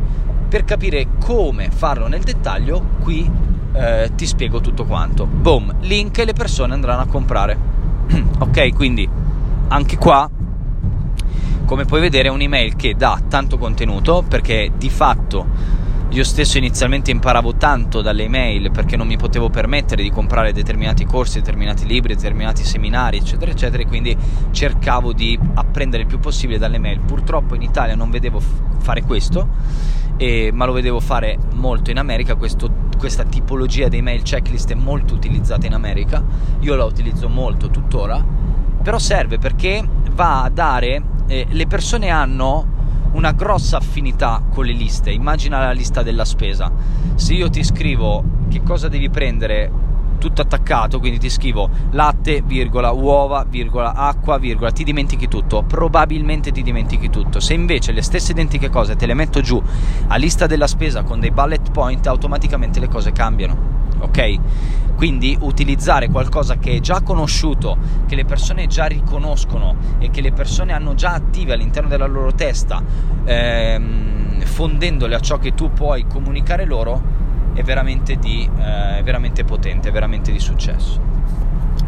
Per 0.50 0.66
capire 0.66 1.08
come 1.24 1.70
farlo 1.70 2.08
nel 2.08 2.24
dettaglio, 2.24 2.82
qui 3.02 3.30
eh, 3.72 4.12
ti 4.16 4.26
spiego 4.26 4.60
tutto 4.60 4.86
quanto. 4.86 5.28
Boom, 5.28 5.76
link 5.82 6.18
e 6.18 6.26
le 6.26 6.34
persone 6.34 6.74
andranno 6.74 7.02
a 7.02 7.08
comprare. 7.08 7.58
ok, 8.40 8.74
quindi 8.74 9.08
anche 9.68 9.98
qua 9.98 10.28
come 11.66 11.86
puoi 11.86 12.02
vedere 12.02 12.30
è 12.30 12.32
un'email 12.32 12.76
che 12.76 12.96
dà 12.96 13.22
tanto 13.28 13.60
contenuto 13.60 14.24
perché 14.28 14.72
di 14.76 14.90
fatto 14.90 15.78
io 16.12 16.24
stesso 16.24 16.57
inizialmente 16.57 17.12
imparavo 17.12 17.55
tanto 17.55 18.01
dalle 18.01 18.24
email 18.24 18.72
perché 18.72 18.97
non 18.97 19.05
mi 19.05 19.16
potevo 19.16 19.49
permettere 19.49 20.01
di 20.01 20.10
comprare 20.10 20.51
determinati 20.51 21.05
corsi, 21.05 21.39
determinati 21.39 21.86
libri, 21.86 22.16
determinati 22.16 22.64
seminari, 22.64 23.18
eccetera, 23.18 23.51
eccetera, 23.51 23.84
e 23.84 23.86
quindi 23.86 24.18
cercavo 24.49 25.14
di 25.14 25.38
apprendere 25.53 26.03
il 26.03 26.07
più 26.07 26.18
possibile 26.18 26.57
dalle 26.57 26.80
mail. 26.80 26.99
Purtroppo 26.99 27.53
in 27.53 27.62
Italia 27.62 27.93
non 27.93 28.10
vedevo 28.10 28.39
f- 28.39 28.60
fare 28.80 29.03
questo, 29.03 29.47
e, 30.18 30.49
ma 30.51 30.66
lo 30.66 30.74
vedevo 30.74 30.99
fare 30.99 31.38
molto 31.53 31.91
in 31.91 31.99
America. 31.99 32.34
Questo, 32.34 32.72
questa 32.97 33.24
tipologia 33.24 33.88
di 33.88 34.01
mail 34.01 34.24
checklist 34.24 34.72
è 34.72 34.76
molto 34.76 35.14
utilizzata 35.14 35.68
in 35.68 35.74
America, 35.76 36.24
io 36.62 36.76
la 36.76 36.86
utilizzo 36.86 37.30
molto 37.30 37.70
tuttora, 37.70 38.26
però 38.82 38.97
serve 38.97 39.38
perché 39.38 39.88
va 40.14 40.41
a 40.41 40.49
dare, 40.49 41.03
eh, 41.28 41.45
le 41.47 41.68
persone 41.68 42.10
hanno 42.10 42.78
una 43.12 43.32
grossa 43.32 43.78
affinità 43.78 44.41
con 44.49 44.66
le 44.66 44.74
liste. 44.74 45.12
Immagina 45.12 45.60
la 45.60 45.72
lista 45.72 46.03
della 46.03 46.26
spesa. 46.26 46.72
Se 47.16 47.34
io 47.34 47.49
ti 47.49 47.64
scrivo 47.64 48.24
che 48.49 48.62
cosa 48.64 48.88
devi 48.88 49.10
prendere 49.10 49.72
tutto 50.20 50.41
attaccato, 50.41 50.99
quindi 50.99 51.18
ti 51.18 51.30
scrivo 51.30 51.70
latte, 51.91 52.41
virgola, 52.45 52.91
uova, 52.91 53.45
virgola, 53.47 53.93
acqua, 53.93 54.38
virgola, 54.38 54.72
ti 54.72 54.84
dimentichi 54.84 55.28
tutto, 55.28 55.64
probabilmente 55.64 56.51
ti 56.51 56.62
dimentichi 56.62 57.10
tutto. 57.10 57.39
Se 57.39 57.53
invece 57.53 57.91
le 57.91 58.01
stesse 58.01 58.34
identiche 58.34 58.70
cose 58.70 58.95
te 58.95 59.05
le 59.05 59.14
metto 59.16 59.41
giù 59.41 59.62
a 60.07 60.16
lista 60.18 60.45
della 60.45 60.68
spesa 60.68 61.03
con 61.03 61.20
dei 61.20 61.32
bullet 61.32 61.72
point, 61.72 62.05
automaticamente 62.05 62.80
le 62.80 62.89
cose 62.89 63.12
cambiano. 63.12 63.78
Ok? 64.00 64.39
Quindi 64.95 65.38
utilizzare 65.39 66.10
qualcosa 66.10 66.58
che 66.58 66.76
è 66.76 66.80
già 66.80 67.02
conosciuto, 67.02 67.78
che 68.06 68.16
le 68.16 68.26
persone 68.26 68.68
già 68.68 68.86
riconoscono 68.86 69.76
e 69.97 70.10
che 70.10 70.20
le 70.20 70.34
persone 70.34 70.74
hanno 70.74 70.93
già 70.93 71.14
attive 71.14 71.54
all'interno 71.54 71.88
della 71.88 72.06
loro 72.06 72.34
testa, 72.34 72.84
ehm, 73.24 74.41
fondendole 74.41 75.16
a 75.16 75.20
ciò 75.22 75.38
che 75.38 75.54
tu 75.54 75.72
puoi 75.72 76.06
comunicare 76.06 76.66
loro, 76.66 77.02
è 77.54 77.64
veramente, 77.64 78.18
di, 78.18 78.50
eh, 78.58 78.97
è 78.97 79.04
veramente 79.04 79.45
potente, 79.45 79.88
è 79.88 79.91
veramente 79.91 80.34
di 80.34 80.39
successo. 80.39 81.00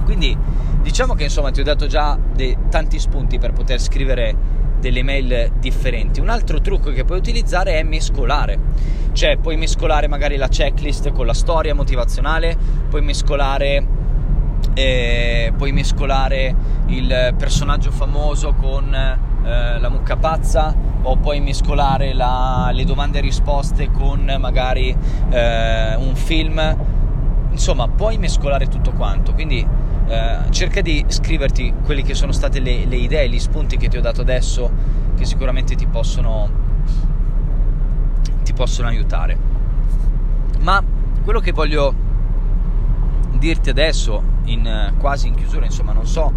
Quindi 0.05 0.37
diciamo 0.81 1.13
che 1.13 1.23
insomma 1.23 1.51
ti 1.51 1.59
ho 1.59 1.63
dato 1.63 1.87
già 1.87 2.17
de- 2.33 2.57
tanti 2.69 2.97
spunti 2.97 3.39
per 3.39 3.51
poter 3.53 3.79
scrivere 3.79 4.35
delle 4.81 5.03
mail 5.03 5.53
differenti. 5.59 6.19
Un 6.19 6.27
altro 6.27 6.59
trucco 6.59 6.91
che 6.91 7.05
puoi 7.05 7.19
utilizzare 7.19 7.79
è 7.79 7.83
mescolare 7.83 8.99
cioè, 9.13 9.37
puoi 9.37 9.57
mescolare 9.57 10.07
magari 10.07 10.37
la 10.37 10.47
checklist 10.47 11.11
con 11.11 11.25
la 11.25 11.33
storia 11.33 11.75
motivazionale, 11.75 12.57
puoi 12.89 13.01
mescolare, 13.01 13.85
eh, 14.73 15.51
puoi 15.57 15.73
mescolare 15.73 16.55
il 16.87 17.33
personaggio 17.37 17.91
famoso 17.91 18.53
con 18.53 18.93
eh, 18.93 19.79
la 19.79 19.89
mucca 19.89 20.15
pazza, 20.15 20.73
o 21.03 21.17
puoi 21.17 21.41
mescolare 21.41 22.13
la, 22.13 22.69
le 22.71 22.85
domande 22.85 23.17
e 23.17 23.21
risposte 23.21 23.91
con 23.91 24.33
magari 24.39 24.95
eh, 25.29 25.95
un 25.95 26.15
film. 26.15 26.77
Insomma, 27.51 27.89
puoi 27.89 28.17
mescolare 28.17 28.67
tutto 28.67 28.91
quanto. 28.91 29.33
Quindi 29.33 29.67
eh, 30.11 30.51
cerca 30.51 30.81
di 30.81 31.05
scriverti 31.07 31.73
quelle 31.85 32.01
che 32.01 32.13
sono 32.15 32.33
state 32.33 32.59
le, 32.59 32.85
le 32.85 32.97
idee, 32.97 33.29
gli 33.29 33.39
spunti 33.39 33.77
che 33.77 33.87
ti 33.87 33.95
ho 33.95 34.01
dato 34.01 34.19
adesso, 34.19 34.69
che 35.15 35.23
sicuramente 35.23 35.75
ti 35.75 35.87
possono 35.87 36.49
ti 38.43 38.51
possono 38.51 38.89
aiutare. 38.89 39.37
Ma 40.59 40.83
quello 41.23 41.39
che 41.39 41.53
voglio 41.53 41.95
dirti 43.37 43.69
adesso, 43.69 44.21
in, 44.45 44.93
quasi 44.97 45.29
in 45.29 45.35
chiusura, 45.35 45.63
insomma, 45.63 45.93
non 45.93 46.05
so 46.05 46.29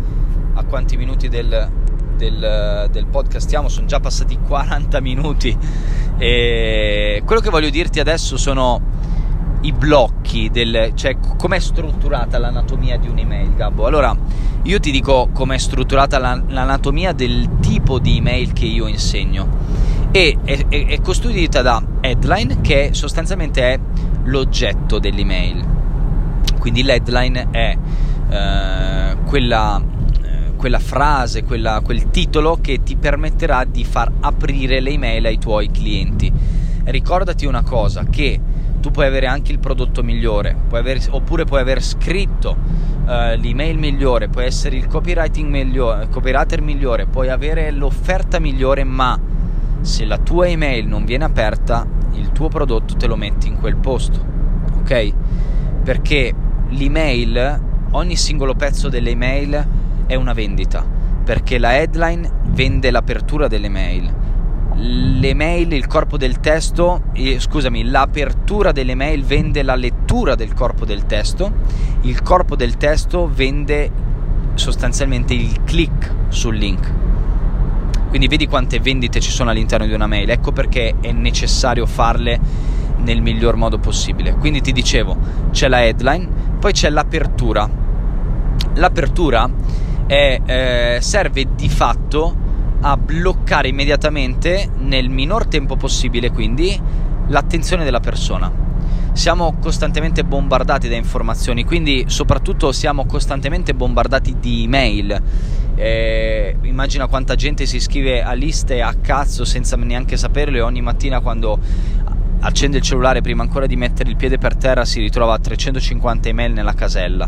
a 0.54 0.62
quanti 0.64 0.96
minuti 0.96 1.28
del, 1.28 1.68
del, 2.16 2.88
del 2.92 3.06
podcast 3.06 3.44
stiamo, 3.44 3.68
sono 3.68 3.86
già 3.86 3.98
passati 3.98 4.38
40 4.38 5.00
minuti. 5.00 5.58
E 6.16 7.22
quello 7.24 7.40
che 7.40 7.50
voglio 7.50 7.70
dirti 7.70 7.98
adesso 7.98 8.36
sono 8.36 8.93
i 9.64 9.72
blocchi, 9.72 10.50
del, 10.50 10.92
cioè 10.94 11.16
com'è 11.36 11.58
strutturata 11.58 12.38
l'anatomia 12.38 12.98
di 12.98 13.08
un'email, 13.08 13.54
Gabbo. 13.54 13.86
Allora, 13.86 14.16
io 14.62 14.80
ti 14.80 14.90
dico 14.90 15.28
com'è 15.32 15.58
strutturata 15.58 16.18
l'anatomia 16.18 17.12
del 17.12 17.58
tipo 17.60 17.98
di 17.98 18.18
email 18.18 18.52
che 18.52 18.66
io 18.66 18.86
insegno 18.86 19.48
e 20.10 20.38
è, 20.44 20.66
è, 20.68 20.86
è 20.86 21.00
costituita 21.00 21.60
da 21.60 21.82
headline 22.00 22.60
che 22.60 22.90
sostanzialmente 22.92 23.72
è 23.72 23.80
l'oggetto 24.24 24.98
dell'email. 24.98 25.72
Quindi 26.58 26.82
l'headline 26.82 27.48
è 27.50 27.76
eh, 28.30 29.16
quella, 29.24 29.82
eh, 30.22 30.54
quella, 30.56 30.78
frase, 30.78 31.42
quella, 31.42 31.80
quel 31.82 32.10
titolo 32.10 32.58
che 32.60 32.82
ti 32.82 32.96
permetterà 32.96 33.64
di 33.64 33.84
far 33.84 34.10
aprire 34.20 34.80
le 34.80 34.90
email 34.90 35.26
ai 35.26 35.38
tuoi 35.38 35.70
clienti. 35.70 36.32
Ricordati 36.84 37.46
una 37.46 37.62
cosa, 37.62 38.04
che 38.04 38.38
tu 38.84 38.90
puoi 38.90 39.06
avere 39.06 39.26
anche 39.26 39.50
il 39.50 39.58
prodotto 39.58 40.02
migliore, 40.02 40.54
puoi 40.68 40.80
aver, 40.80 41.00
oppure 41.08 41.46
puoi 41.46 41.62
aver 41.62 41.82
scritto 41.82 42.50
uh, 42.50 43.34
l'email 43.34 43.78
migliore, 43.78 44.28
puoi 44.28 44.44
essere 44.44 44.76
il 44.76 44.88
copywriting 44.88 45.48
migliore, 45.48 46.08
copywriter 46.10 46.60
migliore, 46.60 47.06
puoi 47.06 47.30
avere 47.30 47.70
l'offerta 47.70 48.38
migliore, 48.38 48.84
ma 48.84 49.18
se 49.80 50.04
la 50.04 50.18
tua 50.18 50.48
email 50.48 50.86
non 50.86 51.06
viene 51.06 51.24
aperta, 51.24 51.86
il 52.12 52.30
tuo 52.32 52.48
prodotto 52.48 52.94
te 52.96 53.06
lo 53.06 53.16
metti 53.16 53.48
in 53.48 53.58
quel 53.58 53.76
posto, 53.76 54.22
ok? 54.80 55.12
Perché 55.82 56.34
l'email, 56.68 57.60
ogni 57.92 58.16
singolo 58.16 58.54
pezzo 58.54 58.90
dell'email 58.90 59.66
è 60.04 60.14
una 60.14 60.34
vendita, 60.34 60.84
perché 61.24 61.56
la 61.56 61.74
headline 61.78 62.30
vende 62.48 62.90
l'apertura 62.90 63.48
delle 63.48 63.70
mail 63.70 64.23
le 64.76 65.34
mail, 65.34 65.72
il 65.72 65.86
corpo 65.86 66.16
del 66.16 66.40
testo, 66.40 67.02
eh, 67.12 67.38
scusami, 67.38 67.84
l'apertura 67.84 68.72
delle 68.72 68.94
mail 68.94 69.24
vende 69.24 69.62
la 69.62 69.76
lettura 69.76 70.34
del 70.34 70.52
corpo 70.52 70.84
del 70.84 71.06
testo, 71.06 71.52
il 72.02 72.22
corpo 72.22 72.56
del 72.56 72.76
testo 72.76 73.30
vende 73.32 73.90
sostanzialmente 74.54 75.34
il 75.34 75.62
click 75.64 76.12
sul 76.28 76.56
link. 76.56 76.92
Quindi 78.08 78.28
vedi 78.28 78.46
quante 78.46 78.78
vendite 78.78 79.20
ci 79.20 79.30
sono 79.30 79.50
all'interno 79.50 79.86
di 79.86 79.92
una 79.92 80.06
mail, 80.06 80.30
ecco 80.30 80.52
perché 80.52 80.94
è 81.00 81.12
necessario 81.12 81.86
farle 81.86 82.38
nel 82.98 83.20
miglior 83.22 83.56
modo 83.56 83.78
possibile. 83.78 84.34
Quindi 84.34 84.60
ti 84.60 84.72
dicevo, 84.72 85.16
c'è 85.50 85.68
la 85.68 85.84
headline, 85.84 86.28
poi 86.58 86.72
c'è 86.72 86.90
l'apertura. 86.90 87.68
L'apertura 88.74 89.50
è, 90.06 90.40
eh, 90.44 90.98
serve 91.00 91.46
di 91.54 91.68
fatto 91.68 92.42
a 92.86 92.98
bloccare 92.98 93.68
immediatamente 93.68 94.68
nel 94.76 95.08
minor 95.08 95.46
tempo 95.46 95.74
possibile 95.74 96.30
quindi 96.30 96.78
l'attenzione 97.28 97.82
della 97.82 98.00
persona. 98.00 98.52
Siamo 99.14 99.56
costantemente 99.58 100.22
bombardati 100.22 100.88
da 100.88 100.96
informazioni, 100.96 101.64
quindi 101.64 102.04
soprattutto 102.08 102.72
siamo 102.72 103.06
costantemente 103.06 103.72
bombardati 103.72 104.36
di 104.38 104.64
email. 104.64 105.22
Eh, 105.76 106.56
immagina 106.62 107.06
quanta 107.06 107.34
gente 107.36 107.64
si 107.64 107.76
iscrive 107.76 108.22
a 108.22 108.32
liste 108.32 108.82
a 108.82 108.94
cazzo 109.00 109.46
senza 109.46 109.76
neanche 109.76 110.18
saperlo 110.18 110.58
e 110.58 110.60
ogni 110.60 110.82
mattina 110.82 111.20
quando 111.20 111.58
accende 112.40 112.76
il 112.76 112.82
cellulare 112.82 113.22
prima 113.22 113.42
ancora 113.42 113.66
di 113.66 113.76
mettere 113.76 114.10
il 114.10 114.16
piede 114.16 114.36
per 114.36 114.56
terra 114.56 114.84
si 114.84 115.00
ritrova 115.00 115.38
350 115.38 116.28
email 116.28 116.52
nella 116.52 116.74
casella. 116.74 117.26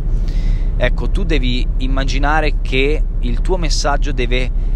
Ecco, 0.76 1.08
tu 1.08 1.24
devi 1.24 1.66
immaginare 1.78 2.56
che 2.60 3.02
il 3.20 3.40
tuo 3.40 3.56
messaggio 3.56 4.12
deve 4.12 4.74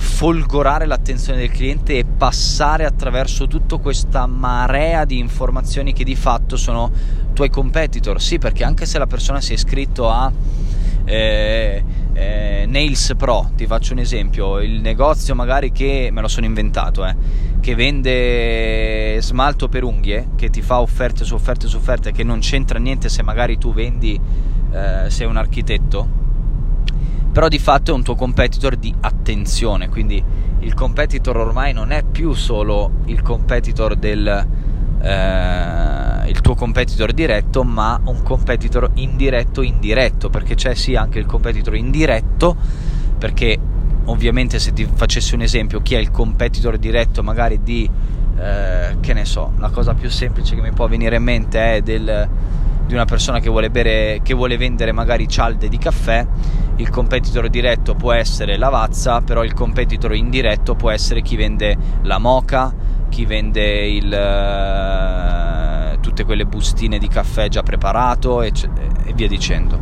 folgorare 0.00 0.86
l'attenzione 0.86 1.38
del 1.38 1.50
cliente 1.50 1.98
e 1.98 2.04
passare 2.04 2.84
attraverso 2.84 3.46
tutta 3.46 3.76
questa 3.76 4.26
marea 4.26 5.04
di 5.04 5.18
informazioni 5.18 5.92
che 5.92 6.04
di 6.04 6.16
fatto 6.16 6.56
sono 6.56 6.90
tuoi 7.34 7.50
competitor. 7.50 8.20
Sì, 8.20 8.38
perché 8.38 8.64
anche 8.64 8.86
se 8.86 8.98
la 8.98 9.06
persona 9.06 9.40
si 9.40 9.52
è 9.52 9.54
iscritto 9.54 10.08
a 10.08 10.32
eh, 11.04 11.84
eh, 12.14 12.64
Nails 12.66 13.12
Pro, 13.16 13.50
ti 13.54 13.66
faccio 13.66 13.92
un 13.92 13.98
esempio, 13.98 14.60
il 14.60 14.80
negozio 14.80 15.34
magari 15.34 15.70
che 15.70 16.08
me 16.10 16.22
lo 16.22 16.28
sono 16.28 16.46
inventato, 16.46 17.04
eh, 17.04 17.14
che 17.60 17.74
vende 17.74 19.18
smalto 19.20 19.68
per 19.68 19.84
unghie, 19.84 20.30
che 20.34 20.48
ti 20.48 20.62
fa 20.62 20.80
offerte 20.80 21.24
su 21.24 21.34
offerte 21.34 21.66
su 21.66 21.76
offerte, 21.76 22.10
che 22.10 22.24
non 22.24 22.40
c'entra 22.40 22.78
niente 22.78 23.10
se 23.10 23.22
magari 23.22 23.58
tu 23.58 23.72
vendi, 23.74 24.18
eh, 24.72 25.10
sei 25.10 25.26
un 25.26 25.36
architetto 25.36 26.20
però 27.32 27.48
di 27.48 27.58
fatto 27.58 27.92
è 27.92 27.94
un 27.94 28.02
tuo 28.02 28.14
competitor 28.14 28.76
di 28.76 28.94
attenzione, 29.00 29.88
quindi 29.88 30.22
il 30.60 30.74
competitor 30.74 31.36
ormai 31.36 31.72
non 31.72 31.90
è 31.90 32.02
più 32.02 32.32
solo 32.32 32.90
il 33.06 33.22
competitor 33.22 33.96
del 33.96 34.46
eh, 35.02 36.28
il 36.28 36.40
tuo 36.40 36.54
competitor 36.54 37.12
diretto, 37.12 37.64
ma 37.64 38.00
un 38.04 38.22
competitor 38.22 38.90
indiretto 38.94 39.62
indiretto, 39.62 40.30
perché 40.30 40.54
c'è 40.54 40.74
sì 40.74 40.94
anche 40.94 41.18
il 41.18 41.26
competitor 41.26 41.74
indiretto, 41.74 42.56
perché 43.18 43.58
ovviamente 44.04 44.58
se 44.58 44.72
ti 44.72 44.86
facessi 44.92 45.34
un 45.34 45.42
esempio, 45.42 45.80
chi 45.80 45.94
è 45.94 45.98
il 45.98 46.10
competitor 46.10 46.76
diretto 46.78 47.22
magari 47.22 47.62
di 47.62 47.88
eh, 48.38 48.96
che 49.00 49.12
ne 49.12 49.24
so, 49.24 49.52
la 49.58 49.70
cosa 49.70 49.94
più 49.94 50.08
semplice 50.08 50.54
che 50.54 50.62
mi 50.62 50.72
può 50.72 50.86
venire 50.86 51.16
in 51.16 51.22
mente 51.22 51.76
è 51.76 51.80
del 51.82 52.28
di 52.90 52.96
una 52.96 53.04
persona 53.04 53.38
che 53.38 53.48
vuole, 53.48 53.70
bere, 53.70 54.20
che 54.22 54.34
vuole 54.34 54.56
vendere 54.56 54.90
magari 54.92 55.28
cialde 55.28 55.68
di 55.68 55.78
caffè, 55.78 56.26
il 56.76 56.90
competitor 56.90 57.48
diretto 57.48 57.94
può 57.94 58.12
essere 58.12 58.56
Lavazza, 58.56 59.20
però 59.20 59.44
il 59.44 59.54
competitor 59.54 60.12
indiretto 60.14 60.74
può 60.74 60.90
essere 60.90 61.22
chi 61.22 61.36
vende 61.36 61.76
la 62.02 62.18
moca, 62.18 62.74
chi 63.08 63.24
vende 63.26 63.86
il, 63.86 64.06
uh, 65.94 66.00
tutte 66.00 66.24
quelle 66.24 66.46
bustine 66.46 66.98
di 66.98 67.06
caffè 67.06 67.48
già 67.48 67.62
preparato 67.62 68.42
e, 68.42 68.50
e 69.04 69.12
via 69.14 69.28
dicendo. 69.28 69.80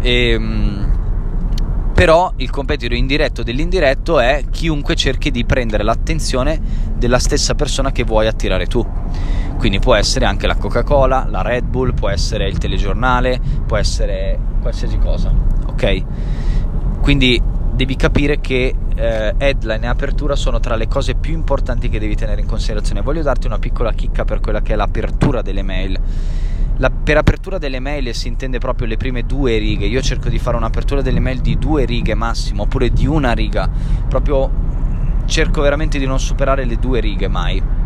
E, 0.00 0.34
um, 0.34 0.98
però 1.94 2.32
il 2.36 2.50
competitor 2.50 2.96
indiretto 2.96 3.42
dell'indiretto 3.44 4.18
è 4.18 4.42
chiunque 4.50 4.96
cerchi 4.96 5.30
di 5.30 5.44
prendere 5.44 5.84
l'attenzione 5.84 6.60
della 6.96 7.18
stessa 7.18 7.54
persona 7.54 7.92
che 7.92 8.02
vuoi 8.02 8.26
attirare 8.26 8.66
tu. 8.66 8.84
Quindi 9.60 9.78
può 9.78 9.94
essere 9.94 10.24
anche 10.24 10.46
la 10.46 10.56
Coca-Cola, 10.56 11.26
la 11.28 11.42
Red 11.42 11.66
Bull, 11.66 11.92
può 11.92 12.08
essere 12.08 12.48
il 12.48 12.56
telegiornale, 12.56 13.38
può 13.66 13.76
essere 13.76 14.38
qualsiasi 14.62 14.96
cosa, 14.96 15.30
ok? 15.66 16.04
Quindi 17.02 17.38
devi 17.70 17.94
capire 17.94 18.40
che 18.40 18.74
eh, 18.94 19.34
headline 19.36 19.84
e 19.84 19.86
apertura 19.86 20.34
sono 20.34 20.60
tra 20.60 20.76
le 20.76 20.88
cose 20.88 21.14
più 21.14 21.34
importanti 21.34 21.90
che 21.90 21.98
devi 21.98 22.16
tenere 22.16 22.40
in 22.40 22.46
considerazione. 22.46 23.02
Voglio 23.02 23.20
darti 23.20 23.48
una 23.48 23.58
piccola 23.58 23.92
chicca 23.92 24.24
per 24.24 24.40
quella 24.40 24.62
che 24.62 24.72
è 24.72 24.76
l'apertura 24.76 25.42
delle 25.42 25.62
mail. 25.62 26.00
La, 26.78 26.88
per 26.88 27.18
apertura 27.18 27.58
delle 27.58 27.80
mail 27.80 28.14
si 28.14 28.28
intende 28.28 28.58
proprio 28.58 28.86
le 28.86 28.96
prime 28.96 29.26
due 29.26 29.58
righe. 29.58 29.84
Io 29.84 30.00
cerco 30.00 30.30
di 30.30 30.38
fare 30.38 30.56
un'apertura 30.56 31.02
delle 31.02 31.20
mail 31.20 31.40
di 31.40 31.58
due 31.58 31.84
righe 31.84 32.14
massimo, 32.14 32.62
oppure 32.62 32.88
di 32.88 33.06
una 33.06 33.32
riga. 33.32 33.68
Proprio 34.08 34.50
cerco 35.26 35.60
veramente 35.60 35.98
di 35.98 36.06
non 36.06 36.18
superare 36.18 36.64
le 36.64 36.76
due 36.76 37.00
righe 37.00 37.28
mai 37.28 37.79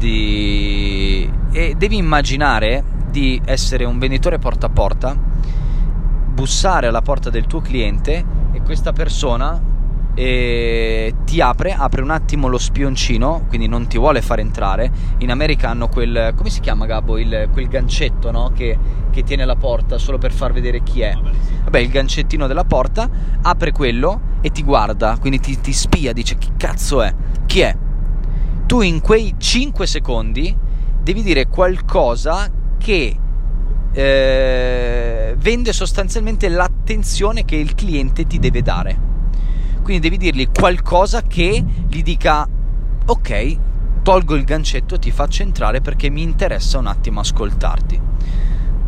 di... 0.00 1.30
e 1.52 1.74
devi 1.76 1.96
immaginare 1.98 2.82
di 3.10 3.40
essere 3.44 3.84
un 3.84 3.98
venditore 3.98 4.38
porta 4.38 4.66
a 4.66 4.70
porta, 4.70 5.14
bussare 5.14 6.86
alla 6.86 7.02
porta 7.02 7.28
del 7.28 7.46
tuo 7.46 7.60
cliente 7.60 8.24
e 8.52 8.62
questa 8.62 8.92
persona 8.92 9.60
eh, 10.14 11.14
ti 11.24 11.40
apre, 11.42 11.72
apre 11.72 12.00
un 12.00 12.10
attimo 12.10 12.48
lo 12.48 12.56
spioncino, 12.56 13.44
quindi 13.48 13.68
non 13.68 13.88
ti 13.88 13.98
vuole 13.98 14.22
far 14.22 14.38
entrare. 14.38 14.90
In 15.18 15.30
America 15.30 15.68
hanno 15.68 15.88
quel, 15.88 16.32
come 16.34 16.48
si 16.48 16.60
chiama 16.60 16.86
Gabbo, 16.86 17.18
il, 17.18 17.50
quel 17.52 17.68
gancetto 17.68 18.30
no? 18.30 18.52
che, 18.54 18.78
che 19.10 19.22
tiene 19.22 19.44
la 19.44 19.56
porta 19.56 19.98
solo 19.98 20.16
per 20.16 20.32
far 20.32 20.52
vedere 20.52 20.82
chi 20.82 21.02
è. 21.02 21.14
Vabbè, 21.64 21.78
il 21.78 21.90
gancettino 21.90 22.46
della 22.46 22.64
porta, 22.64 23.08
apre 23.42 23.70
quello 23.72 24.28
e 24.40 24.50
ti 24.50 24.62
guarda, 24.62 25.18
quindi 25.20 25.40
ti, 25.40 25.60
ti 25.60 25.74
spia, 25.74 26.14
dice 26.14 26.36
chi 26.36 26.52
cazzo 26.56 27.02
è, 27.02 27.14
chi 27.44 27.60
è 27.60 27.76
tu 28.70 28.82
in 28.82 29.00
quei 29.00 29.34
5 29.36 29.84
secondi 29.84 30.56
devi 31.02 31.24
dire 31.24 31.48
qualcosa 31.48 32.48
che 32.78 33.16
eh, 33.90 35.34
vende 35.36 35.72
sostanzialmente 35.72 36.48
l'attenzione 36.48 37.44
che 37.44 37.56
il 37.56 37.74
cliente 37.74 38.28
ti 38.28 38.38
deve 38.38 38.62
dare. 38.62 38.96
Quindi 39.82 39.98
devi 39.98 40.18
dirgli 40.18 40.48
qualcosa 40.52 41.22
che 41.22 41.64
gli 41.88 42.02
dica 42.04 42.48
ok, 43.06 43.58
tolgo 44.04 44.36
il 44.36 44.44
gancetto 44.44 44.94
e 44.94 44.98
ti 45.00 45.10
faccio 45.10 45.42
entrare 45.42 45.80
perché 45.80 46.08
mi 46.08 46.22
interessa 46.22 46.78
un 46.78 46.86
attimo 46.86 47.18
ascoltarti. 47.18 48.00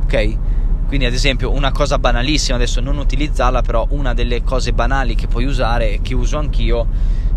Ok? 0.05 0.39
Quindi 0.87 1.07
ad 1.07 1.13
esempio 1.13 1.51
una 1.51 1.73
cosa 1.73 1.99
banalissima, 1.99 2.55
adesso 2.55 2.81
non 2.81 2.99
utilizzarla, 2.99 3.63
però 3.63 3.85
una 3.91 4.15
delle 4.15 4.45
cose 4.45 4.73
banali 4.73 5.17
che 5.17 5.27
puoi 5.27 5.45
usare 5.45 5.95
e 5.95 6.01
che 6.03 6.15
uso 6.15 6.39
anch'io 6.39 6.87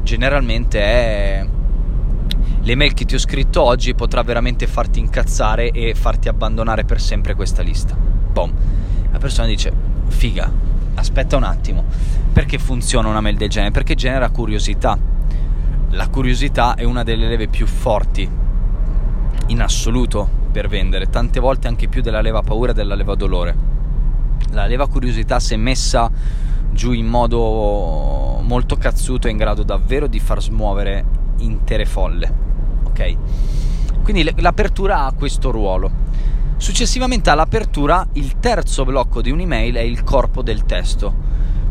generalmente 0.03 0.79
è 0.79 1.47
l'email 2.65 2.95
che 2.95 3.05
ti 3.05 3.13
ho 3.13 3.19
scritto 3.19 3.61
oggi 3.61 3.93
potrà 3.93 4.23
veramente 4.23 4.65
farti 4.65 4.99
incazzare 4.99 5.69
e 5.69 5.93
farti 5.93 6.29
abbandonare 6.29 6.83
per 6.83 6.99
sempre 6.99 7.35
questa 7.35 7.61
lista. 7.61 7.95
Boom. 7.95 8.51
La 9.11 9.19
persona 9.19 9.47
dice, 9.47 9.71
figa, 10.07 10.51
aspetta 10.95 11.37
un 11.37 11.43
attimo, 11.43 11.83
perché 12.33 12.57
funziona 12.57 13.07
una 13.07 13.21
mail 13.21 13.37
del 13.37 13.49
genere? 13.49 13.71
Perché 13.71 13.93
genera 13.93 14.29
curiosità. 14.29 14.97
La 15.91 16.07
curiosità 16.09 16.73
è 16.73 16.83
una 16.83 17.03
delle 17.03 17.27
leve 17.27 17.47
più 17.47 17.67
forti 17.67 18.27
in 19.47 19.61
assoluto 19.61 20.27
per 20.51 20.67
vendere, 20.67 21.07
tante 21.09 21.39
volte 21.39 21.67
anche 21.67 21.87
più 21.87 22.01
della 22.01 22.21
leva 22.21 22.41
paura 22.41 22.71
e 22.71 22.73
della 22.73 22.95
leva 22.95 23.13
dolore. 23.13 23.55
La 24.51 24.65
leva 24.65 24.87
curiosità 24.87 25.39
se 25.39 25.55
messa 25.55 26.09
giù 26.71 26.93
in 26.93 27.05
modo 27.05 28.39
molto 28.41 28.75
cazzuto 28.75 29.27
è 29.27 29.31
in 29.31 29.37
grado 29.37 29.61
davvero 29.61 30.07
di 30.07 30.19
far 30.19 30.41
smuovere 30.41 31.05
intere 31.37 31.85
folle 31.85 32.44
ok? 32.95 33.17
Quindi 34.03 34.23
l'apertura 34.37 35.05
ha 35.05 35.11
questo 35.11 35.51
ruolo. 35.51 36.03
Successivamente 36.57 37.29
all'apertura, 37.29 38.07
il 38.13 38.39
terzo 38.39 38.85
blocco 38.85 39.21
di 39.21 39.29
un'email 39.29 39.75
è 39.75 39.81
il 39.81 40.03
corpo 40.03 40.41
del 40.41 40.63
testo. 40.63 41.13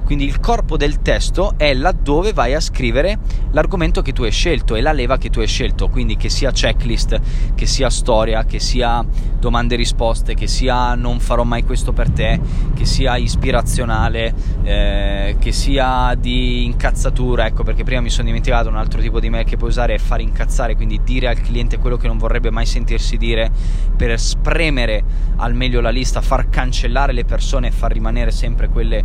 Quindi 0.04 0.24
il 0.24 0.38
corpo 0.38 0.76
del 0.76 1.00
testo 1.00 1.54
è 1.56 1.72
laddove 1.72 2.32
vai 2.32 2.54
a 2.54 2.60
scrivere 2.60 3.18
l'argomento 3.52 4.02
che 4.02 4.12
tu 4.12 4.22
hai 4.22 4.30
scelto 4.30 4.74
e 4.74 4.82
la 4.82 4.92
leva 4.92 5.16
che 5.16 5.30
tu 5.30 5.40
hai 5.40 5.46
scelto, 5.46 5.88
quindi 5.88 6.16
che 6.16 6.28
sia 6.28 6.50
checklist, 6.50 7.20
che 7.54 7.66
sia 7.66 7.88
storia, 7.88 8.44
che 8.44 8.60
sia 8.60 9.04
domande 9.38 9.74
e 9.74 9.76
risposte, 9.78 10.34
che 10.34 10.46
sia 10.46 10.94
non 10.94 11.20
farò 11.20 11.44
mai 11.44 11.64
questo 11.64 11.92
per 11.92 12.10
te, 12.10 12.38
che 12.74 12.84
sia 12.84 13.16
ispirazionale, 13.16 14.34
eh, 14.62 15.36
che 15.38 15.52
sia 15.52 16.14
di 16.18 16.64
incazzatura, 16.64 17.46
ecco 17.46 17.62
perché 17.62 17.84
prima 17.84 18.00
mi 18.00 18.10
sono 18.10 18.26
dimenticato 18.26 18.68
un 18.68 18.76
altro 18.76 19.00
tipo 19.00 19.20
di 19.20 19.30
mail 19.30 19.44
che 19.44 19.56
puoi 19.56 19.70
usare 19.70 19.94
è 19.94 19.98
fare 19.98 20.22
incazzare, 20.22 20.76
quindi 20.76 21.00
dire 21.02 21.28
al 21.28 21.40
cliente 21.40 21.78
quello 21.78 21.96
che 21.96 22.08
non 22.08 22.18
vorrebbe 22.18 22.50
mai 22.50 22.66
sentirsi 22.66 23.16
dire 23.16 23.50
per 23.96 24.18
spremere 24.18 25.02
al 25.36 25.54
meglio 25.54 25.80
la 25.80 25.90
lista, 25.90 26.20
far 26.20 26.48
cancellare 26.48 27.12
le 27.12 27.24
persone 27.24 27.68
e 27.68 27.70
far 27.70 27.92
rimanere 27.92 28.30
sempre 28.30 28.68
quelle 28.68 29.04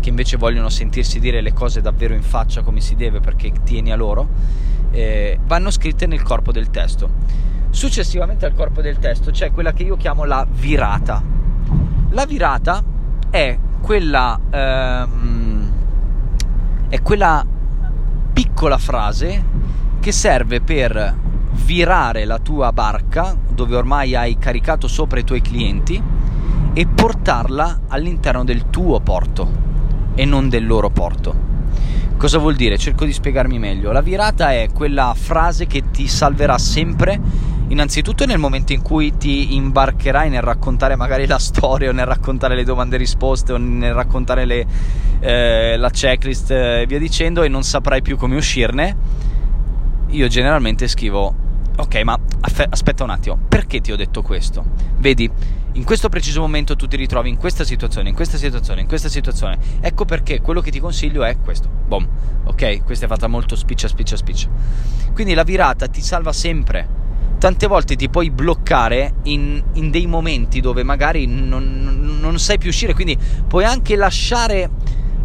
che 0.00 0.08
invece 0.08 0.36
vogliono 0.40 0.70
sentirsi 0.70 1.20
dire 1.20 1.42
le 1.42 1.52
cose 1.52 1.82
davvero 1.82 2.14
in 2.14 2.22
faccia 2.22 2.62
come 2.62 2.80
si 2.80 2.96
deve 2.96 3.20
perché 3.20 3.52
tieni 3.62 3.92
a 3.92 3.96
loro, 3.96 4.26
eh, 4.90 5.38
vanno 5.44 5.70
scritte 5.70 6.06
nel 6.06 6.22
corpo 6.22 6.50
del 6.50 6.70
testo. 6.70 7.10
Successivamente 7.68 8.46
al 8.46 8.54
corpo 8.54 8.80
del 8.80 8.96
testo 8.98 9.30
c'è 9.30 9.52
quella 9.52 9.74
che 9.74 9.82
io 9.82 9.96
chiamo 9.96 10.24
la 10.24 10.46
virata. 10.50 11.22
La 12.08 12.24
virata 12.24 12.82
è 13.28 13.56
quella, 13.82 14.40
ehm, 14.50 15.72
è 16.88 17.02
quella 17.02 17.44
piccola 18.32 18.78
frase 18.78 19.44
che 20.00 20.10
serve 20.10 20.62
per 20.62 21.16
virare 21.52 22.24
la 22.24 22.38
tua 22.38 22.72
barca 22.72 23.36
dove 23.46 23.76
ormai 23.76 24.14
hai 24.14 24.38
caricato 24.38 24.88
sopra 24.88 25.20
i 25.20 25.24
tuoi 25.24 25.42
clienti 25.42 26.02
e 26.72 26.86
portarla 26.86 27.80
all'interno 27.88 28.42
del 28.42 28.70
tuo 28.70 29.00
porto 29.00 29.69
e 30.14 30.24
non 30.24 30.48
del 30.48 30.66
loro 30.66 30.90
porto. 30.90 31.48
Cosa 32.16 32.36
vuol 32.36 32.54
dire? 32.54 32.76
Cerco 32.76 33.06
di 33.06 33.12
spiegarmi 33.12 33.58
meglio. 33.58 33.92
La 33.92 34.02
virata 34.02 34.52
è 34.52 34.68
quella 34.74 35.14
frase 35.16 35.66
che 35.66 35.84
ti 35.90 36.06
salverà 36.06 36.58
sempre, 36.58 37.18
innanzitutto 37.68 38.26
nel 38.26 38.38
momento 38.38 38.74
in 38.74 38.82
cui 38.82 39.16
ti 39.16 39.54
imbarcherai 39.54 40.28
nel 40.28 40.42
raccontare 40.42 40.96
magari 40.96 41.26
la 41.26 41.38
storia 41.38 41.88
o 41.88 41.92
nel 41.92 42.04
raccontare 42.04 42.54
le 42.54 42.64
domande 42.64 42.96
e 42.96 42.98
risposte 42.98 43.54
o 43.54 43.56
nel 43.56 43.94
raccontare 43.94 44.44
le, 44.44 44.66
eh, 45.20 45.76
la 45.78 45.88
checklist 45.88 46.50
e 46.50 46.84
via 46.86 46.98
dicendo 46.98 47.42
e 47.42 47.48
non 47.48 47.62
saprai 47.62 48.02
più 48.02 48.18
come 48.18 48.36
uscirne. 48.36 48.96
Io 50.08 50.28
generalmente 50.28 50.88
scrivo, 50.88 51.34
ok 51.76 52.02
ma 52.02 52.18
aspetta 52.68 53.02
un 53.02 53.10
attimo, 53.10 53.38
perché 53.48 53.80
ti 53.80 53.92
ho 53.92 53.96
detto 53.96 54.20
questo? 54.20 54.62
Vedi? 54.98 55.30
In 55.74 55.84
questo 55.84 56.08
preciso 56.08 56.40
momento 56.40 56.74
tu 56.74 56.86
ti 56.86 56.96
ritrovi 56.96 57.28
in 57.28 57.36
questa 57.36 57.64
situazione, 57.64 58.08
in 58.08 58.14
questa 58.14 58.36
situazione, 58.36 58.80
in 58.80 58.88
questa 58.88 59.08
situazione. 59.08 59.58
Ecco 59.80 60.04
perché 60.04 60.40
quello 60.40 60.60
che 60.60 60.70
ti 60.70 60.80
consiglio 60.80 61.24
è 61.24 61.38
questo. 61.38 61.68
Boom. 61.68 62.08
Ok? 62.44 62.82
Questa 62.84 63.04
è 63.04 63.08
fatta 63.08 63.28
molto 63.28 63.54
spiccia, 63.54 63.86
spiccia, 63.86 64.16
spiccia. 64.16 64.48
Quindi 65.12 65.34
la 65.34 65.44
virata 65.44 65.86
ti 65.86 66.02
salva 66.02 66.32
sempre. 66.32 66.98
Tante 67.38 67.66
volte 67.66 67.96
ti 67.96 68.08
puoi 68.08 68.30
bloccare 68.30 69.14
in, 69.24 69.62
in 69.74 69.90
dei 69.90 70.06
momenti 70.06 70.60
dove 70.60 70.82
magari 70.82 71.26
non, 71.26 72.18
non 72.20 72.38
sai 72.38 72.58
più 72.58 72.68
uscire, 72.68 72.92
quindi 72.92 73.16
puoi 73.46 73.64
anche 73.64 73.96
lasciare 73.96 74.68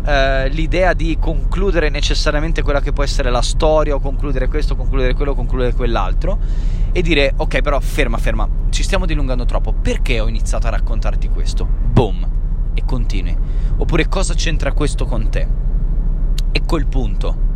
eh, 0.06 0.50
l'idea 0.50 0.94
di 0.94 1.18
concludere 1.20 1.90
necessariamente 1.90 2.62
quella 2.62 2.82
che 2.82 2.94
può 2.94 3.04
essere 3.04 3.30
la 3.32 3.42
storia 3.42 3.96
o 3.96 4.00
concludere 4.00 4.48
questo, 4.48 4.76
concludere 4.76 5.14
quello, 5.14 5.34
concludere 5.34 5.74
quell'altro 5.74 6.38
e 6.92 7.02
dire 7.02 7.34
ok 7.36 7.62
però 7.62 7.80
ferma, 7.80 8.18
ferma, 8.18 8.48
ci 8.70 8.84
stiamo 8.84 9.06
dilungando 9.06 9.46
troppo, 9.46 9.74
perché 9.74 10.20
ho 10.20 10.28
iniziato 10.28 10.68
a 10.68 10.70
raccontarti 10.70 11.28
questo? 11.30 11.66
Boom, 11.66 12.28
e 12.74 12.84
continui. 12.86 13.36
Oppure 13.78 14.08
cosa 14.08 14.34
c'entra 14.34 14.72
questo 14.74 15.06
con 15.06 15.30
te? 15.30 15.48
Ecco 16.52 16.78
il 16.78 16.88
punto. 16.88 17.55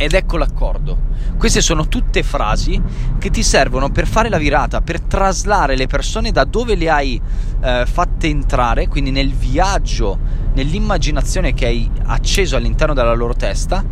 Ed 0.00 0.12
ecco 0.12 0.36
l'accordo. 0.36 0.96
Queste 1.36 1.60
sono 1.60 1.88
tutte 1.88 2.22
frasi 2.22 2.80
che 3.18 3.30
ti 3.30 3.42
servono 3.42 3.90
per 3.90 4.06
fare 4.06 4.28
la 4.28 4.38
virata, 4.38 4.80
per 4.80 5.00
traslare 5.00 5.76
le 5.76 5.88
persone 5.88 6.30
da 6.30 6.44
dove 6.44 6.76
le 6.76 6.88
hai 6.88 7.20
eh, 7.60 7.84
fatte 7.84 8.28
entrare, 8.28 8.86
quindi 8.86 9.10
nel 9.10 9.32
viaggio, 9.32 10.16
nell'immaginazione 10.54 11.52
che 11.52 11.66
hai 11.66 11.90
acceso 12.04 12.54
all'interno 12.54 12.94
della 12.94 13.12
loro 13.12 13.34
testa, 13.34 13.84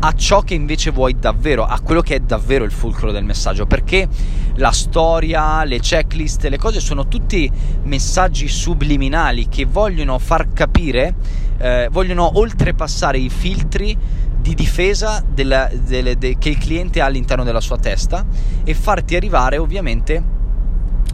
a 0.00 0.12
ciò 0.14 0.40
che 0.40 0.54
invece 0.54 0.90
vuoi 0.90 1.16
davvero, 1.16 1.64
a 1.64 1.78
quello 1.78 2.00
che 2.00 2.16
è 2.16 2.20
davvero 2.20 2.64
il 2.64 2.72
fulcro 2.72 3.12
del 3.12 3.22
messaggio, 3.22 3.64
perché 3.66 4.08
la 4.56 4.72
storia, 4.72 5.62
le 5.62 5.78
checklist, 5.78 6.46
le 6.46 6.58
cose 6.58 6.80
sono 6.80 7.06
tutti 7.06 7.48
messaggi 7.84 8.48
subliminali 8.48 9.46
che 9.48 9.64
vogliono 9.64 10.18
far 10.18 10.52
capire, 10.52 11.14
eh, 11.58 11.88
vogliono 11.92 12.38
oltrepassare 12.38 13.18
i 13.18 13.28
filtri 13.28 13.96
di 14.42 14.54
difesa 14.54 15.24
della, 15.26 15.70
delle, 15.72 16.18
de, 16.18 16.36
che 16.36 16.48
il 16.50 16.58
cliente 16.58 17.00
ha 17.00 17.06
all'interno 17.06 17.44
della 17.44 17.60
sua 17.60 17.78
testa 17.78 18.26
e 18.64 18.74
farti 18.74 19.14
arrivare 19.14 19.56
ovviamente 19.56 20.22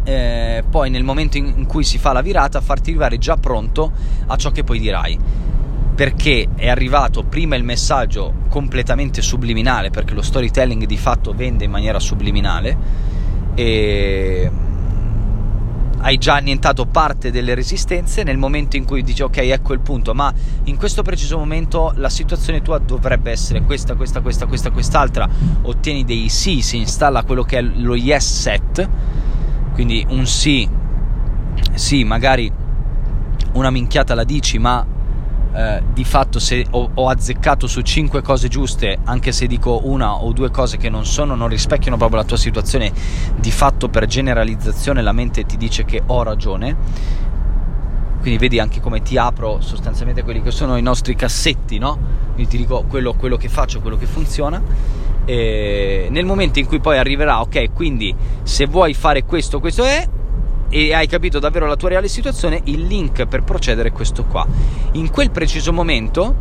eh, 0.04 0.64
poi 0.68 0.88
nel 0.88 1.04
momento 1.04 1.36
in, 1.36 1.52
in 1.54 1.66
cui 1.66 1.84
si 1.84 1.98
fa 1.98 2.12
la 2.12 2.22
virata 2.22 2.62
farti 2.62 2.88
arrivare 2.88 3.18
già 3.18 3.36
pronto 3.36 3.92
a 4.26 4.36
ciò 4.36 4.50
che 4.50 4.64
poi 4.64 4.78
dirai. 4.78 5.18
Perché 5.94 6.48
è 6.54 6.68
arrivato 6.68 7.24
prima 7.24 7.56
il 7.56 7.64
messaggio 7.64 8.32
completamente 8.48 9.20
subliminale 9.20 9.90
perché 9.90 10.14
lo 10.14 10.22
storytelling 10.22 10.86
di 10.86 10.96
fatto 10.96 11.34
vende 11.34 11.64
in 11.64 11.70
maniera 11.70 11.98
subliminale 11.98 12.76
e 13.54 14.50
hai 16.00 16.18
già 16.18 16.34
annientato 16.34 16.86
parte 16.86 17.30
delle 17.30 17.54
resistenze 17.54 18.22
nel 18.22 18.38
momento 18.38 18.76
in 18.76 18.84
cui 18.84 19.02
dici 19.02 19.22
ok 19.22 19.36
ecco 19.38 19.72
il 19.72 19.80
punto 19.80 20.14
ma 20.14 20.32
in 20.64 20.76
questo 20.76 21.02
preciso 21.02 21.38
momento 21.38 21.92
la 21.96 22.08
situazione 22.08 22.62
tua 22.62 22.78
dovrebbe 22.78 23.30
essere 23.30 23.62
questa 23.62 23.94
questa 23.94 24.20
questa 24.20 24.46
questa 24.46 24.70
quest'altra. 24.70 25.28
Ottieni 25.62 26.04
dei 26.04 26.28
sì 26.28 26.62
si 26.62 26.76
installa 26.76 27.24
quello 27.24 27.42
che 27.42 27.58
è 27.58 27.62
lo 27.62 27.94
yes 27.94 28.40
set 28.40 28.88
quindi 29.72 30.04
un 30.10 30.26
sì 30.26 30.68
sì 31.74 32.04
magari 32.04 32.50
una 33.52 33.70
minchiata 33.70 34.14
la 34.14 34.24
dici 34.24 34.58
ma 34.58 34.84
eh, 35.52 35.82
di 35.92 36.04
fatto 36.04 36.38
se 36.38 36.66
ho, 36.70 36.90
ho, 36.92 37.08
azzeccato 37.08 37.66
su 37.66 37.80
cinque 37.80 38.22
cose 38.22 38.48
giuste, 38.48 38.98
anche 39.04 39.32
se 39.32 39.46
dico 39.46 39.80
una 39.84 40.14
o 40.14 40.32
due 40.32 40.50
cose 40.50 40.76
che 40.76 40.90
non 40.90 41.06
sono, 41.06 41.34
non 41.34 41.48
rispecchiano 41.48 41.96
proprio 41.96 42.20
la 42.20 42.26
tua 42.26 42.36
situazione, 42.36 42.92
di 43.36 43.50
fatto 43.50 43.88
per 43.88 44.06
generalizzazione 44.06 45.02
la 45.02 45.12
mente 45.12 45.44
ti 45.46 45.56
dice 45.56 45.84
che 45.84 46.02
ho 46.04 46.22
ragione. 46.22 46.76
Quindi 48.20 48.38
vedi 48.38 48.58
anche 48.58 48.80
come 48.80 49.00
ti 49.00 49.16
apro 49.16 49.60
sostanzialmente 49.60 50.22
quelli 50.22 50.42
che 50.42 50.50
sono 50.50 50.76
i 50.76 50.82
nostri 50.82 51.14
cassetti, 51.14 51.78
no? 51.78 51.98
Quindi 52.34 52.50
ti 52.50 52.56
dico 52.58 52.84
quello, 52.88 53.14
quello 53.14 53.36
che 53.36 53.48
faccio, 53.48 53.80
quello 53.80 53.96
che 53.96 54.06
funziona. 54.06 54.60
E 55.24 56.08
nel 56.10 56.24
momento 56.24 56.58
in 56.58 56.66
cui 56.66 56.80
poi 56.80 56.98
arriverà, 56.98 57.40
ok, 57.40 57.72
quindi 57.72 58.14
se 58.42 58.66
vuoi 58.66 58.92
fare 58.92 59.24
questo, 59.24 59.60
questo 59.60 59.84
è, 59.84 60.06
e 60.68 60.92
hai 60.94 61.06
capito 61.06 61.38
davvero 61.38 61.66
la 61.66 61.76
tua 61.76 61.90
reale 61.90 62.08
situazione, 62.08 62.60
il 62.64 62.82
link 62.82 63.26
per 63.26 63.42
procedere 63.42 63.88
è 63.88 63.92
questo 63.92 64.24
qua. 64.24 64.46
In 64.92 65.10
quel 65.10 65.30
preciso 65.30 65.72
momento, 65.72 66.34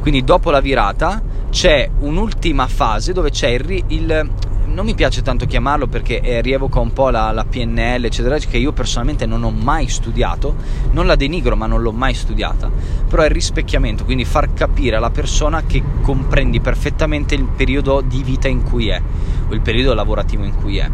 quindi 0.00 0.24
dopo 0.24 0.50
la 0.50 0.60
virata, 0.60 1.22
c'è 1.50 1.88
un'ultima 2.00 2.66
fase 2.66 3.12
dove 3.12 3.30
c'è 3.30 3.48
il, 3.48 3.84
il 3.88 4.30
non 4.66 4.84
mi 4.84 4.94
piace 4.94 5.22
tanto 5.22 5.46
chiamarlo 5.46 5.86
perché 5.86 6.20
eh, 6.20 6.40
rievoca 6.40 6.80
un 6.80 6.92
po' 6.92 7.10
la, 7.10 7.30
la, 7.30 7.44
PNL, 7.44 8.04
eccetera, 8.04 8.36
che 8.38 8.56
io 8.56 8.72
personalmente 8.72 9.24
non 9.24 9.44
ho 9.44 9.50
mai 9.50 9.88
studiato, 9.88 10.56
non 10.90 11.06
la 11.06 11.14
denigro, 11.14 11.54
ma 11.54 11.66
non 11.66 11.80
l'ho 11.80 11.92
mai 11.92 12.12
studiata. 12.12 12.70
Però 13.08 13.22
è 13.22 13.26
il 13.26 13.30
rispecchiamento, 13.30 14.04
quindi 14.04 14.24
far 14.24 14.52
capire 14.52 14.96
alla 14.96 15.10
persona 15.10 15.62
che 15.64 15.82
comprendi 16.02 16.60
perfettamente 16.60 17.34
il 17.34 17.44
periodo 17.44 18.00
di 18.00 18.22
vita 18.22 18.48
in 18.48 18.62
cui 18.62 18.88
è, 18.88 19.00
o 19.48 19.54
il 19.54 19.60
periodo 19.60 19.94
lavorativo 19.94 20.42
in 20.42 20.54
cui 20.56 20.78
è 20.78 20.90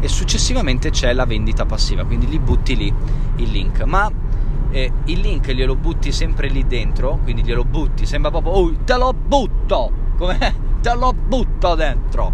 e 0.00 0.08
successivamente 0.08 0.90
c'è 0.90 1.12
la 1.12 1.26
vendita 1.26 1.66
passiva, 1.66 2.04
quindi 2.04 2.26
li 2.26 2.38
butti 2.38 2.76
lì 2.76 2.92
il 3.36 3.50
link. 3.50 3.82
Ma 3.82 4.10
eh, 4.70 4.92
il 5.04 5.20
link 5.20 5.50
glielo 5.50 5.76
butti 5.76 6.10
sempre 6.12 6.48
lì 6.48 6.66
dentro, 6.66 7.18
quindi 7.22 7.42
glielo 7.42 7.64
butti, 7.64 8.06
sembra 8.06 8.30
proprio, 8.30 8.52
oh, 8.52 8.72
te 8.84 8.96
lo 8.96 9.12
butto, 9.12 9.92
come 10.16 10.38
te 10.80 10.94
lo 10.94 11.12
butto 11.12 11.74
dentro, 11.74 12.32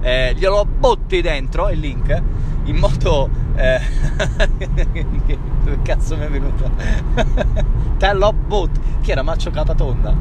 eh, 0.00 0.34
glielo 0.36 0.64
butti 0.64 1.20
dentro 1.20 1.68
il 1.70 1.80
link 1.80 2.22
in 2.64 2.76
modo... 2.76 3.28
Eh, 3.56 3.80
dove 5.64 5.82
cazzo 5.82 6.16
mi 6.16 6.24
è 6.24 6.28
venuto? 6.28 6.70
te 7.98 8.12
lo 8.12 8.32
butto, 8.32 8.80
chi 9.00 9.10
era 9.10 9.22
Maccio 9.22 9.50
Capatonda? 9.50 10.14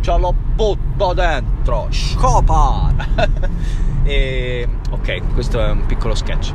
Ce 0.00 0.18
lo 0.18 0.32
butto 0.32 1.12
dentro, 1.12 1.86
scopa! 1.90 2.92
E, 4.06 4.68
ok, 4.90 5.34
questo 5.34 5.60
è 5.60 5.68
un 5.68 5.84
piccolo 5.84 6.14
sketch. 6.14 6.52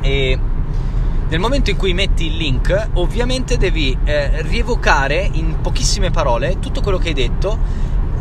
E 0.00 0.38
nel 1.28 1.40
momento 1.40 1.70
in 1.70 1.76
cui 1.76 1.92
metti 1.92 2.26
il 2.26 2.36
link, 2.36 2.90
ovviamente 2.94 3.56
devi 3.56 3.96
eh, 4.04 4.40
rievocare 4.42 5.28
in 5.32 5.60
pochissime 5.60 6.10
parole 6.10 6.60
tutto 6.60 6.80
quello 6.80 6.98
che 6.98 7.08
hai 7.08 7.14
detto, 7.14 7.58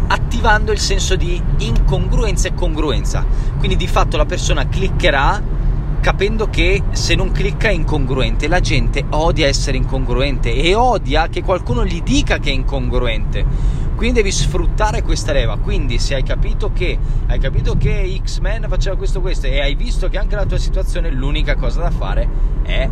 attivando 0.08 0.72
il 0.72 0.80
senso 0.80 1.16
di 1.16 1.40
incongruenza 1.58 2.48
e 2.48 2.56
congruenza. 2.56 3.24
Quindi 3.60 3.76
di 3.76 3.88
fatto 3.88 4.18
la 4.18 4.26
persona 4.26 4.68
cliccherà 4.68 5.58
capendo 6.02 6.50
che 6.50 6.82
se 6.92 7.14
non 7.14 7.32
clicca 7.32 7.70
è 7.70 7.72
incongruente. 7.72 8.48
La 8.48 8.62
gente 8.62 9.06
odia 9.10 9.46
essere 9.46 9.78
incongruente 9.78 10.52
e 10.52 10.74
odia 10.74 11.28
che 11.28 11.44
qualcuno 11.44 11.86
gli 11.86 12.02
dica 12.02 12.40
che 12.40 12.50
è 12.50 12.54
incongruente. 12.54 13.46
Quindi 14.00 14.22
devi 14.22 14.32
sfruttare 14.32 15.02
questa 15.02 15.34
leva. 15.34 15.58
Quindi 15.58 16.00
se 16.00 16.16
hai 16.16 16.24
capito 16.24 16.72
che 16.72 16.98
hai 17.28 17.38
capito 17.38 17.76
che 17.76 18.18
X-Men 18.24 18.68
faceva 18.70 18.96
questo 18.96 19.20
questo 19.20 19.48
e 19.48 19.60
hai 19.60 19.76
visto 19.76 20.08
che 20.08 20.18
anche 20.18 20.38
la 20.38 20.46
tua 20.46 20.58
situazione 20.58 21.12
l'unica 21.12 21.56
cosa 21.56 21.82
da 21.82 21.92
fare 21.92 22.26
è 22.64 22.90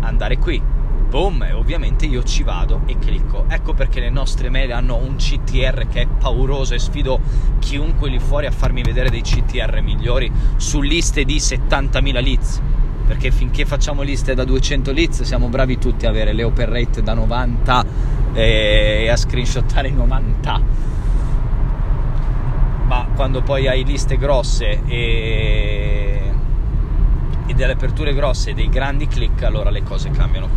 andare 0.00 0.36
qui. 0.36 0.60
Boom, 1.08 1.44
e 1.44 1.52
ovviamente 1.54 2.04
io 2.04 2.22
ci 2.24 2.42
vado 2.42 2.82
e 2.84 2.98
clicco. 2.98 3.46
Ecco 3.48 3.72
perché 3.72 4.00
le 4.00 4.10
nostre 4.10 4.50
mail 4.50 4.72
hanno 4.72 4.96
un 4.96 5.16
CTR 5.16 5.88
che 5.88 6.02
è 6.02 6.06
pauroso 6.06 6.74
e 6.74 6.78
sfido 6.78 7.18
chiunque 7.58 8.10
lì 8.10 8.18
fuori 8.18 8.44
a 8.44 8.50
farmi 8.50 8.82
vedere 8.82 9.08
dei 9.08 9.22
CTR 9.22 9.80
migliori 9.80 10.30
su 10.56 10.82
liste 10.82 11.24
di 11.24 11.36
70.000 11.36 12.22
leads 12.22 12.60
perché 13.06 13.32
finché 13.32 13.64
facciamo 13.64 14.02
liste 14.02 14.34
da 14.34 14.44
200 14.44 14.92
leads 14.92 15.22
siamo 15.22 15.48
bravi 15.48 15.78
tutti 15.78 16.06
a 16.06 16.10
avere 16.10 16.32
le 16.32 16.44
open 16.44 16.68
rate 16.68 17.02
da 17.02 17.14
90 17.14 18.19
e 18.32 19.08
a 19.10 19.16
screenshottare 19.16 19.88
i 19.88 19.92
90 19.92 20.60
ma 22.84 23.06
quando 23.14 23.42
poi 23.42 23.68
hai 23.68 23.84
liste 23.84 24.16
grosse 24.16 24.82
e, 24.86 26.32
e 27.46 27.54
delle 27.54 27.72
aperture 27.72 28.14
grosse 28.14 28.50
e 28.50 28.54
dei 28.54 28.68
grandi 28.68 29.06
click 29.06 29.42
allora 29.42 29.70
le 29.70 29.82
cose 29.82 30.10
cambiano 30.10 30.48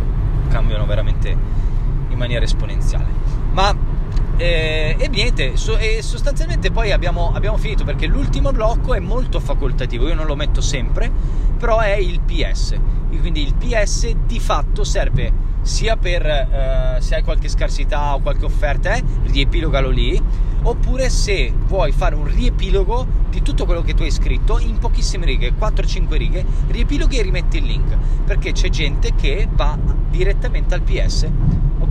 cambiano 0.48 0.86
veramente 0.86 1.36
in 2.08 2.16
maniera 2.16 2.44
esponenziale. 2.44 3.06
Ma 3.52 3.74
eh, 4.36 4.96
e 4.98 5.08
niente, 5.08 5.56
so, 5.56 5.76
e 5.76 6.02
sostanzialmente 6.02 6.70
poi 6.70 6.92
abbiamo, 6.92 7.32
abbiamo, 7.34 7.56
finito 7.56 7.84
perché 7.84 8.06
l'ultimo 8.06 8.50
blocco 8.52 8.94
è 8.94 8.98
molto 8.98 9.40
facoltativo, 9.40 10.08
io 10.08 10.14
non 10.14 10.26
lo 10.26 10.34
metto 10.34 10.60
sempre, 10.60 11.10
però 11.58 11.78
è 11.78 11.94
il 11.94 12.20
PS. 12.20 12.78
Quindi 13.20 13.42
il 13.42 13.54
PS 13.54 14.12
di 14.26 14.40
fatto 14.40 14.84
serve 14.84 15.32
sia 15.62 15.96
per 15.96 16.26
eh, 16.26 16.96
se 17.00 17.14
hai 17.14 17.22
qualche 17.22 17.48
scarsità 17.48 18.14
o 18.14 18.20
qualche 18.20 18.44
offerta, 18.44 18.94
eh, 18.94 19.02
riepilogalo 19.24 19.88
lì, 19.88 20.20
oppure 20.62 21.08
se 21.08 21.52
vuoi 21.66 21.92
fare 21.92 22.14
un 22.14 22.24
riepilogo 22.24 23.06
di 23.30 23.40
tutto 23.40 23.64
quello 23.64 23.82
che 23.82 23.94
tu 23.94 24.02
hai 24.02 24.10
scritto 24.10 24.58
in 24.58 24.78
pochissime 24.78 25.26
righe, 25.26 25.54
4-5 25.58 26.16
righe, 26.16 26.44
riepiloghi 26.68 27.18
e 27.18 27.22
rimetti 27.22 27.58
il 27.58 27.64
link, 27.64 27.96
perché 28.24 28.52
c'è 28.52 28.68
gente 28.68 29.14
che 29.14 29.48
va 29.50 29.78
direttamente 30.10 30.74
al 30.74 30.82
PS 30.82 31.28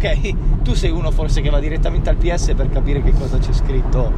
ok? 0.03 0.61
Tu 0.63 0.73
sei 0.73 0.91
uno 0.91 1.11
forse 1.11 1.39
che 1.39 1.49
va 1.49 1.59
direttamente 1.59 2.09
al 2.09 2.17
PS 2.17 2.53
per 2.55 2.69
capire 2.69 3.01
che 3.01 3.13
cosa 3.13 3.37
c'è 3.37 3.53
scritto, 3.53 4.11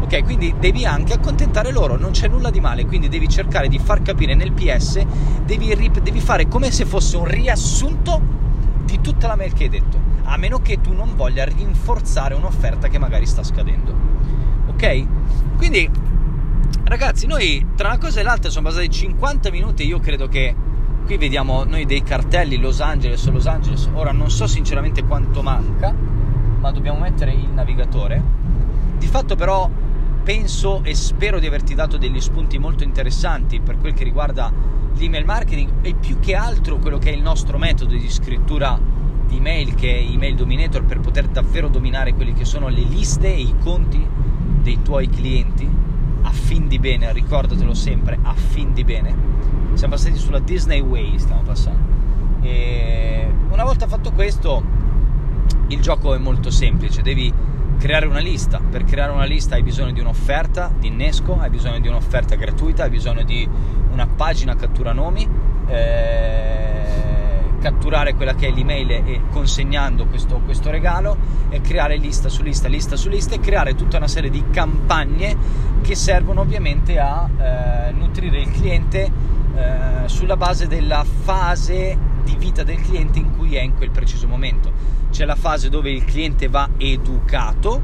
ok? 0.00 0.24
Quindi 0.24 0.54
devi 0.58 0.86
anche 0.86 1.12
accontentare 1.12 1.70
loro, 1.72 1.98
non 1.98 2.12
c'è 2.12 2.28
nulla 2.28 2.50
di 2.50 2.60
male, 2.60 2.86
quindi 2.86 3.08
devi 3.08 3.28
cercare 3.28 3.68
di 3.68 3.78
far 3.78 4.00
capire 4.00 4.34
nel 4.34 4.52
PS, 4.52 5.04
devi, 5.44 5.90
devi 6.02 6.20
fare 6.20 6.48
come 6.48 6.70
se 6.70 6.86
fosse 6.86 7.16
un 7.16 7.26
riassunto 7.26 8.20
di 8.84 9.00
tutta 9.00 9.26
la 9.26 9.36
mail 9.36 9.52
che 9.52 9.64
hai 9.64 9.68
detto, 9.68 9.98
a 10.24 10.36
meno 10.38 10.60
che 10.60 10.80
tu 10.80 10.92
non 10.94 11.14
voglia 11.14 11.44
rinforzare 11.44 12.34
un'offerta 12.34 12.88
che 12.88 12.98
magari 12.98 13.26
sta 13.26 13.42
scadendo, 13.42 13.94
ok? 14.68 15.06
Quindi 15.56 15.88
ragazzi, 16.84 17.26
noi 17.26 17.66
tra 17.74 17.88
una 17.88 17.98
cosa 17.98 18.20
e 18.20 18.22
l'altra 18.22 18.48
sono 18.48 18.68
passati 18.68 18.88
50 18.90 19.50
minuti 19.50 19.86
io 19.86 19.98
credo 19.98 20.28
che 20.28 20.54
qui 21.06 21.18
vediamo 21.18 21.62
noi 21.62 21.86
dei 21.86 22.02
cartelli 22.02 22.58
Los 22.58 22.80
Angeles 22.80 23.24
Los 23.30 23.46
Angeles. 23.46 23.88
Ora 23.92 24.10
non 24.10 24.28
so 24.28 24.48
sinceramente 24.48 25.04
quanto 25.04 25.40
manca 25.40 25.94
ma 26.58 26.72
dobbiamo 26.72 26.98
mettere 26.98 27.32
il 27.32 27.48
navigatore. 27.48 28.20
Di 28.98 29.06
fatto 29.06 29.36
però 29.36 29.70
penso 30.24 30.82
e 30.82 30.96
spero 30.96 31.38
di 31.38 31.46
averti 31.46 31.76
dato 31.76 31.96
degli 31.96 32.20
spunti 32.20 32.58
molto 32.58 32.82
interessanti 32.82 33.60
per 33.60 33.78
quel 33.78 33.94
che 33.94 34.02
riguarda 34.02 34.52
l'email 34.94 35.24
marketing 35.24 35.70
e 35.82 35.94
più 35.94 36.18
che 36.18 36.34
altro 36.34 36.78
quello 36.78 36.98
che 36.98 37.10
è 37.10 37.14
il 37.14 37.22
nostro 37.22 37.56
metodo 37.56 37.94
di 37.94 38.10
scrittura 38.10 38.76
di 39.28 39.36
email 39.36 39.76
che 39.76 39.92
è 39.92 40.10
Email 40.10 40.34
Dominator 40.34 40.84
per 40.84 40.98
poter 40.98 41.28
davvero 41.28 41.68
dominare 41.68 42.14
quelli 42.14 42.32
che 42.32 42.44
sono 42.44 42.66
le 42.66 42.82
liste 42.82 43.32
e 43.32 43.40
i 43.40 43.54
conti 43.60 44.04
dei 44.60 44.82
tuoi 44.82 45.08
clienti 45.08 45.68
a 46.22 46.30
fin 46.30 46.66
di 46.66 46.80
bene, 46.80 47.12
ricordatelo 47.12 47.74
sempre, 47.74 48.18
a 48.22 48.34
fin 48.34 48.72
di 48.72 48.82
bene 48.82 49.55
siamo 49.74 49.94
passati 49.94 50.16
sulla 50.16 50.38
Disney 50.38 50.80
Way, 50.80 51.18
stiamo 51.18 51.42
passando. 51.42 51.94
E 52.42 53.28
una 53.50 53.64
volta 53.64 53.86
fatto 53.86 54.12
questo, 54.12 54.62
il 55.68 55.80
gioco 55.80 56.14
è 56.14 56.18
molto 56.18 56.50
semplice, 56.50 57.02
devi 57.02 57.32
creare 57.78 58.06
una 58.06 58.18
lista. 58.18 58.60
Per 58.60 58.84
creare 58.84 59.12
una 59.12 59.24
lista 59.24 59.54
hai 59.54 59.62
bisogno 59.62 59.92
di 59.92 60.00
un'offerta 60.00 60.72
di 60.78 60.88
innesco, 60.88 61.38
hai 61.38 61.50
bisogno 61.50 61.78
di 61.80 61.88
un'offerta 61.88 62.34
gratuita, 62.34 62.84
hai 62.84 62.90
bisogno 62.90 63.22
di 63.22 63.48
una 63.92 64.06
pagina 64.06 64.54
cattura 64.56 64.92
nomi, 64.92 65.28
eh, 65.66 66.76
catturare 67.60 68.14
quella 68.14 68.34
che 68.34 68.48
è 68.48 68.50
l'email 68.52 68.90
e 68.90 69.20
consegnando 69.30 70.06
questo, 70.06 70.40
questo, 70.44 70.70
regalo 70.70 71.16
e 71.48 71.60
creare 71.60 71.96
lista 71.96 72.28
su 72.28 72.42
lista, 72.42 72.68
lista 72.68 72.96
su 72.96 73.08
lista 73.08 73.34
e 73.34 73.40
creare 73.40 73.74
tutta 73.74 73.96
una 73.96 74.08
serie 74.08 74.30
di 74.30 74.44
campagne 74.50 75.36
che 75.82 75.94
servono 75.94 76.42
ovviamente 76.42 76.98
a 76.98 77.28
eh, 77.28 77.92
nutrire 77.92 78.40
il 78.40 78.50
cliente 78.50 79.10
eh, 79.56 80.08
sulla 80.08 80.36
base 80.36 80.66
della 80.66 81.04
fase 81.04 81.98
di 82.22 82.36
vita 82.36 82.62
del 82.62 82.80
cliente 82.80 83.18
in 83.18 83.36
cui 83.36 83.54
è 83.54 83.60
in 83.60 83.74
quel 83.74 83.90
preciso 83.90 84.26
momento. 84.28 84.70
C'è 85.10 85.24
la 85.24 85.34
fase 85.34 85.68
dove 85.68 85.90
il 85.90 86.04
cliente 86.04 86.48
va 86.48 86.68
educato, 86.76 87.80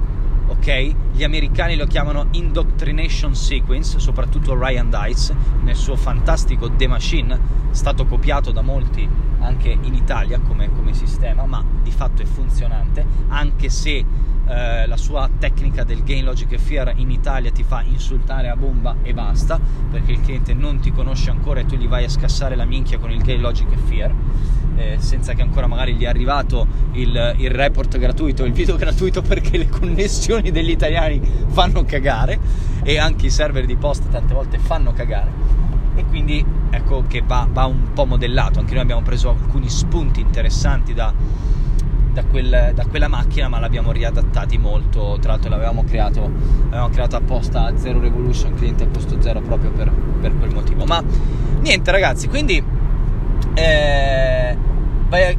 ok? 0.52 0.94
Gli 1.12 1.24
americani 1.24 1.76
lo 1.76 1.86
chiamano 1.86 2.26
indoctrination 2.32 3.34
sequence, 3.34 3.98
soprattutto 3.98 4.58
Ryan 4.58 4.90
Dice 4.90 5.34
nel 5.62 5.76
suo 5.76 5.96
fantastico 5.96 6.70
The 6.70 6.86
Machine, 6.86 7.38
stato 7.70 8.06
copiato 8.06 8.50
da 8.52 8.60
molti 8.60 9.08
anche 9.40 9.70
in 9.70 9.94
Italia 9.94 10.38
come, 10.40 10.70
come 10.72 10.94
sistema, 10.94 11.46
ma 11.46 11.64
di 11.82 11.90
fatto 11.90 12.22
è 12.22 12.24
funzionante, 12.24 13.04
anche 13.28 13.68
se 13.68 14.04
eh, 14.46 14.86
la 14.86 14.96
sua 14.96 15.28
tecnica 15.38 15.84
del 15.84 16.02
gain 16.02 16.24
logic 16.24 16.52
e 16.52 16.58
fear 16.58 16.92
in 16.96 17.10
Italia 17.10 17.50
ti 17.50 17.62
fa 17.62 17.82
insultare 17.82 18.48
a 18.48 18.56
bomba 18.56 18.96
e 19.02 19.14
basta 19.14 19.58
perché 19.90 20.12
il 20.12 20.20
cliente 20.20 20.52
non 20.52 20.80
ti 20.80 20.92
conosce 20.92 21.30
ancora 21.30 21.60
e 21.60 21.66
tu 21.66 21.76
gli 21.76 21.88
vai 21.88 22.04
a 22.04 22.08
scassare 22.08 22.56
la 22.56 22.64
minchia 22.64 22.98
con 22.98 23.10
il 23.10 23.22
gain 23.22 23.40
logic 23.40 23.72
e 23.72 23.76
fear 23.76 24.12
eh, 24.76 24.96
senza 24.98 25.34
che 25.34 25.42
ancora 25.42 25.66
magari 25.66 25.94
gli 25.94 26.04
è 26.04 26.08
arrivato 26.08 26.66
il, 26.92 27.34
il 27.38 27.50
report 27.50 27.98
gratuito 27.98 28.44
il 28.44 28.52
video 28.52 28.76
gratuito 28.76 29.22
perché 29.22 29.58
le 29.58 29.68
connessioni 29.68 30.50
degli 30.50 30.70
italiani 30.70 31.20
fanno 31.48 31.84
cagare 31.84 32.38
e 32.82 32.98
anche 32.98 33.26
i 33.26 33.30
server 33.30 33.64
di 33.64 33.76
posta 33.76 34.08
tante 34.08 34.34
volte 34.34 34.58
fanno 34.58 34.92
cagare. 34.92 35.30
E 35.94 36.04
quindi 36.06 36.44
ecco 36.70 37.04
che 37.06 37.22
va, 37.24 37.46
va 37.50 37.66
un 37.66 37.92
po' 37.92 38.06
modellato. 38.06 38.58
Anche 38.58 38.72
noi 38.72 38.82
abbiamo 38.82 39.02
preso 39.02 39.28
alcuni 39.30 39.68
spunti 39.68 40.20
interessanti 40.20 40.94
da 40.94 41.12
da, 42.12 42.24
quel, 42.24 42.72
da, 42.74 42.84
quella 42.84 43.08
macchina 43.08 43.48
ma 43.48 43.58
l'abbiamo 43.58 43.92
riadattati 43.92 44.58
molto. 44.58 45.18
Tra 45.20 45.32
l'altro 45.32 45.50
l'avevamo 45.50 45.84
creato, 45.84 46.30
l'avevamo 46.64 46.88
creato 46.90 47.16
apposta 47.16 47.66
a 47.66 47.76
Zero 47.76 48.00
Revolution 48.00 48.54
cliente 48.54 48.84
a 48.84 48.88
costo 48.88 49.20
zero 49.20 49.40
proprio 49.40 49.70
per, 49.70 49.90
per 50.20 50.36
quel 50.36 50.52
motivo. 50.52 50.84
Ma 50.84 51.02
niente 51.60 51.90
ragazzi 51.90 52.28
quindi 52.28 52.62
eh, 53.54 54.56
vai, 55.08 55.38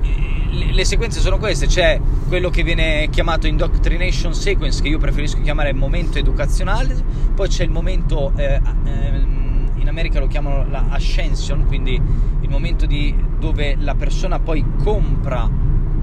le 0.72 0.86
sequenze 0.86 1.20
sono 1.20 1.38
queste 1.38 1.66
c'è 1.66 1.99
quello 2.28 2.49
che 2.49 2.64
viene 2.64 3.09
chiamato 3.09 3.47
indoctrination 3.47 4.34
sequence 4.34 4.82
che 4.82 4.88
io 4.88 4.99
preferisco 4.99 5.41
chiamare 5.41 5.74
momento 5.74 6.20
educazionale 6.20 6.95
poi 7.34 7.47
c'è 7.47 7.64
il 7.64 7.72
momento 7.72 8.32
eh, 8.36 8.61
eh, 8.86 9.22
in 9.76 9.86
America 9.88 10.20
lo 10.20 10.28
chiamano 10.28 10.70
la 10.70 10.86
ascension 10.89 11.66
quindi 11.66 11.99
il 12.41 12.49
momento 12.49 12.86
di, 12.86 13.16
dove 13.39 13.76
la 13.80 13.95
persona 13.95 14.39
poi 14.39 14.64
compra 14.84 15.49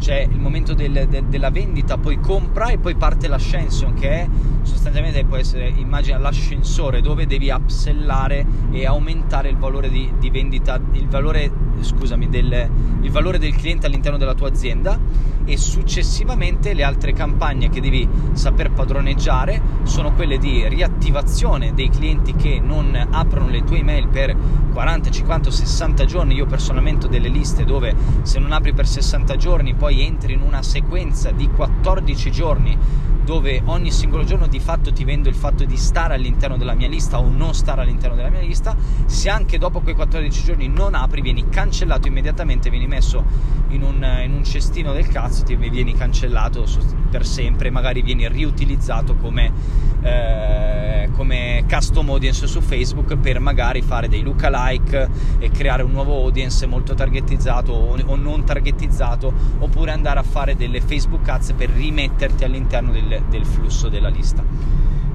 c'è 0.01 0.27
il 0.29 0.41
momento 0.41 0.73
del, 0.73 1.07
de, 1.09 1.29
della 1.29 1.51
vendita, 1.51 1.99
poi 1.99 2.19
compra 2.19 2.69
e 2.69 2.79
poi 2.79 2.97
parte 2.97 3.29
l'ascension 3.29 3.93
che 3.93 4.09
è 4.09 4.29
sostanzialmente 4.63 5.25
può 5.25 5.37
essere, 5.37 5.69
immagina 5.69 6.19
l'ascensore 6.19 7.03
dove 7.03 7.27
devi 7.27 7.51
upsellare 7.51 8.45
e 8.71 8.87
aumentare 8.87 9.51
il 9.51 9.59
valore 9.59 9.91
di, 9.91 10.11
di 10.19 10.31
vendita, 10.31 10.81
il 10.93 11.07
valore, 11.07 11.51
scusami, 11.81 12.29
del, 12.29 12.69
il 13.03 13.11
valore 13.11 13.39
del 13.39 13.55
cliente 13.55 13.87
all'interno 13.87 14.19
della 14.19 14.35
tua 14.35 14.49
azienda 14.49 14.99
e 15.45 15.57
successivamente 15.57 16.75
le 16.75 16.83
altre 16.83 17.13
campagne 17.13 17.69
che 17.71 17.81
devi 17.81 18.09
saper 18.33 18.71
padroneggiare 18.71 19.61
sono 19.83 20.13
quelle 20.13 20.39
di 20.39 20.69
riattivazione 20.69 21.75
dei 21.75 21.89
clienti 21.89 22.35
che 22.35 22.61
non 22.63 23.09
aprono 23.11 23.49
le 23.49 23.65
tue 23.65 23.79
email 23.79 24.09
per 24.09 24.37
40, 24.73 25.11
50, 25.11 25.51
60 25.51 26.05
giorni. 26.05 26.35
Io 26.35 26.47
personalmente 26.47 27.07
ho 27.07 27.09
delle 27.09 27.29
liste 27.29 27.65
dove 27.65 27.95
se 28.23 28.39
non 28.39 28.53
apri 28.53 28.73
per 28.73 28.87
60 28.87 29.37
giorni 29.37 29.75
poi 29.75 29.90
entri 29.91 30.35
in 30.35 30.43
una 30.43 30.63
sequenza 30.63 31.31
di 31.31 31.49
14 31.49 32.31
giorni 32.31 32.79
dove 33.25 33.63
ogni 33.67 33.93
singolo 33.93 34.25
giorno 34.25 34.49
di 34.49 34.59
fatto 34.59 34.93
ti 34.93 35.05
vendo 35.05 35.29
il 35.29 35.35
fatto 35.35 35.65
di 35.65 35.77
stare 35.77 36.15
all'interno 36.15 36.57
della 36.57 36.75
mia 36.75 36.89
lista 36.89 37.21
o 37.21 37.29
non 37.29 37.55
stare 37.55 37.83
all'interno 37.83 38.17
della 38.17 38.31
mia 38.31 38.41
lista. 38.41 38.77
Se 39.07 39.29
anche 39.29 39.57
dopo 39.59 39.81
quei 39.81 39.95
14 39.95 40.43
giorni 40.43 40.69
non 40.69 40.95
apri, 40.95 41.21
vieni 41.21 41.49
cancellato 41.49 42.09
immediatamente, 42.09 42.71
vieni 42.71 42.89
messo 42.89 43.25
in 43.69 43.83
un, 43.83 44.05
in 44.25 44.33
un 44.33 44.45
cestino 44.45 44.93
del 44.93 45.07
cazzo, 45.07 45.45
ti 45.45 45.55
vieni 45.55 45.95
cancellato 45.95 46.67
per 47.09 47.25
sempre, 47.27 47.71
magari 47.71 48.03
vieni 48.03 48.27
riutilizzato 48.29 49.15
come, 49.15 49.53
eh, 50.01 51.09
come 51.13 51.65
custom 51.69 52.11
audience 52.11 52.47
su 52.47 52.61
Facebook 52.61 53.17
per 53.17 53.39
magari 53.39 53.83
fare 53.83 54.09
dei 54.09 54.23
lookalike 54.23 55.09
e 55.39 55.51
creare 55.51 55.83
un 55.83 55.93
nuovo 55.93 56.17
audience 56.17 56.67
molto 56.67 56.95
targetizzato 56.95 57.73
o, 57.73 57.97
o 58.05 58.17
non 58.17 58.45
targetizzato, 58.45 59.33
oppure 59.59 59.80
andare 59.89 60.19
a 60.19 60.23
fare 60.23 60.57
delle 60.57 60.81
Facebook 60.81 61.29
ads 61.29 61.53
per 61.53 61.71
rimetterti 61.71 62.45
all'interno 62.45 62.93
del, 62.93 63.23
del 63.29 63.47
flusso 63.47 63.89
della 63.89 64.09
lista. 64.09 64.45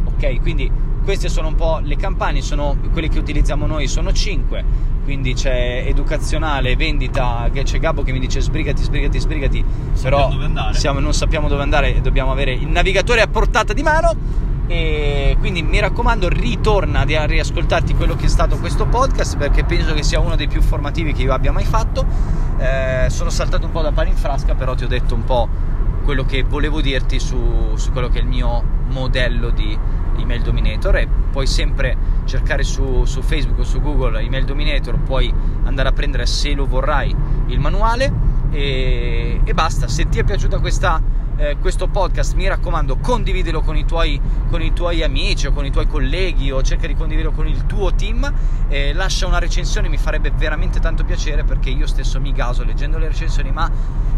Ok, 0.05 0.41
quindi 0.41 0.71
queste 1.03 1.29
sono 1.29 1.49
un 1.49 1.55
po' 1.55 1.79
le 1.83 1.95
campagne, 1.95 2.41
sono 2.41 2.75
quelle 2.91 3.09
che 3.09 3.19
utilizziamo 3.19 3.67
noi, 3.67 3.87
sono 3.87 4.11
5. 4.11 4.93
Quindi 5.03 5.35
c'è 5.35 5.83
educazionale, 5.85 6.75
vendita, 6.75 7.47
c'è 7.53 7.77
Gabbo 7.77 8.01
che 8.01 8.11
mi 8.11 8.17
dice 8.17 8.41
sbrigati, 8.41 8.81
sbrigati, 8.81 9.19
sbrigati, 9.19 9.63
però 10.01 10.31
siamo, 10.71 10.99
non 10.99 11.13
sappiamo 11.13 11.47
dove 11.47 11.61
andare 11.61 11.95
e 11.97 12.01
dobbiamo 12.01 12.31
avere 12.31 12.53
il 12.53 12.67
navigatore 12.67 13.21
a 13.21 13.27
portata 13.27 13.71
di 13.73 13.83
mano. 13.83 14.15
E 14.67 15.35
quindi 15.39 15.61
mi 15.61 15.79
raccomando, 15.79 16.27
ritorna 16.27 17.01
a 17.01 17.25
riascoltarti 17.25 17.93
quello 17.93 18.15
che 18.15 18.25
è 18.25 18.29
stato 18.29 18.57
questo 18.57 18.85
podcast 18.85 19.37
perché 19.37 19.63
penso 19.63 19.93
che 19.93 20.03
sia 20.03 20.19
uno 20.19 20.35
dei 20.35 20.47
più 20.47 20.61
formativi 20.61 21.13
che 21.13 21.23
io 21.23 21.33
abbia 21.33 21.51
mai 21.51 21.65
fatto. 21.65 22.05
Eh, 22.57 23.07
sono 23.09 23.29
saltato 23.29 23.65
un 23.65 23.71
po' 23.71 23.81
da 23.81 23.91
pane 23.91 24.09
in 24.09 24.15
frasca, 24.15 24.55
però 24.55 24.73
ti 24.75 24.83
ho 24.83 24.87
detto 24.87 25.13
un 25.13 25.23
po' 25.23 25.47
quello 26.03 26.23
che 26.23 26.43
volevo 26.43 26.81
dirti 26.81 27.19
su, 27.19 27.73
su 27.75 27.91
quello 27.91 28.09
che 28.09 28.19
è 28.19 28.21
il 28.21 28.27
mio 28.27 28.63
modello 28.89 29.49
di 29.49 29.77
email 30.17 30.41
dominator 30.41 30.95
e 30.97 31.07
puoi 31.31 31.47
sempre 31.47 31.97
cercare 32.25 32.63
su, 32.63 33.05
su, 33.05 33.21
Facebook 33.21 33.59
o 33.59 33.63
su 33.63 33.81
Google 33.81 34.21
email 34.21 34.45
dominator 34.45 34.97
puoi 34.99 35.33
andare 35.63 35.89
a 35.89 35.91
prendere 35.91 36.25
se 36.25 36.53
lo 36.53 36.65
vorrai 36.65 37.13
il 37.47 37.59
manuale 37.59 38.34
e, 38.51 39.41
e 39.43 39.53
basta 39.53 39.87
se 39.87 40.07
ti 40.09 40.19
è 40.19 40.23
piaciuta 40.23 40.59
questa 40.59 41.01
eh, 41.37 41.57
questo 41.59 41.87
podcast, 41.87 42.33
mi 42.35 42.47
raccomando, 42.47 42.97
condividilo 42.97 43.61
con 43.61 43.75
i, 43.75 43.85
tuoi, 43.85 44.19
con 44.49 44.61
i, 44.61 44.71
tuoi, 44.71 45.03
amici 45.03 45.47
o 45.47 45.51
con 45.51 45.65
i 45.65 45.71
tuoi 45.71 45.85
colleghi 45.85 46.49
o 46.51 46.61
cerca 46.61 46.87
di 46.87 46.95
condividerlo 46.95 47.35
con 47.35 47.47
il 47.47 47.65
tuo 47.65 47.93
team. 47.93 48.31
Eh, 48.69 48.93
lascia 48.93 49.27
una 49.27 49.39
recensione, 49.39 49.89
mi 49.89 49.97
farebbe 49.97 50.31
veramente 50.31 50.79
tanto 50.79 51.03
piacere 51.03 51.43
perché 51.43 51.69
io 51.69 51.87
stesso 51.87 52.21
mi 52.21 52.31
gaso 52.31 52.63
leggendo 52.63 52.97
le 52.97 53.07
recensioni, 53.07 53.51
ma 53.51 53.69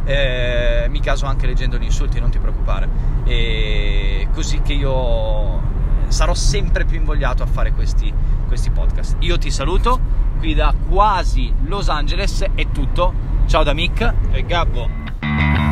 eh, 0.06 0.86
mi 0.90 1.00
caso 1.00 1.26
anche 1.26 1.48
leggendo 1.48 1.78
gli 1.78 1.86
insulti, 1.86 2.20
non 2.20 2.30
ti 2.30 2.38
preoccupare. 2.38 2.88
E 3.24 4.28
così 4.34 4.62
che 4.62 4.74
io 4.74 5.76
sarò 6.08 6.34
sempre 6.34 6.86
più 6.86 6.98
invogliato 6.98 7.44
a 7.44 7.46
fare 7.46 7.72
questi, 7.72 8.14
questi 8.48 8.70
podcast. 8.72 9.18
Io 9.20 9.38
ti 9.38 9.52
saluto 9.52 10.00
qui 10.40 10.54
da 10.54 10.74
quasi 10.90 11.54
Los 11.66 11.90
Angeles, 11.90 12.46
è 12.54 12.72
tutto. 12.72 13.14
Ciao 13.46 13.64
da 13.64 13.74
Mick 13.74 14.14
e 14.32 14.46
Gabbo. 14.46 15.67